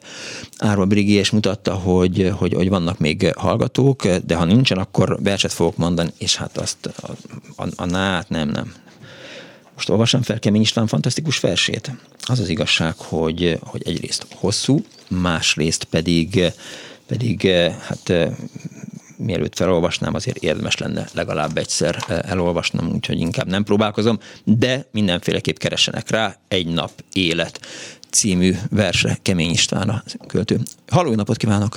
[0.58, 5.52] Árva Brigi, és mutatta, hogy, hogy, hogy vannak még hallgatók, de ha nincsen, akkor verset
[5.52, 7.10] fogok mondani, és hát azt a,
[7.56, 8.72] a, a nát nem, nem,
[9.74, 11.90] most olvasom fel Kemény István fantasztikus versét.
[12.26, 14.84] Az az igazság, hogy, hogy egyrészt hosszú,
[15.20, 16.42] másrészt pedig,
[17.06, 18.32] pedig hát
[19.16, 26.10] mielőtt felolvasnám, azért érdemes lenne legalább egyszer elolvasnom, úgyhogy inkább nem próbálkozom, de mindenféleképp keresenek
[26.10, 27.60] rá egy nap élet
[28.10, 30.56] című verse Kemény István a költő.
[30.90, 31.76] Halló, napot kívánok!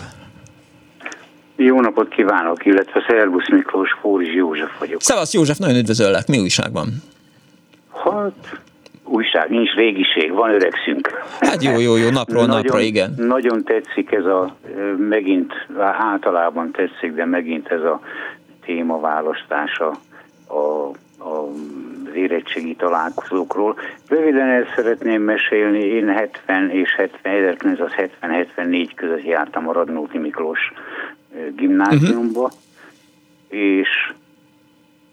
[1.56, 5.02] Jó napot kívánok, illetve Szerbusz Miklós, Fóris József vagyok.
[5.02, 7.04] Szevasz József, nagyon üdvözöllek, mi újság van?
[8.04, 8.62] Hát,
[9.06, 11.10] újság, nincs régiség, van öregszünk.
[11.40, 13.14] Hát jó, jó, jó, napról nagyon, napra, igen.
[13.18, 14.56] Nagyon tetszik ez a,
[14.98, 15.54] megint,
[16.00, 18.02] általában tetszik, de megint ez a
[18.66, 19.92] témaválasztása
[20.48, 20.90] a,
[21.30, 21.48] a
[22.14, 23.80] érettségi találkozókról.
[24.08, 30.72] Röviden el szeretném mesélni, én 70 és 70, 1970-74 között jártam a Radnóti Miklós
[31.56, 33.60] gimnáziumba, uh-huh.
[33.60, 33.90] és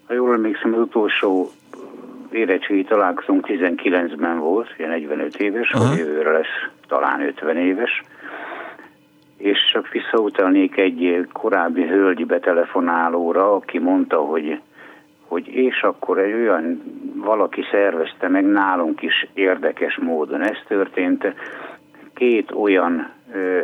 [0.07, 1.51] ha jól emlékszem, az utolsó
[2.33, 5.87] érettségi találkozónk 19-ben volt, ilyen 45 éves, Aha.
[5.87, 8.03] vagy jövőre lesz talán 50 éves,
[9.37, 14.59] és csak visszautalnék egy korábbi hölgyi betelefonálóra, aki mondta, hogy,
[15.27, 16.81] hogy és akkor egy olyan
[17.15, 20.41] valaki szervezte meg nálunk is érdekes módon.
[20.41, 21.33] Ez történt,
[22.23, 23.09] két olyan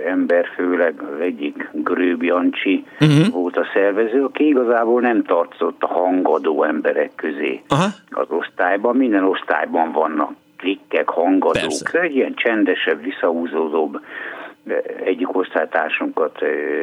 [0.06, 3.28] ember, főleg az egyik Grőb Jancsi uh-huh.
[3.34, 7.88] volt a szervező, aki igazából nem tartozott a hangadó emberek közé Aha.
[8.10, 8.96] az osztályban.
[8.96, 11.54] Minden osztályban vannak klikkek, hangadók.
[11.54, 12.00] Persze.
[12.00, 14.02] Egy ilyen csendesebb, visszahúzódóbb
[15.04, 16.40] egyik osztálytársunkat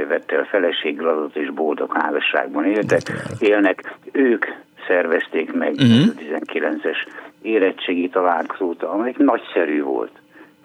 [0.09, 3.03] vette el feleséggel adott és boldog házasságban éltek,
[3.39, 3.97] élnek.
[4.13, 4.45] Ők
[4.87, 6.15] szervezték meg uh-huh.
[6.17, 6.97] a 19-es
[7.43, 10.13] érettségi találkozót, amelyik nagyszerű volt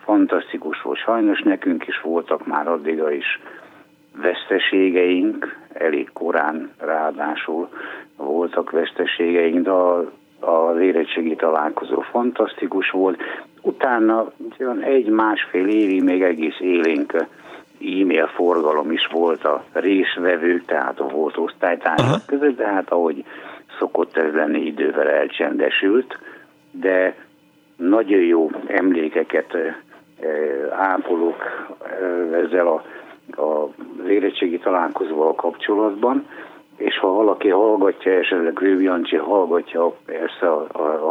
[0.04, 0.98] fantasztikus volt.
[0.98, 3.40] Sajnos nekünk is voltak már addiga is
[4.16, 7.70] veszteségeink, elég korán ráadásul
[8.18, 9.72] voltak veszteségeink, de
[10.40, 13.22] az érettségi találkozó fantasztikus volt.
[13.62, 14.32] Utána
[14.82, 17.14] egy-másfél évi még egész élénk
[17.82, 23.26] e-mail forgalom is volt a részvevők, tehát a volt osztálytársak között, de hát ahogy
[23.80, 26.18] szokott ez lenni, idővel elcsendesült,
[26.72, 27.16] de
[27.76, 29.58] nagyon jó emlékeket
[30.72, 31.36] ápolok
[32.32, 32.84] ezzel a,
[33.42, 33.70] a
[34.04, 36.26] az érettségi találkozóval kapcsolatban,
[36.78, 39.96] és ha valaki hallgatja, esetleg Rővi Jancsi hallgatja a,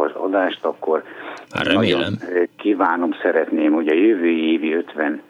[0.03, 1.03] az adást, akkor
[1.49, 2.17] hát nagyon
[2.57, 5.21] kívánom, szeretném, hogy a jövő évi 50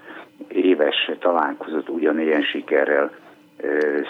[0.48, 3.12] éves találkozót ugyanilyen sikerrel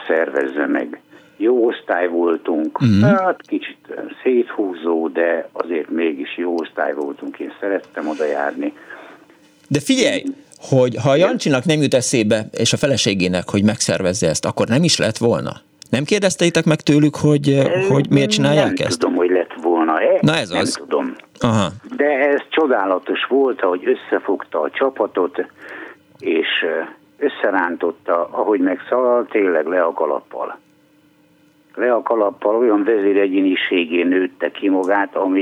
[0.07, 1.02] szervezze meg.
[1.38, 3.19] Jó osztály voltunk, uh-huh.
[3.19, 3.77] hát kicsit
[4.23, 8.73] széthúzó, de azért mégis jó osztály voltunk, én szerettem oda járni.
[9.72, 10.23] De figyelj,
[10.57, 14.98] hogy ha Jancsinak nem jut eszébe, és a feleségének, hogy megszervezze ezt, akkor nem is
[14.98, 15.52] lett volna?
[15.89, 18.89] Nem kérdezteitek meg tőlük, hogy, hogy miért csinálják nem ezt?
[18.89, 20.18] Nem tudom, hogy lett volna-e.
[20.22, 20.73] Na ez nem az.
[20.73, 21.15] tudom.
[21.39, 21.68] Aha.
[21.95, 25.45] De ez csodálatos volt, hogy összefogta a csapatot,
[26.19, 26.48] és
[27.18, 30.60] összerántotta, ahogy megszalalt, tényleg le a kalappal
[31.76, 35.41] le a kalappal olyan vezéregyéniségén nőtte ki magát, ami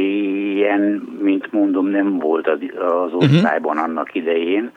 [0.55, 0.81] ilyen,
[1.21, 2.59] mint mondom, nem volt az,
[3.11, 3.15] mhm.
[3.17, 4.71] osztályban annak idején,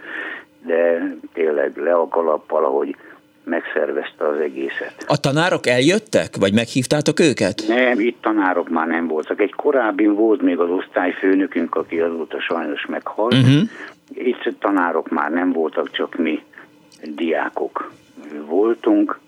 [0.66, 2.96] de tényleg le a kalappal, ahogy
[3.44, 5.04] megszervezte az egészet.
[5.06, 7.64] A tanárok eljöttek, vagy meghívtátok őket?
[7.68, 9.40] Nem, itt tanárok már nem voltak.
[9.40, 13.34] Egy korábbi volt még az osztályfőnökünk, aki azóta sajnos meghalt.
[13.34, 13.68] Uh-huh.
[14.14, 16.42] Itt tanárok már nem voltak, csak mi
[17.14, 17.92] diákok
[18.46, 19.18] voltunk.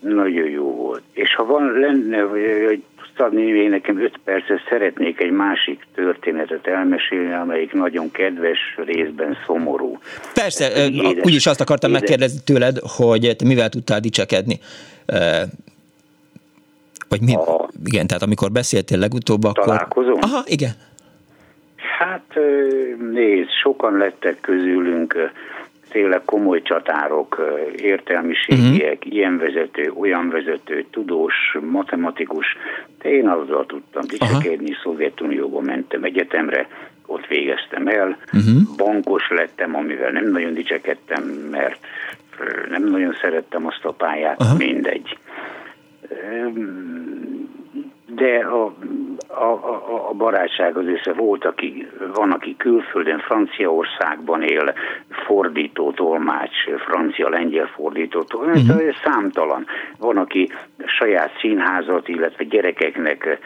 [0.00, 1.02] Nagyon jó volt.
[1.12, 2.82] És ha van lenne, hogy
[3.18, 9.98] tudni még nekem öt percet, szeretnék egy másik történetet elmesélni, amelyik nagyon kedves, részben szomorú.
[10.34, 12.00] Persze, édes, úgyis azt akartam édes.
[12.00, 14.58] megkérdezni tőled, hogy te mivel tudtál dicsekedni.
[17.08, 17.34] Vagy mi?
[17.34, 19.64] A, igen, tehát amikor beszéltél legutóbb, akkor...
[19.64, 20.18] Találkozom?
[20.20, 20.70] Aha, igen.
[21.98, 22.38] Hát
[23.12, 25.30] nézd, sokan lettek közülünk
[25.88, 29.14] tényleg komoly csatárok, értelmiségiek, uh-huh.
[29.14, 31.34] ilyen vezető, olyan vezető, tudós,
[31.70, 32.46] matematikus.
[33.02, 36.68] De én azzal tudtam dicsekedni, Szovjetunióba mentem egyetemre,
[37.06, 38.76] ott végeztem el, uh-huh.
[38.76, 41.78] bankos lettem, amivel nem nagyon dicsekedtem, mert
[42.68, 44.58] nem nagyon szerettem azt a pályát, uh-huh.
[44.58, 45.18] mindegy.
[48.06, 48.74] De a,
[49.26, 54.74] a, a, a barátság az össze volt, aki, van, aki külföldön, Franciaországban él,
[55.26, 56.56] fordító, tolmács,
[56.86, 58.94] francia-lengyel fordító, tolmács, uh-huh.
[59.04, 59.66] számtalan.
[59.98, 60.52] Van, aki
[60.84, 63.38] saját színházat, illetve gyerekeknek e,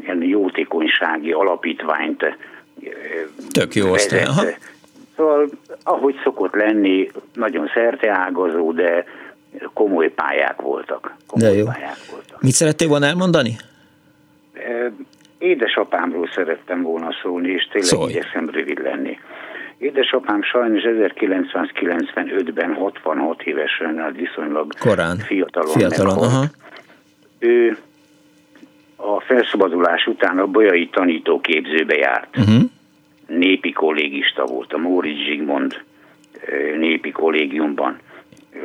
[0.00, 2.36] ilyen jótékonysági alapítványt e,
[3.52, 4.56] Tök jó osztály.
[5.16, 5.48] Szóval,
[5.82, 9.04] ahogy szokott lenni, nagyon szerteágazó, de
[9.74, 11.16] komoly pályák voltak.
[11.26, 11.64] Komoly De jó.
[11.64, 12.42] Pályák voltak.
[12.42, 13.56] Mit szerettél volna elmondani?
[15.38, 18.10] Édesapámról szerettem volna szólni, és tényleg Szólj.
[18.10, 19.18] igyekszem rövid lenni.
[19.78, 25.18] Édesapám sajnos 1995-ben 66 évesen, hát viszonylag Korán.
[25.18, 26.44] fiatalon, fiatalon aha.
[27.38, 27.78] Ő
[28.96, 32.36] a felszabadulás után a bolyai tanítóképzőbe járt.
[32.36, 32.62] Uh-huh.
[33.26, 35.82] Népi kollégista volt, a Móricz Zsigmond
[36.78, 37.98] népi kollégiumban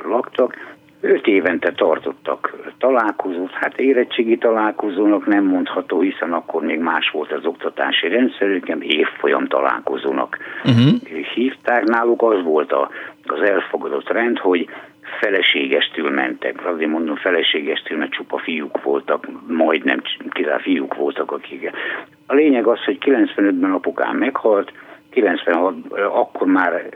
[0.04, 7.32] laktak, Öt évente tartottak találkozót, hát érettségi találkozónak nem mondható, hiszen akkor még más volt
[7.32, 11.24] az oktatási rendszerük, évfolyam találkozónak uh-huh.
[11.34, 11.84] hívták.
[11.84, 12.90] Náluk az volt a,
[13.26, 14.70] az elfogadott rend, hogy
[15.20, 16.66] feleségestül mentek.
[16.66, 21.72] Azért mondom feleségestül, mert csupa fiúk voltak, majdnem kizárólag fiúk voltak, akik.
[22.28, 24.72] A lényeg az, hogy 95-ben apukám meghalt,
[25.10, 25.74] 96
[26.14, 26.90] akkor már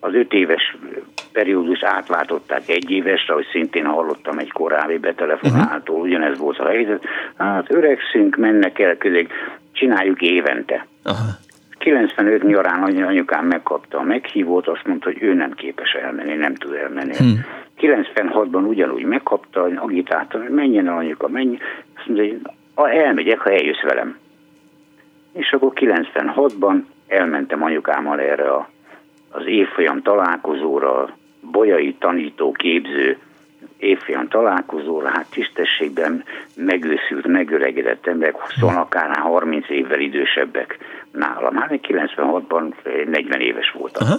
[0.00, 0.76] az öt éves
[1.32, 6.10] periódus átváltották egy évesre, hogy szintén hallottam egy korábbi betelefonáltól, uh-huh.
[6.10, 7.04] ugyanez volt a helyzet.
[7.36, 9.26] Hát öregszünk, mennek el közé,
[9.72, 10.86] csináljuk évente.
[11.02, 11.28] Aha.
[11.78, 16.74] 95 nyarán anyukám megkapta a meghívót, azt mondta, hogy ő nem képes elmenni, nem tud
[16.74, 17.16] elmenni.
[17.16, 17.44] Hmm.
[17.80, 21.58] 96-ban ugyanúgy megkapta, agitálta, hogy menjen el anyuka, menj.
[21.96, 22.24] Azt mondja,
[22.74, 24.18] hogy elmegyek, ha eljössz velem.
[25.32, 28.68] És akkor 96-ban elmentem anyukámmal erre a,
[29.30, 33.18] az évfolyam találkozóra, bolyai tanító képző
[33.76, 36.24] évfolyam találkozóra, hát tisztességben
[36.54, 40.78] megőszült, megöregedett emberek, 20 akár 30 évvel idősebbek
[41.12, 41.56] nálam.
[41.56, 42.74] Hát 96-ban
[43.06, 44.06] 40 éves voltam.
[44.06, 44.18] Aha.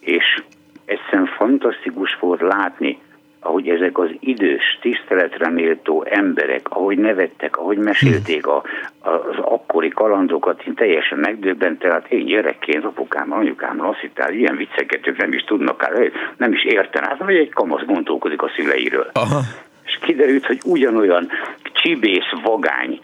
[0.00, 0.42] És
[0.84, 2.98] egyszerűen fantasztikus volt látni,
[3.44, 8.62] ahogy ezek az idős, tiszteletre méltó emberek, ahogy nevettek, ahogy mesélték a,
[9.00, 14.56] az akkori kalandokat, én teljesen megdöbbentem, hát én gyerekként, apukám, anyukám azt hittem, hát ilyen
[14.56, 18.50] vicceket ők nem is tudnak, hát nem is értenek, hát vagy egy kamasz gondolkodik a
[18.56, 19.10] szüleiről.
[19.12, 19.40] Aha.
[19.86, 21.28] És kiderült, hogy ugyanolyan
[21.72, 23.00] csibész, vagány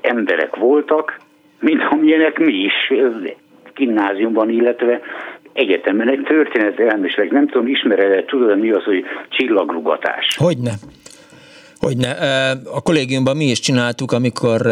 [0.00, 1.18] emberek voltak,
[1.60, 2.92] mint amilyenek mi is
[3.74, 5.00] gimnáziumban, illetve
[5.56, 10.36] egyetemen egy történet elmesleg, nem tudom, ismered tudod, mi az, hogy csillagrugatás?
[10.38, 10.72] Hogyne.
[11.80, 12.10] Hogyne.
[12.74, 14.66] A kollégiumban mi is csináltuk, amikor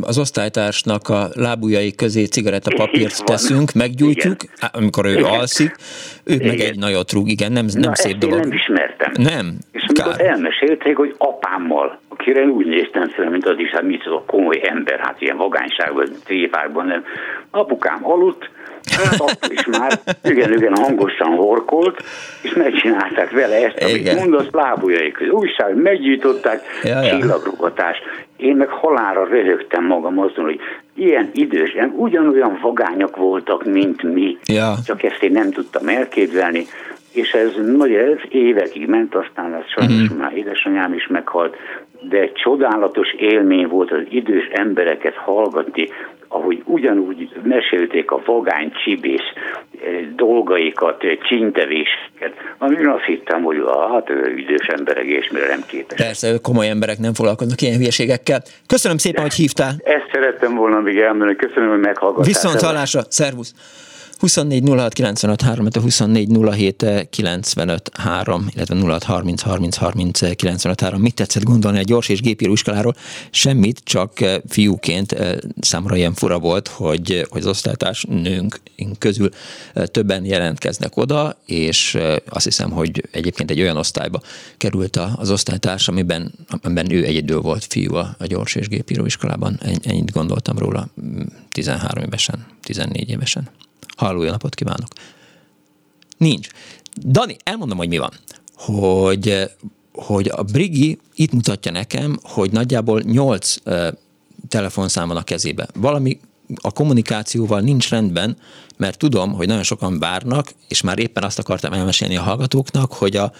[0.00, 4.70] az osztálytársnak a lábujjai közé cigarettapapírt teszünk, meggyújtjuk, igen.
[4.72, 5.24] amikor ő igen.
[5.24, 5.76] alszik,
[6.24, 6.46] ő igen.
[6.46, 8.38] meg egy nagyot rúg, igen, nem, nem Na, szép dolog.
[8.38, 9.12] nem ismertem.
[9.18, 9.46] Nem.
[9.72, 14.26] És amikor elmesélték, hogy apámmal, akire úgy néztem fel, mint az is, hát mit tudok,
[14.26, 17.04] komoly ember, hát ilyen vagányságban, tréfákban nem.
[17.50, 18.50] Apukám aludt,
[18.90, 22.02] Hát akkor is már igen, igen hangosan horkolt,
[22.42, 24.16] és megcsinálták vele ezt, amit igen.
[24.16, 25.32] mondasz, lábujjaik között.
[25.32, 27.18] Újság, meggyújtották, ja, ja.
[27.18, 27.96] csillagrugatás.
[28.36, 30.60] Én meg halára röhögtem magam azon, hogy
[30.94, 34.38] ilyen idős, ugyanolyan vagányak voltak, mint mi.
[34.46, 34.74] Ja.
[34.84, 36.66] Csak ezt én nem tudtam elképzelni
[37.16, 40.18] és ez nagy ez évekig ment, aztán ez sajnos uh-huh.
[40.18, 41.56] már édesanyám is meghalt,
[42.00, 45.88] de csodálatos élmény volt az idős embereket hallgatni,
[46.36, 53.56] ahogy ugyanúgy mesélték a vagány csibész eh, dolgaikat, eh, csintevéseket, amire azt hittem, hogy
[53.92, 55.98] hát ő idős emberek, és mire nem képes.
[55.98, 58.40] Persze, komoly emberek nem foglalkoznak ilyen hülyeségekkel.
[58.66, 59.74] Köszönöm szépen, hogy hívtál.
[59.84, 62.24] Ezt szerettem volna még elmondani, köszönöm, hogy meghallgattál.
[62.24, 63.54] Viszont hallásra, szervusz!
[64.18, 71.00] 24 06 95 3, 24 07 95 3, illetve 06 30 30 30 95 3.
[71.00, 72.94] Mit tetszett gondolni a gyors és gépíró iskoláról?
[73.30, 78.60] Semmit, csak eh, fiúként eh, számomra ilyen fura volt, hogy, hogy az osztálytárs nőnk
[78.98, 79.28] közül
[79.74, 81.98] eh, többen jelentkeznek oda, és
[82.28, 84.20] azt hiszem, hogy egyébként egy olyan osztályba
[84.56, 86.32] került az osztálytárs, amiben,
[86.62, 89.60] amiben ő egyedül volt fiú a, a gyors és gépíró iskolában.
[89.82, 90.88] Ennyit gondoltam róla
[91.50, 93.48] 13 évesen, 14 évesen.
[93.96, 94.88] Halló, jó napot kívánok!
[96.16, 96.48] Nincs.
[97.06, 98.12] Dani, elmondom, hogy mi van.
[98.54, 99.50] Hogy,
[99.92, 103.54] hogy a Brigi itt mutatja nekem, hogy nagyjából 8
[104.48, 105.68] telefonszám van a kezébe.
[105.74, 106.20] Valami
[106.60, 108.36] a kommunikációval nincs rendben,
[108.76, 113.16] mert tudom, hogy nagyon sokan várnak, és már éppen azt akartam elmesélni a hallgatóknak, hogy
[113.16, 113.32] a,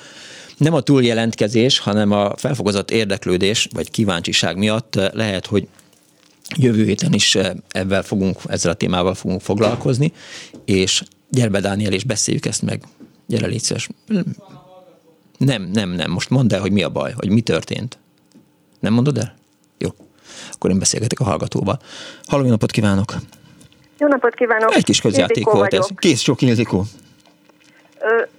[0.56, 5.68] nem a túljelentkezés, hanem a felfogozott érdeklődés vagy kíváncsiság miatt lehet, hogy
[6.54, 10.12] Jövő héten is eh, ebben fogunk, ezzel a témával fogunk foglalkozni,
[10.64, 12.82] és gyere be, Dániel, és beszéljük ezt meg.
[13.26, 13.88] Gyere, légy szíves.
[15.38, 16.10] Nem, nem, nem.
[16.10, 17.98] Most mondd el, hogy mi a baj, hogy mi történt.
[18.80, 19.34] Nem mondod el?
[19.78, 19.88] Jó.
[20.52, 21.80] Akkor én beszélgetek a hallgatóval.
[22.26, 23.14] Halló, jó napot kívánok!
[23.98, 24.74] Jó napot kívánok!
[24.74, 25.86] Egy kis közjáték Ildikó volt ez.
[25.96, 26.84] Kész sok Ildikó.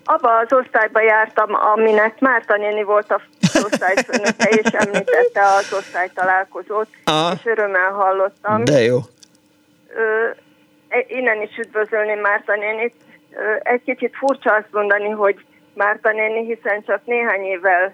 [0.06, 3.22] Abba az osztályba jártam, aminek Márta néni volt a
[3.64, 7.32] osztályfőnöke, és említette az osztálytalálkozót, Ah.
[7.36, 8.64] és örömmel hallottam.
[8.64, 8.98] De jó.
[9.96, 10.28] Ö,
[10.90, 12.94] e- innen is üdvözölném Márta nénit.
[13.32, 17.94] Ö, egy kicsit furcsa azt mondani, hogy Márta néni, hiszen csak néhány évvel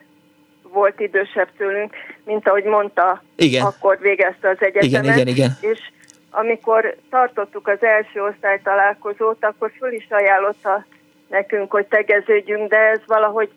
[0.61, 1.95] volt idősebb tőlünk,
[2.25, 3.65] mint ahogy mondta, Igen.
[3.65, 4.83] akkor végezte az egyetemet.
[4.83, 5.49] Igen, igen, igen.
[5.61, 5.79] És
[6.31, 10.85] amikor tartottuk az első osztály találkozót, akkor föl is ajánlotta
[11.33, 13.49] nekünk, hogy tegeződjünk, de ez valahogy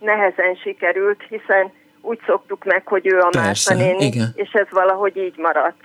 [0.00, 4.28] nehezen sikerült, hiszen úgy szoktuk meg, hogy ő a Persze, néni, igen.
[4.34, 5.80] és ez valahogy így maradt.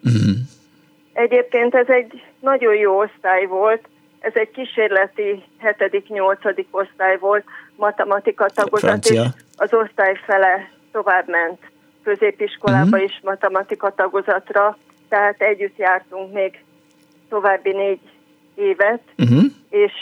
[0.00, 0.30] Mhm.
[1.12, 3.88] Egyébként ez egy nagyon jó osztály volt,
[4.20, 6.64] ez egy kísérleti 7.-8.
[6.70, 7.44] osztály volt,
[7.76, 9.22] matematika tagozat, Francia.
[9.22, 11.60] és az osztály fele tovább ment
[12.02, 13.04] középiskolába Mhm.
[13.04, 14.78] is matematika tagozatra,
[15.08, 16.62] tehát együtt jártunk még
[17.28, 18.00] további négy
[18.54, 19.42] évet, Uh-huh.
[19.70, 19.92] és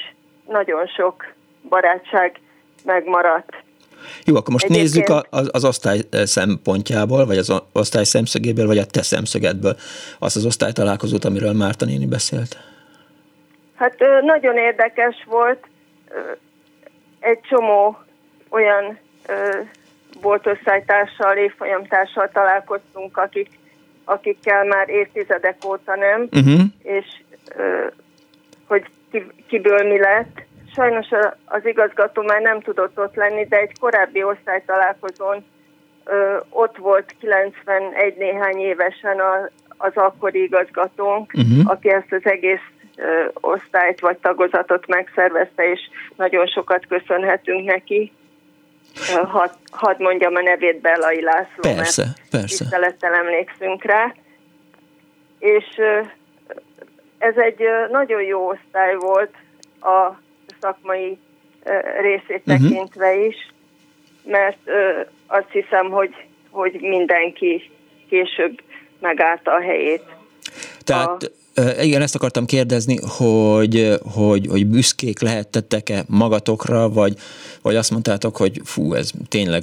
[0.51, 1.35] nagyon sok
[1.69, 2.41] barátság
[2.85, 3.63] megmaradt.
[4.25, 8.67] Jó, akkor most Egyébként- nézzük a, az, az osztály eh, szempontjából, vagy az osztály szemszögéből,
[8.67, 9.77] vagy a te szemszögedből
[10.19, 12.57] azt az osztálytalálkozót, amiről Márta néni beszélt.
[13.75, 15.67] Hát nagyon érdekes volt,
[17.21, 17.99] egy csomó
[18.49, 18.99] olyan
[20.23, 23.51] volt osztálytársal, évfolyamtársal találkoztunk, akik,
[24.05, 26.61] akikkel már évtizedek óta nem, Uh-huh.
[26.83, 27.07] és
[28.67, 28.85] hogy
[29.49, 30.43] kiből mi lett.
[30.75, 31.07] Sajnos
[31.45, 35.45] az igazgató már nem tudott ott lenni, de egy korábbi osztálytalálkozón
[36.05, 41.69] ö, ott volt 91 néhány évesen a, az akkori igazgatónk, Mhm.
[41.69, 42.67] aki ezt az egész
[42.97, 45.81] ö, osztályt vagy tagozatot megszervezte, és
[46.17, 48.13] nagyon sokat köszönhetünk neki.
[49.25, 52.47] Hadd had mondjam a nevét Bellai László, Persze, mert persze.
[52.47, 54.15] tisztelettel emlékszünk rá.
[55.39, 55.65] És
[57.21, 57.59] ez egy
[57.91, 59.31] nagyon jó osztály volt
[59.81, 60.21] a
[60.61, 61.19] szakmai
[62.01, 62.63] részét Mhm.
[62.63, 63.37] tekintve is,
[64.25, 64.59] mert
[65.27, 66.15] azt hiszem, hogy,
[66.51, 67.71] hogy mindenki
[68.09, 68.61] később
[69.01, 70.03] megállta a helyét.
[70.85, 71.61] Tehát a...
[71.81, 77.15] igen, ezt akartam kérdezni, hogy, hogy, hogy büszkék lehettettek-e magatokra, vagy,
[77.63, 79.63] vagy azt mondtátok, hogy fú, ez tényleg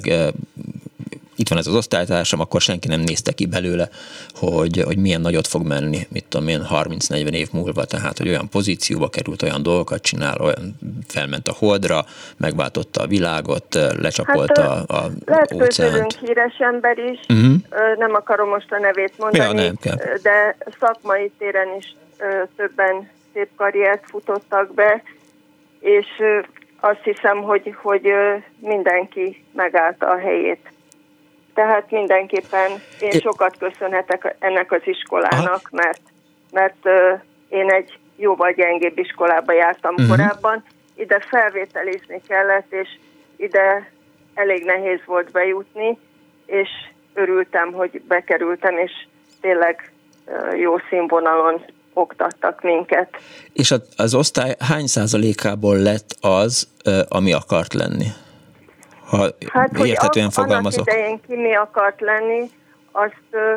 [1.38, 3.88] itt van ez az osztálytársam, akkor senki nem nézte ki belőle,
[4.34, 8.48] hogy, hogy milyen nagyot fog menni, mit tudom én, 30-40 év múlva, tehát hogy olyan
[8.48, 10.78] pozícióba került, olyan dolgokat csinál, olyan
[11.08, 12.04] felment a holdra,
[12.36, 16.18] megváltotta a világot, eh, lecsapolta Hát, a, a Lehet óceánt.
[16.18, 17.20] híres ember is,
[17.70, 19.96] ö, nem akarom most a nevét mondani, Ja, nem kell.
[20.22, 21.96] de szakmai téren is
[22.56, 25.02] többen szép karriert futottak be,
[25.80, 26.06] és
[26.80, 28.08] azt hiszem, hogy, hogy
[28.60, 30.72] mindenki megállta a helyét.
[31.58, 32.70] Tehát mindenképpen
[33.00, 36.00] én É- sokat köszönhetek ennek az iskolának, mert,
[36.50, 37.12] mert ö,
[37.48, 40.08] én egy jóval gyengébb iskolába jártam Mhm.
[40.08, 40.64] korábban,
[40.94, 42.88] ide felvételizni kellett, és
[43.36, 43.90] ide
[44.34, 45.98] elég nehéz volt bejutni,
[46.46, 46.68] és
[47.14, 48.92] örültem, hogy bekerültem, és
[49.40, 49.92] tényleg
[50.26, 53.16] ö, jó színvonalon oktattak minket.
[53.52, 56.68] És az osztály hány százalékából lett az,
[57.08, 58.06] ami akart lenni?
[59.08, 60.86] Ha Hát, hogy érthetően annak fogalmazok.
[60.90, 62.50] idején ki mi akart lenni,
[62.92, 63.54] azt ö,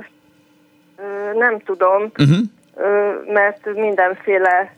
[0.98, 2.38] ö, nem tudom, Uh-huh.
[2.76, 4.76] ö, mert mindenféle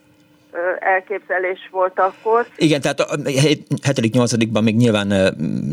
[0.80, 2.46] elképzelés volt akkor.
[2.56, 5.08] Igen, tehát a 7.-8.-ban még nyilván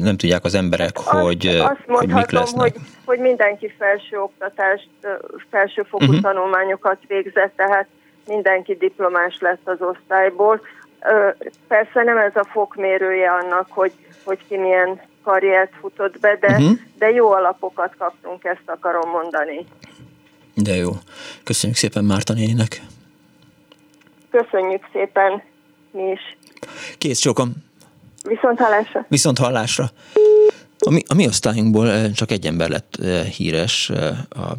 [0.00, 2.60] nem tudják az emberek, hogy, ö, Azt hogy mik lesznek.
[2.60, 2.74] hogy,
[3.04, 5.08] hogy mindenki felső oktatást, ö,
[5.50, 6.20] felsőfokú uh-huh.
[6.20, 7.86] tanulmányokat végzett, tehát
[8.26, 10.60] mindenki diplomás lett az osztályból.
[11.68, 13.92] Persze nem ez a fokmérője annak, hogy,
[14.24, 16.78] hogy ki milyen karriert futott be, de, uh-huh.
[16.98, 19.66] de jó alapokat kaptunk, ezt akarom mondani.
[20.54, 20.90] De jó.
[21.44, 22.80] Köszönjük szépen Márta néninek.
[24.30, 25.42] Köszönjük szépen
[25.90, 26.36] mi is.
[26.98, 27.52] Kész csókom.
[28.22, 29.06] Viszont hallásra.
[29.08, 29.90] Viszont hallásra.
[30.78, 32.96] A mi, a mi osztályunkból csak egy ember lett
[33.36, 33.90] híres,
[34.30, 34.56] a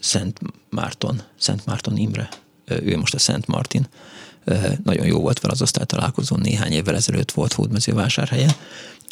[0.00, 0.38] Szent
[0.70, 2.28] Márton, Szent Márton Imre.
[2.68, 3.86] Ő most a Szent Martin.
[4.84, 8.50] Nagyon jó volt fel az osztálytalálkozón, néhány évvel ezelőtt volt Hódmezővásárhelyen,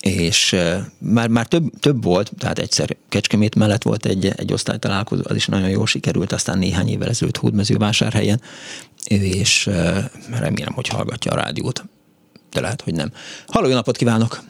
[0.00, 0.56] és
[0.98, 5.46] már, már több, több volt, tehát egyszer Kecskemét mellett volt egy, egy osztálytalálkozó, az is
[5.46, 8.40] nagyon jól sikerült, aztán néhány évvel ezelőtt Hódmezővásárhelyen,
[9.08, 9.70] és
[10.30, 11.84] remélem, hogy hallgatja a rádiót,
[12.52, 13.12] de lehet, hogy nem.
[13.46, 14.42] Halló, jó napot kívánok!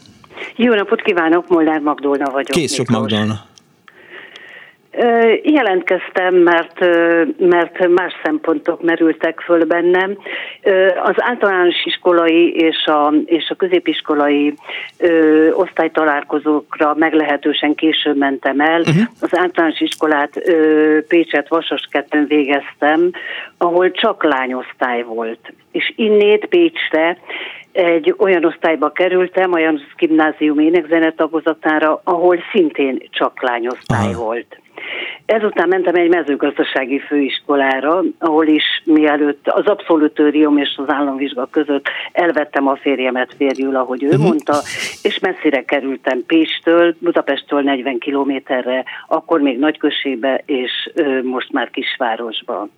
[0.56, 2.50] Jó napot kívánok, Molnár Magdolna vagyok.
[2.50, 3.12] Kész sok Miklós.
[5.42, 6.80] Jelentkeztem, mert,
[7.38, 10.18] mert más szempontok merültek föl bennem.
[11.02, 14.54] Az általános iskolai és a, és a középiskolai
[14.98, 18.80] ö, osztálytalálkozókra meglehetősen későn mentem el.
[18.80, 19.02] Uh-huh.
[19.20, 23.10] Az általános iskolát ö, Pécset Vasasketten végeztem,
[23.58, 25.52] ahol csak lányosztály volt.
[25.72, 27.18] És innét Pécsre
[27.74, 34.24] egy olyan osztályba kerültem, a Janusz Gimnázium énekzene tagozatára, ahol szintén csak lányosztály Aha.
[34.24, 34.58] volt.
[35.26, 42.66] Ezután mentem egy mezőgazdasági főiskolára, ahol is mielőtt az abszolútőrium és az államvizsga között elvettem
[42.66, 44.24] a férjemet férjül, ahogy ő uh-huh.
[44.24, 44.56] mondta,
[45.02, 52.68] és messzire kerültem Pécstől, Budapesttől 40 kilométerre, akkor még nagyközségbe, és ö, most már kisvárosba.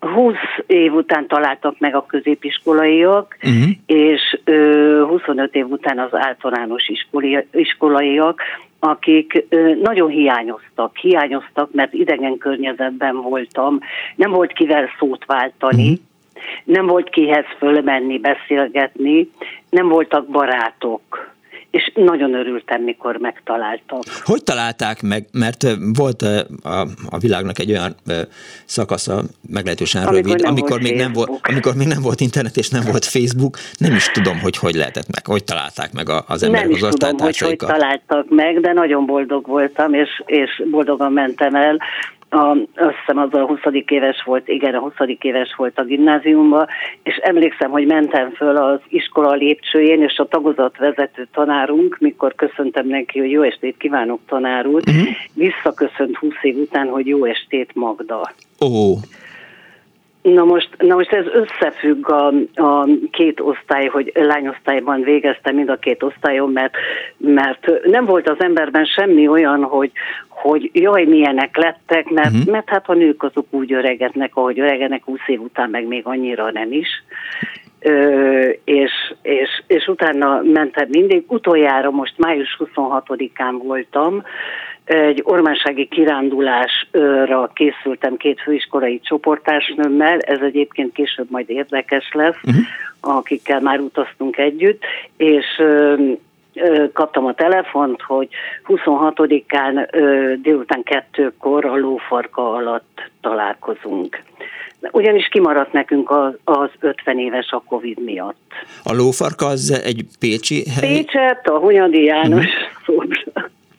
[0.00, 0.34] 20
[0.66, 3.70] év után találtak meg a középiskolaiak, uh-huh.
[3.86, 8.40] és ö, 25 év után az általános iskolai, iskolaiak,
[8.78, 13.78] akik ö, nagyon hiányoztak, hiányoztak, mert idegen környezetben voltam,
[14.16, 16.44] nem volt kivel szót váltani, uh-huh.
[16.64, 19.30] nem volt kihez fölmenni, beszélgetni,
[19.70, 21.36] nem voltak barátok
[21.70, 23.98] és nagyon örültem, mikor megtaláltam.
[24.24, 25.26] Hogy találták meg?
[25.32, 25.64] Mert
[25.94, 26.22] volt
[26.62, 27.94] a, a világnak egy olyan
[28.64, 32.68] szakasza, meglehetősen amikor rövid, nem amikor, még nem volt, amikor még nem volt internet és
[32.68, 36.66] nem volt Facebook, nem is tudom, hogy hogy lehetett meg, hogy találták meg az emberek
[36.66, 41.12] nem is az tudom, hogy hogy találtak meg, de nagyon boldog voltam, és, és boldogan
[41.12, 41.78] mentem el
[42.30, 43.58] a, azt hiszem az a 20.
[43.86, 44.92] éves volt, igen, a 20.
[45.20, 46.66] éves volt a gimnáziumban,
[47.02, 53.18] és emlékszem, hogy mentem föl az iskola lépcsőjén, és a tagozatvezető tanárunk, mikor köszöntem neki,
[53.18, 55.08] hogy jó estét kívánok tanár úr, uh-huh.
[55.34, 58.32] visszaköszönt 20 év után, hogy jó estét Magda.
[58.60, 58.66] Ó.
[58.66, 58.98] Oh.
[60.34, 65.76] Na most, na most ez összefügg a, a két osztály, hogy lányosztályban végeztem mind a
[65.76, 66.74] két osztályon, mert,
[67.16, 69.92] mert nem volt az emberben semmi olyan, hogy,
[70.28, 72.52] hogy jaj, milyenek lettek, mert, uh-huh.
[72.52, 76.50] mert hát a nők azok úgy öregednek, ahogy öregednek, 20 év után meg még annyira
[76.50, 76.88] nem is.
[77.80, 78.92] Ö, és,
[79.22, 81.24] és, és utána mentem mindig.
[81.26, 84.22] Utoljára most május 26-án voltam,
[84.88, 92.64] egy ormánsági kirándulásra készültem két főiskolai csoportásnőmmel, ez egyébként később majd érdekes lesz, uh-huh.
[93.00, 94.82] akikkel már utaztunk együtt,
[95.16, 95.62] és
[96.92, 98.28] kaptam a telefont, hogy
[98.66, 99.88] 26-án
[100.42, 104.22] délután kettőkor a lófarka alatt találkozunk.
[104.92, 108.52] Ugyanis kimaradt nekünk az, az 50 éves a Covid miatt.
[108.84, 110.94] A lófarka az egy pécsi hely?
[110.94, 112.46] Pécset, a Hunyadi János
[112.86, 113.14] uh-huh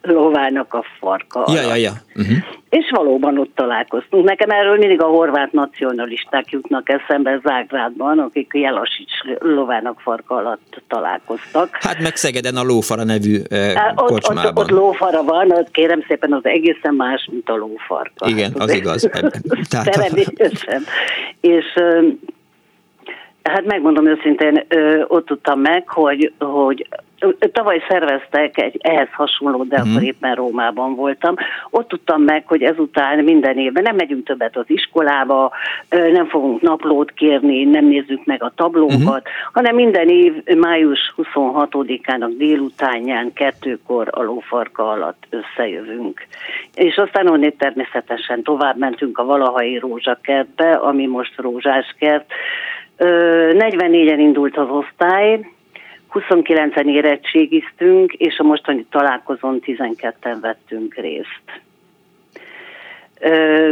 [0.09, 1.91] lovának a farka ja, ja, ja.
[2.15, 2.37] Uh-huh.
[2.69, 4.25] És valóban ott találkoztunk.
[4.25, 11.77] Nekem erről mindig a horvát nacionalisták jutnak eszembe Zágrádban, akik Jelasics lovának farka alatt találkoztak.
[11.79, 14.45] Hát meg Szegeden a Lófara nevű eh, kocsmában.
[14.45, 18.27] Ott, ott, ott lófara van, ott kérem szépen az egészen más, mint a lófarka.
[18.27, 19.09] Igen, az igaz.
[19.69, 20.13] Tehát...
[21.41, 21.65] És
[23.43, 24.65] Hát megmondom őszintén,
[25.07, 26.87] ott tudtam meg, hogy, hogy
[27.51, 30.03] Tavaly szerveztek egy ehhez hasonló, de akkor mhm.
[30.03, 31.35] éppen Rómában voltam.
[31.69, 35.51] Ott tudtam meg, hogy ezután minden évben nem megyünk többet az iskolába,
[35.89, 39.21] nem fogunk naplót kérni, nem nézzük meg a tablókat, uh-huh.
[39.53, 46.27] hanem minden év május 26-án a délutánján kettőkor a lófarka alatt összejövünk.
[46.73, 52.25] És aztán onnét természetesen tovább mentünk a Valahai Rózsakertbe, ami most Rózsáskert.
[52.99, 55.39] 44-en indult az osztály,
[56.13, 61.61] 29-en érettségiztünk, és a mostani találkozón 12-en vettünk részt.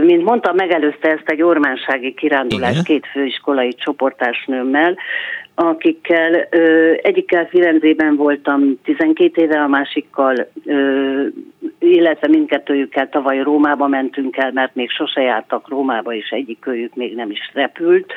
[0.04, 2.84] Mint mondtam, megelőzte ezt egy ormánsági kirándulás Igen.
[2.84, 4.98] két főiskolai csoportásnőmmel,
[5.60, 11.26] akikkel ö, egyikkel Firenzében voltam 12 éve, a másikkal, ö,
[11.80, 17.32] illetve mindkettőjükkel tavaly Rómába mentünk el, mert még sose jártak Rómába, és egyikőjük még nem
[17.32, 18.14] is repült,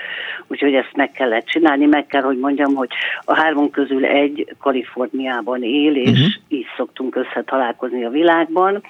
[0.47, 1.87] úgyhogy ezt meg kellett csinálni.
[1.87, 2.91] Meg kell, hogy mondjam, hogy
[3.25, 6.27] a három közül egy Kaliforniában él, és uh-huh.
[6.49, 8.83] így szoktunk összetalálkozni a világban.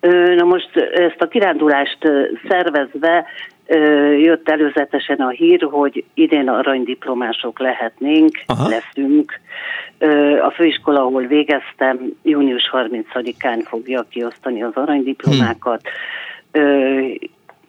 [0.00, 1.98] Ö, na most ezt a kirándulást
[2.48, 3.26] szervezve
[4.18, 8.68] jött előzetesen a hír, hogy idén aranydiplomások lehetnénk, Aha.
[8.68, 9.40] leszünk.
[10.42, 15.80] A főiskola, ahol végeztem, június 30-án fogja kiosztani az aranydiplomákat.
[16.52, 17.14] Hmm.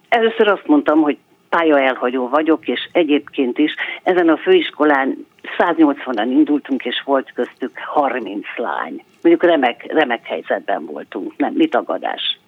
[0.08, 1.18] Először azt mondtam, hogy
[1.48, 5.26] pálya elhagyó vagyok, és egyébként is ezen a főiskolán
[5.58, 9.04] 180-an indultunk, és volt köztük 30 lány.
[9.22, 12.38] Mondjuk remek, remek helyzetben voltunk, nem, mit tagadás.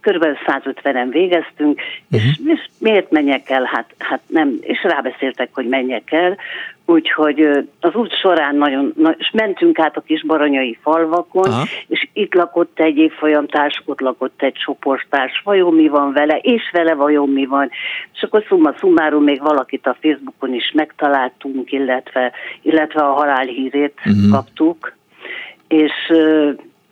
[0.00, 1.80] Körülbelül 150-en végeztünk,
[2.10, 3.64] és, és miért menjek el?
[3.64, 6.36] Hát, hát nem, és rábeszéltek, hogy menjek el,
[6.86, 7.40] úgyhogy
[7.80, 11.64] az út során nagyon, na, és mentünk át a kis baranyai falvakon, Aha.
[11.86, 16.94] és itt lakott egy évfolyamtárs, ott lakott egy csoporttárs, vajon mi van vele, és vele
[16.94, 17.70] vajon mi van,
[18.14, 22.32] és akkor szumma szumárum még valakit a Facebookon is megtaláltunk, illetve,
[22.62, 24.30] illetve a halálhírét Mhm.
[24.30, 24.96] kaptuk,
[25.68, 25.92] és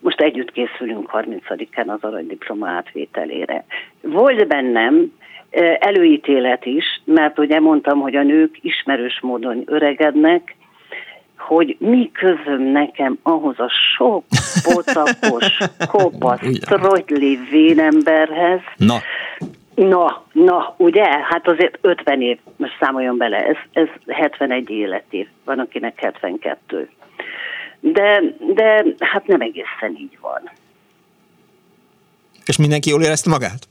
[0.00, 3.64] most együtt készülünk 30-án az aranydiploma átvételére.
[4.00, 5.12] Volt bennem
[5.78, 10.56] előítélet is, mert ugye mondtam, hogy a nők ismerős módon öregednek,
[11.38, 14.24] hogy mi közöm nekem ahhoz a sok
[14.62, 15.58] potakos,
[15.92, 18.96] kopasz, trotli vénemberhez, Na,
[19.76, 21.04] Na, na, ugye?
[21.04, 26.88] Hát azért 50 év, most számoljon bele, ez, ez 71 életév, van akinek 72.
[27.92, 28.22] De,
[28.54, 30.50] de hát nem egészen így van.
[32.46, 33.68] és mindenki jól érezte magát?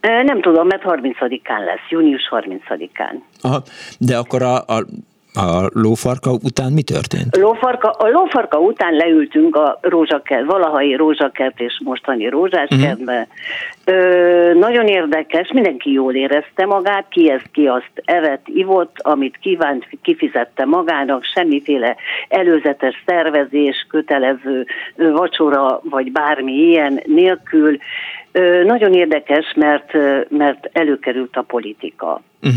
[0.00, 3.14] Nem tudom, mert 30-án lesz, június 30-án.
[3.40, 3.62] Aha,
[3.98, 4.86] de akkor a, a,
[5.34, 7.36] a lófarka után mi történt?
[7.36, 13.26] Lófarka, a lófarka után leültünk a rózsakert, valahai rózsakert és mostani rózsáskertbe.
[13.84, 19.88] Ö, nagyon érdekes, mindenki jól érezte magát, ki ezt, ki azt evett, ivott, amit kívánt,
[20.02, 21.96] kifizette magának, semmiféle
[22.28, 24.66] előzetes szervezés, kötelező
[24.96, 27.76] vacsora, vagy bármi ilyen nélkül.
[28.32, 29.92] Ö, nagyon érdekes, mert,
[30.28, 32.22] mert előkerült a politika.
[32.40, 32.48] Ö,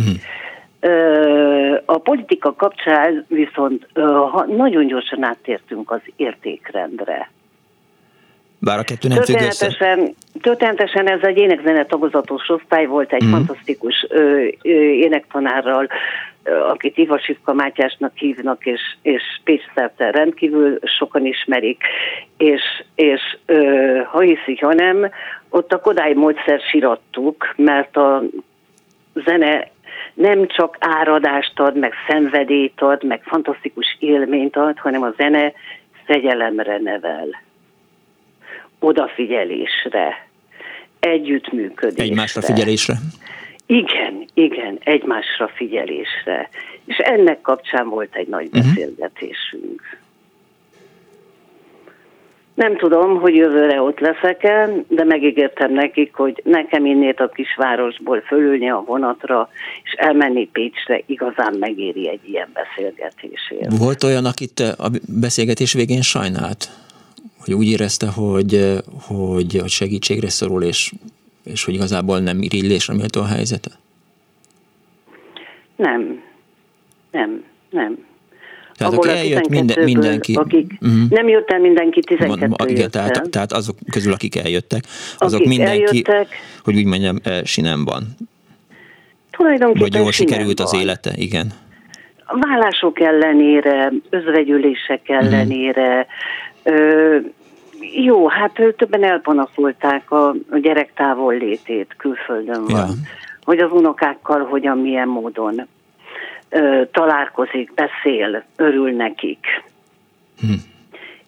[1.85, 3.87] A politika kapcsán viszont
[4.57, 7.31] nagyon gyorsan áttértünk az értékrendre.
[8.59, 9.25] Bár a kettő nem függ.
[9.35, 13.31] Történetesen, történetesen ez egy énekzene tagozatos osztály volt, egy Mhm.
[13.31, 15.87] fantasztikus ö, ö, énektanárral,
[16.43, 21.83] ö, akit Ivasivka Mátyásnak hívnak, és, és Pécs szerte rendkívül sokan ismerik,
[22.37, 22.61] és,
[22.95, 25.09] és ö, ha hiszi, ha nem,
[25.49, 28.23] ott a Kodály módszer sirattuk, mert a
[29.25, 29.67] zene
[30.13, 35.53] nem csak áradást ad, meg szenvedélyt ad, meg fantasztikus élményt ad, hanem a zene
[36.05, 37.27] fegyelemre nevel,
[38.79, 40.27] odafigyelésre,
[40.99, 42.03] együttműködésre.
[42.03, 42.93] Egymásra figyelésre.
[43.65, 46.49] Igen, igen, egymásra figyelésre.
[46.85, 48.57] És ennek kapcsán volt egy nagy Mhm.
[48.67, 49.96] beszélgetésünk.
[52.57, 58.69] Nem tudom, hogy jövőre ott leszek-e, de megígértem nekik, hogy nekem innét a kisvárosból fölülni
[58.69, 59.49] a vonatra,
[59.83, 63.77] és elmenni Pécsre igazán megéri egy ilyen beszélgetésért.
[63.77, 64.89] Volt olyan, akit eh, a
[65.19, 66.69] beszélgetés végén sajnált?
[67.45, 68.77] Hogy úgy érezte, hogy, eh,
[69.07, 70.93] hogy, hogy segítségre szorul, és,
[71.43, 73.69] és hogy igazából nem irigylésre méltó a helyzete?
[75.75, 76.23] Nem,
[77.11, 78.06] nem, nem.
[78.77, 80.33] Tehát Abból aki eljött minden, 12-ből, mindenki.
[80.33, 81.01] Akik, Mhm.
[81.09, 83.29] Nem jött el mindenki, Ma- 12 ma- igen, tehát, el.
[83.29, 84.83] tehát azok közül, akik eljöttek,
[85.17, 86.27] azok Akik mindenki, eljöttek.
[86.63, 88.03] hogy úgy mondjam, eh, sinemban.
[89.31, 90.81] Tulajdonképpen Vagy jól sikerült az van.
[90.81, 91.47] élete, igen.
[92.27, 95.17] Vállások ellenére, özvegyülések Mhm.
[95.17, 96.07] ellenére,
[96.63, 97.17] ö,
[98.05, 102.79] jó, hát többen elpanaszolták a, gyerek távol létét külföldön van.
[102.87, 102.87] Ja.
[103.43, 105.67] Hogy az unokákkal hogyan, milyen módon
[106.91, 109.45] találkozik, beszél, örül nekik.
[110.39, 110.53] Hm.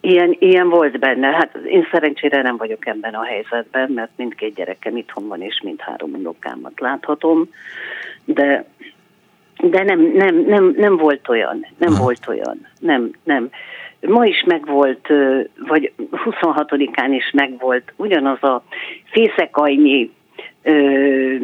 [0.02, 1.28] Ilyen, ilyen volt benne.
[1.28, 6.14] Hát én szerencsére nem vagyok ebben a helyzetben, mert mindkét gyerekem itthon van, és mindhárom
[6.14, 7.50] unokámat láthatom,
[8.26, 8.66] de
[9.64, 12.04] de nem, nem, nem, nem volt olyan, nem Aha.
[12.04, 13.50] volt olyan, nem, nem.
[14.02, 15.08] Ma is megvolt,
[15.68, 18.64] vagy 26-án is megvolt ugyanaz a
[19.12, 20.12] fészekajnyi,
[20.64, 21.36] ö,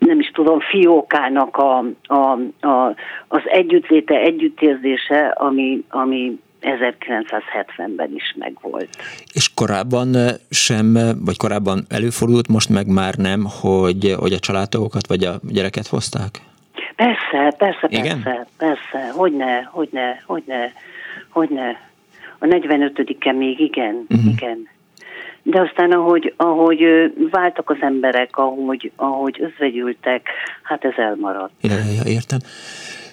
[0.00, 2.94] nem is tudom, fiókának a, a, a,
[3.28, 8.88] az együttléte, együttérzése, ami, ami 1970-ben is megvolt.
[9.32, 14.38] És korábban eh, sem, eh, vagy korábban előfordult, most meg már nem, hogy, hogy a
[14.38, 16.30] családtagokat vagy a gyereket hozták?
[16.96, 18.22] Persze, persze, Igen?
[18.22, 20.72] persze, persze, hogyne, hogyne, hogyne,
[21.28, 21.88] hogyne.
[22.38, 24.32] A 45-en még igen, uh-huh.
[24.32, 24.68] igen.
[25.42, 26.82] De aztán, ahogy, ahogy
[27.30, 30.28] váltak az emberek, ahogy, ahogy özvegyültek,
[30.62, 31.52] hát ez elmaradt.
[31.60, 32.38] Ja, ja, ja, értem.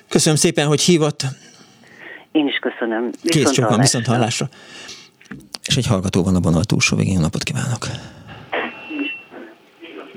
[0.09, 1.21] Köszönöm szépen, hogy hívott.
[2.31, 3.11] Én is köszönöm.
[3.11, 3.81] Kész Viszont sokan, hallásra.
[3.99, 4.47] viszont hallásra.
[5.67, 7.13] És egy hallgató van a vonal túlsó végén.
[7.13, 7.85] Jó napot kívánok!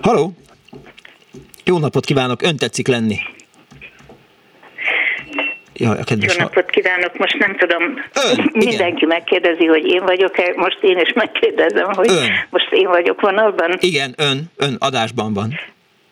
[0.00, 0.32] Haló!
[1.64, 2.42] Jó napot kívánok!
[2.42, 3.16] Ön tetszik lenni.
[5.80, 7.82] Jaj, a kedves Jó napot kívánok, most nem tudom,
[8.30, 12.28] Ön, mindenki megkérdezi, hogy én vagyok-e, most én is megkérdezem, hogy Ön.
[12.50, 13.76] most én vagyok vonalban.
[13.80, 15.58] Igen, ön, ön adásban van.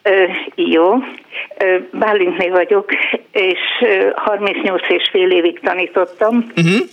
[0.03, 0.25] Ö,
[0.55, 0.95] jó,
[1.93, 2.91] Bálintné vagyok,
[3.33, 6.87] és ö, 38 és fél évig tanítottam, Uh-huh.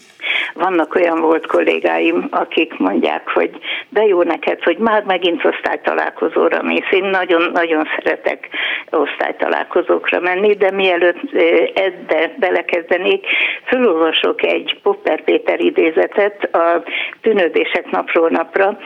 [0.53, 3.49] Vannak olyan volt kollégáim, akik mondják, hogy
[3.89, 6.91] de jó neked, hogy már megint osztálytalálkozóra mész.
[6.91, 8.49] Én nagyon-nagyon szeretek
[8.89, 11.19] osztálytalálkozókra menni, de mielőtt
[11.73, 13.25] ebbe belekezdenék,
[13.65, 16.83] fölolvasok egy Popper Péter idézetet a
[17.21, 18.77] tűnődések napról napra.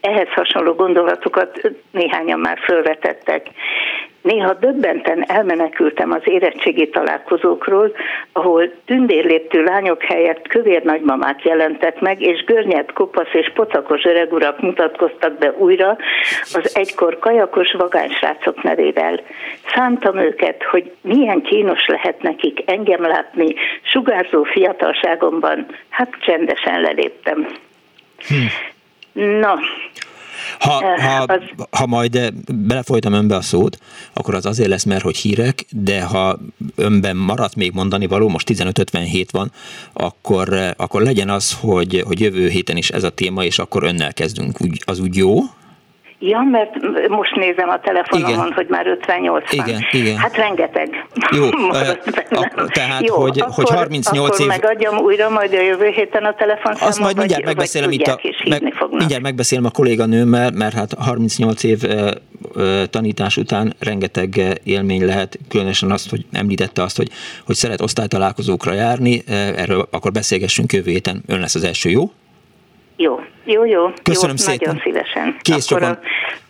[0.00, 1.60] Ehhez hasonló gondolatokat
[1.90, 3.46] néhányan már felvetettek.
[4.22, 7.92] Néha döbbenten elmenekültem az érettségi találkozókról,
[8.32, 15.38] ahol tündérléptő lányok helyett kövér nagymamák jelentek meg, és görnyed, kopasz és pocakos öregurak mutatkoztak
[15.38, 15.96] be újra
[16.54, 19.20] az egykor kajakos vagánysrácok nevével.
[19.74, 27.46] Szántam őket, hogy milyen kínos lehet nekik engem látni sugárzó fiatalságomban, hát csendesen leléptem.
[28.28, 28.46] Hm.
[29.12, 29.58] Na,
[30.58, 31.40] ha, ha,
[31.70, 33.78] ha majd belefolytam önbe a szót,
[34.12, 36.38] akkor az azért lesz, mert hogy hírek, de ha
[36.76, 39.52] önben maradt még mondani való, most 15.57 van,
[39.92, 44.12] akkor, akkor legyen az, hogy, hogy jövő héten is ez a téma, és akkor önnel
[44.12, 44.60] kezdünk.
[44.60, 45.40] Úgy, az úgy jó?
[46.20, 46.70] Ja, mert
[47.08, 48.52] most nézem a telefonomon, igen.
[48.52, 49.66] hogy már 58 van.
[49.66, 50.16] Igen, igen.
[50.16, 51.06] Hát rengeteg.
[51.36, 54.46] Jó, a, tehát, Jó, hogy, akkor, hogy 38 akkor év...
[54.46, 58.06] megadjam újra majd a jövő héten a telefonszámot, Azt majd mindjárt vagy, megbeszélem vagy itt
[58.06, 61.78] a, meg, mindjárt megbeszélem a kolléganőmmel, mert hát 38 év
[62.90, 67.08] tanítás után rengeteg élmény lehet, különösen azt, hogy említette azt, hogy,
[67.46, 69.22] hogy szeret osztálytalálkozókra járni,
[69.56, 72.10] erről akkor beszélgessünk jövő héten, ön lesz az első, jó?
[73.00, 73.90] Jó, jó, jó.
[74.02, 74.58] Köszönöm jó, szépen.
[74.74, 75.36] Nagyon szívesen.
[75.40, 75.98] Kész Akkor a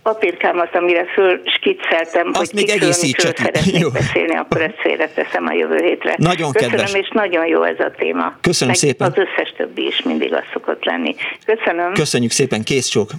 [0.03, 3.91] papírkámat, amire föl skicceltem, Azt hogy még egészítse szeretnék jó.
[3.91, 6.15] beszélni, akkor ezt félreteszem a jövő hétre.
[6.17, 7.01] Nagyon Köszönöm, kedves.
[7.01, 8.37] és nagyon jó ez a téma.
[8.41, 9.11] Köszönöm Meg szépen.
[9.11, 11.15] Az összes többi is mindig az szokott lenni.
[11.45, 11.93] Köszönöm.
[11.93, 13.11] Köszönjük szépen, kész csók.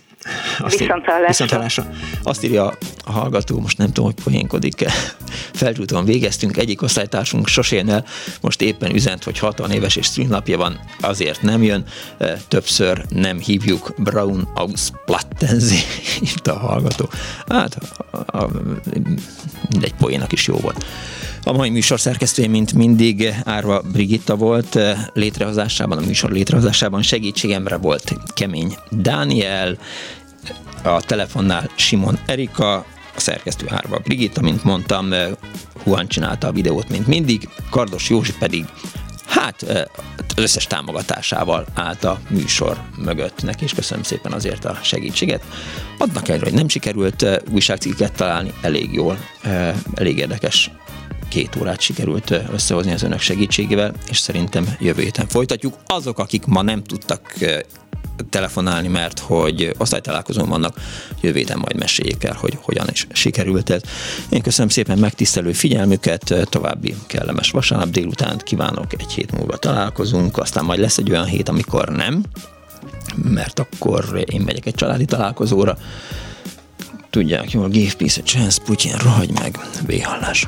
[0.64, 1.28] Viszontlátásra.
[1.28, 1.90] Viszontlátásra.
[2.24, 4.92] Azt írja a hallgató, most nem tudom, hogy poénkodik-e.
[5.54, 8.06] Felcsúton végeztünk, egyik osztálytársunk sosén el,
[8.42, 11.86] most éppen üzent, hogy 60 éves és szülnapja van, azért nem jön.
[12.48, 15.80] Többször nem hívjuk Brown aus Plattenzi,
[16.32, 17.10] írta a hallgató.
[17.48, 17.78] Hát,
[18.12, 18.50] a, a,
[19.70, 20.86] mindegy poénak is jó volt.
[21.50, 24.80] A mai műsor szerkesztője, mint mindig, Árva Brigitta volt
[25.14, 29.78] létrehozásában, a műsor létrehozásában segítségemre volt Kemény Dániel,
[30.84, 32.86] a telefonnál Simon Erika, a
[33.16, 35.14] szerkesztő Árva Brigitta, mint mondtam,
[35.86, 38.66] Juan csinálta a videót, mint mindig, Kardos Józsi pedig
[39.26, 39.64] hát
[40.18, 43.44] az összes támogatásával állt a műsor mögött.
[43.44, 45.44] Neki is köszönöm szépen azért a segítséget.
[45.98, 49.18] Adnak el, hogy nem sikerült újságcikket találni elég jól,
[49.94, 50.72] elég érdekes
[51.30, 55.76] két órát sikerült összehozni az önök segítségével, és szerintem jövő héten folytatjuk.
[55.86, 57.34] Azok, akik ma nem tudtak
[58.30, 60.78] telefonálni, mert hogy osztálytalálkozón vannak,
[61.22, 63.82] jövő héten majd meséljék el, hogy hogyan is sikerült ez.
[64.30, 70.66] Én köszönöm szépen megtisztelő figyelmüket, további kellemes vasárnap délutánt kívánok, egy hét múlva találkozunk, aztán
[70.66, 72.24] majd lesz egy olyan hét, amikor nem,
[73.16, 75.78] mert akkor én megyek egy családi találkozóra,
[77.10, 80.48] tudják jól, give peace a chance, Putyin, rohagy meg, véhallás.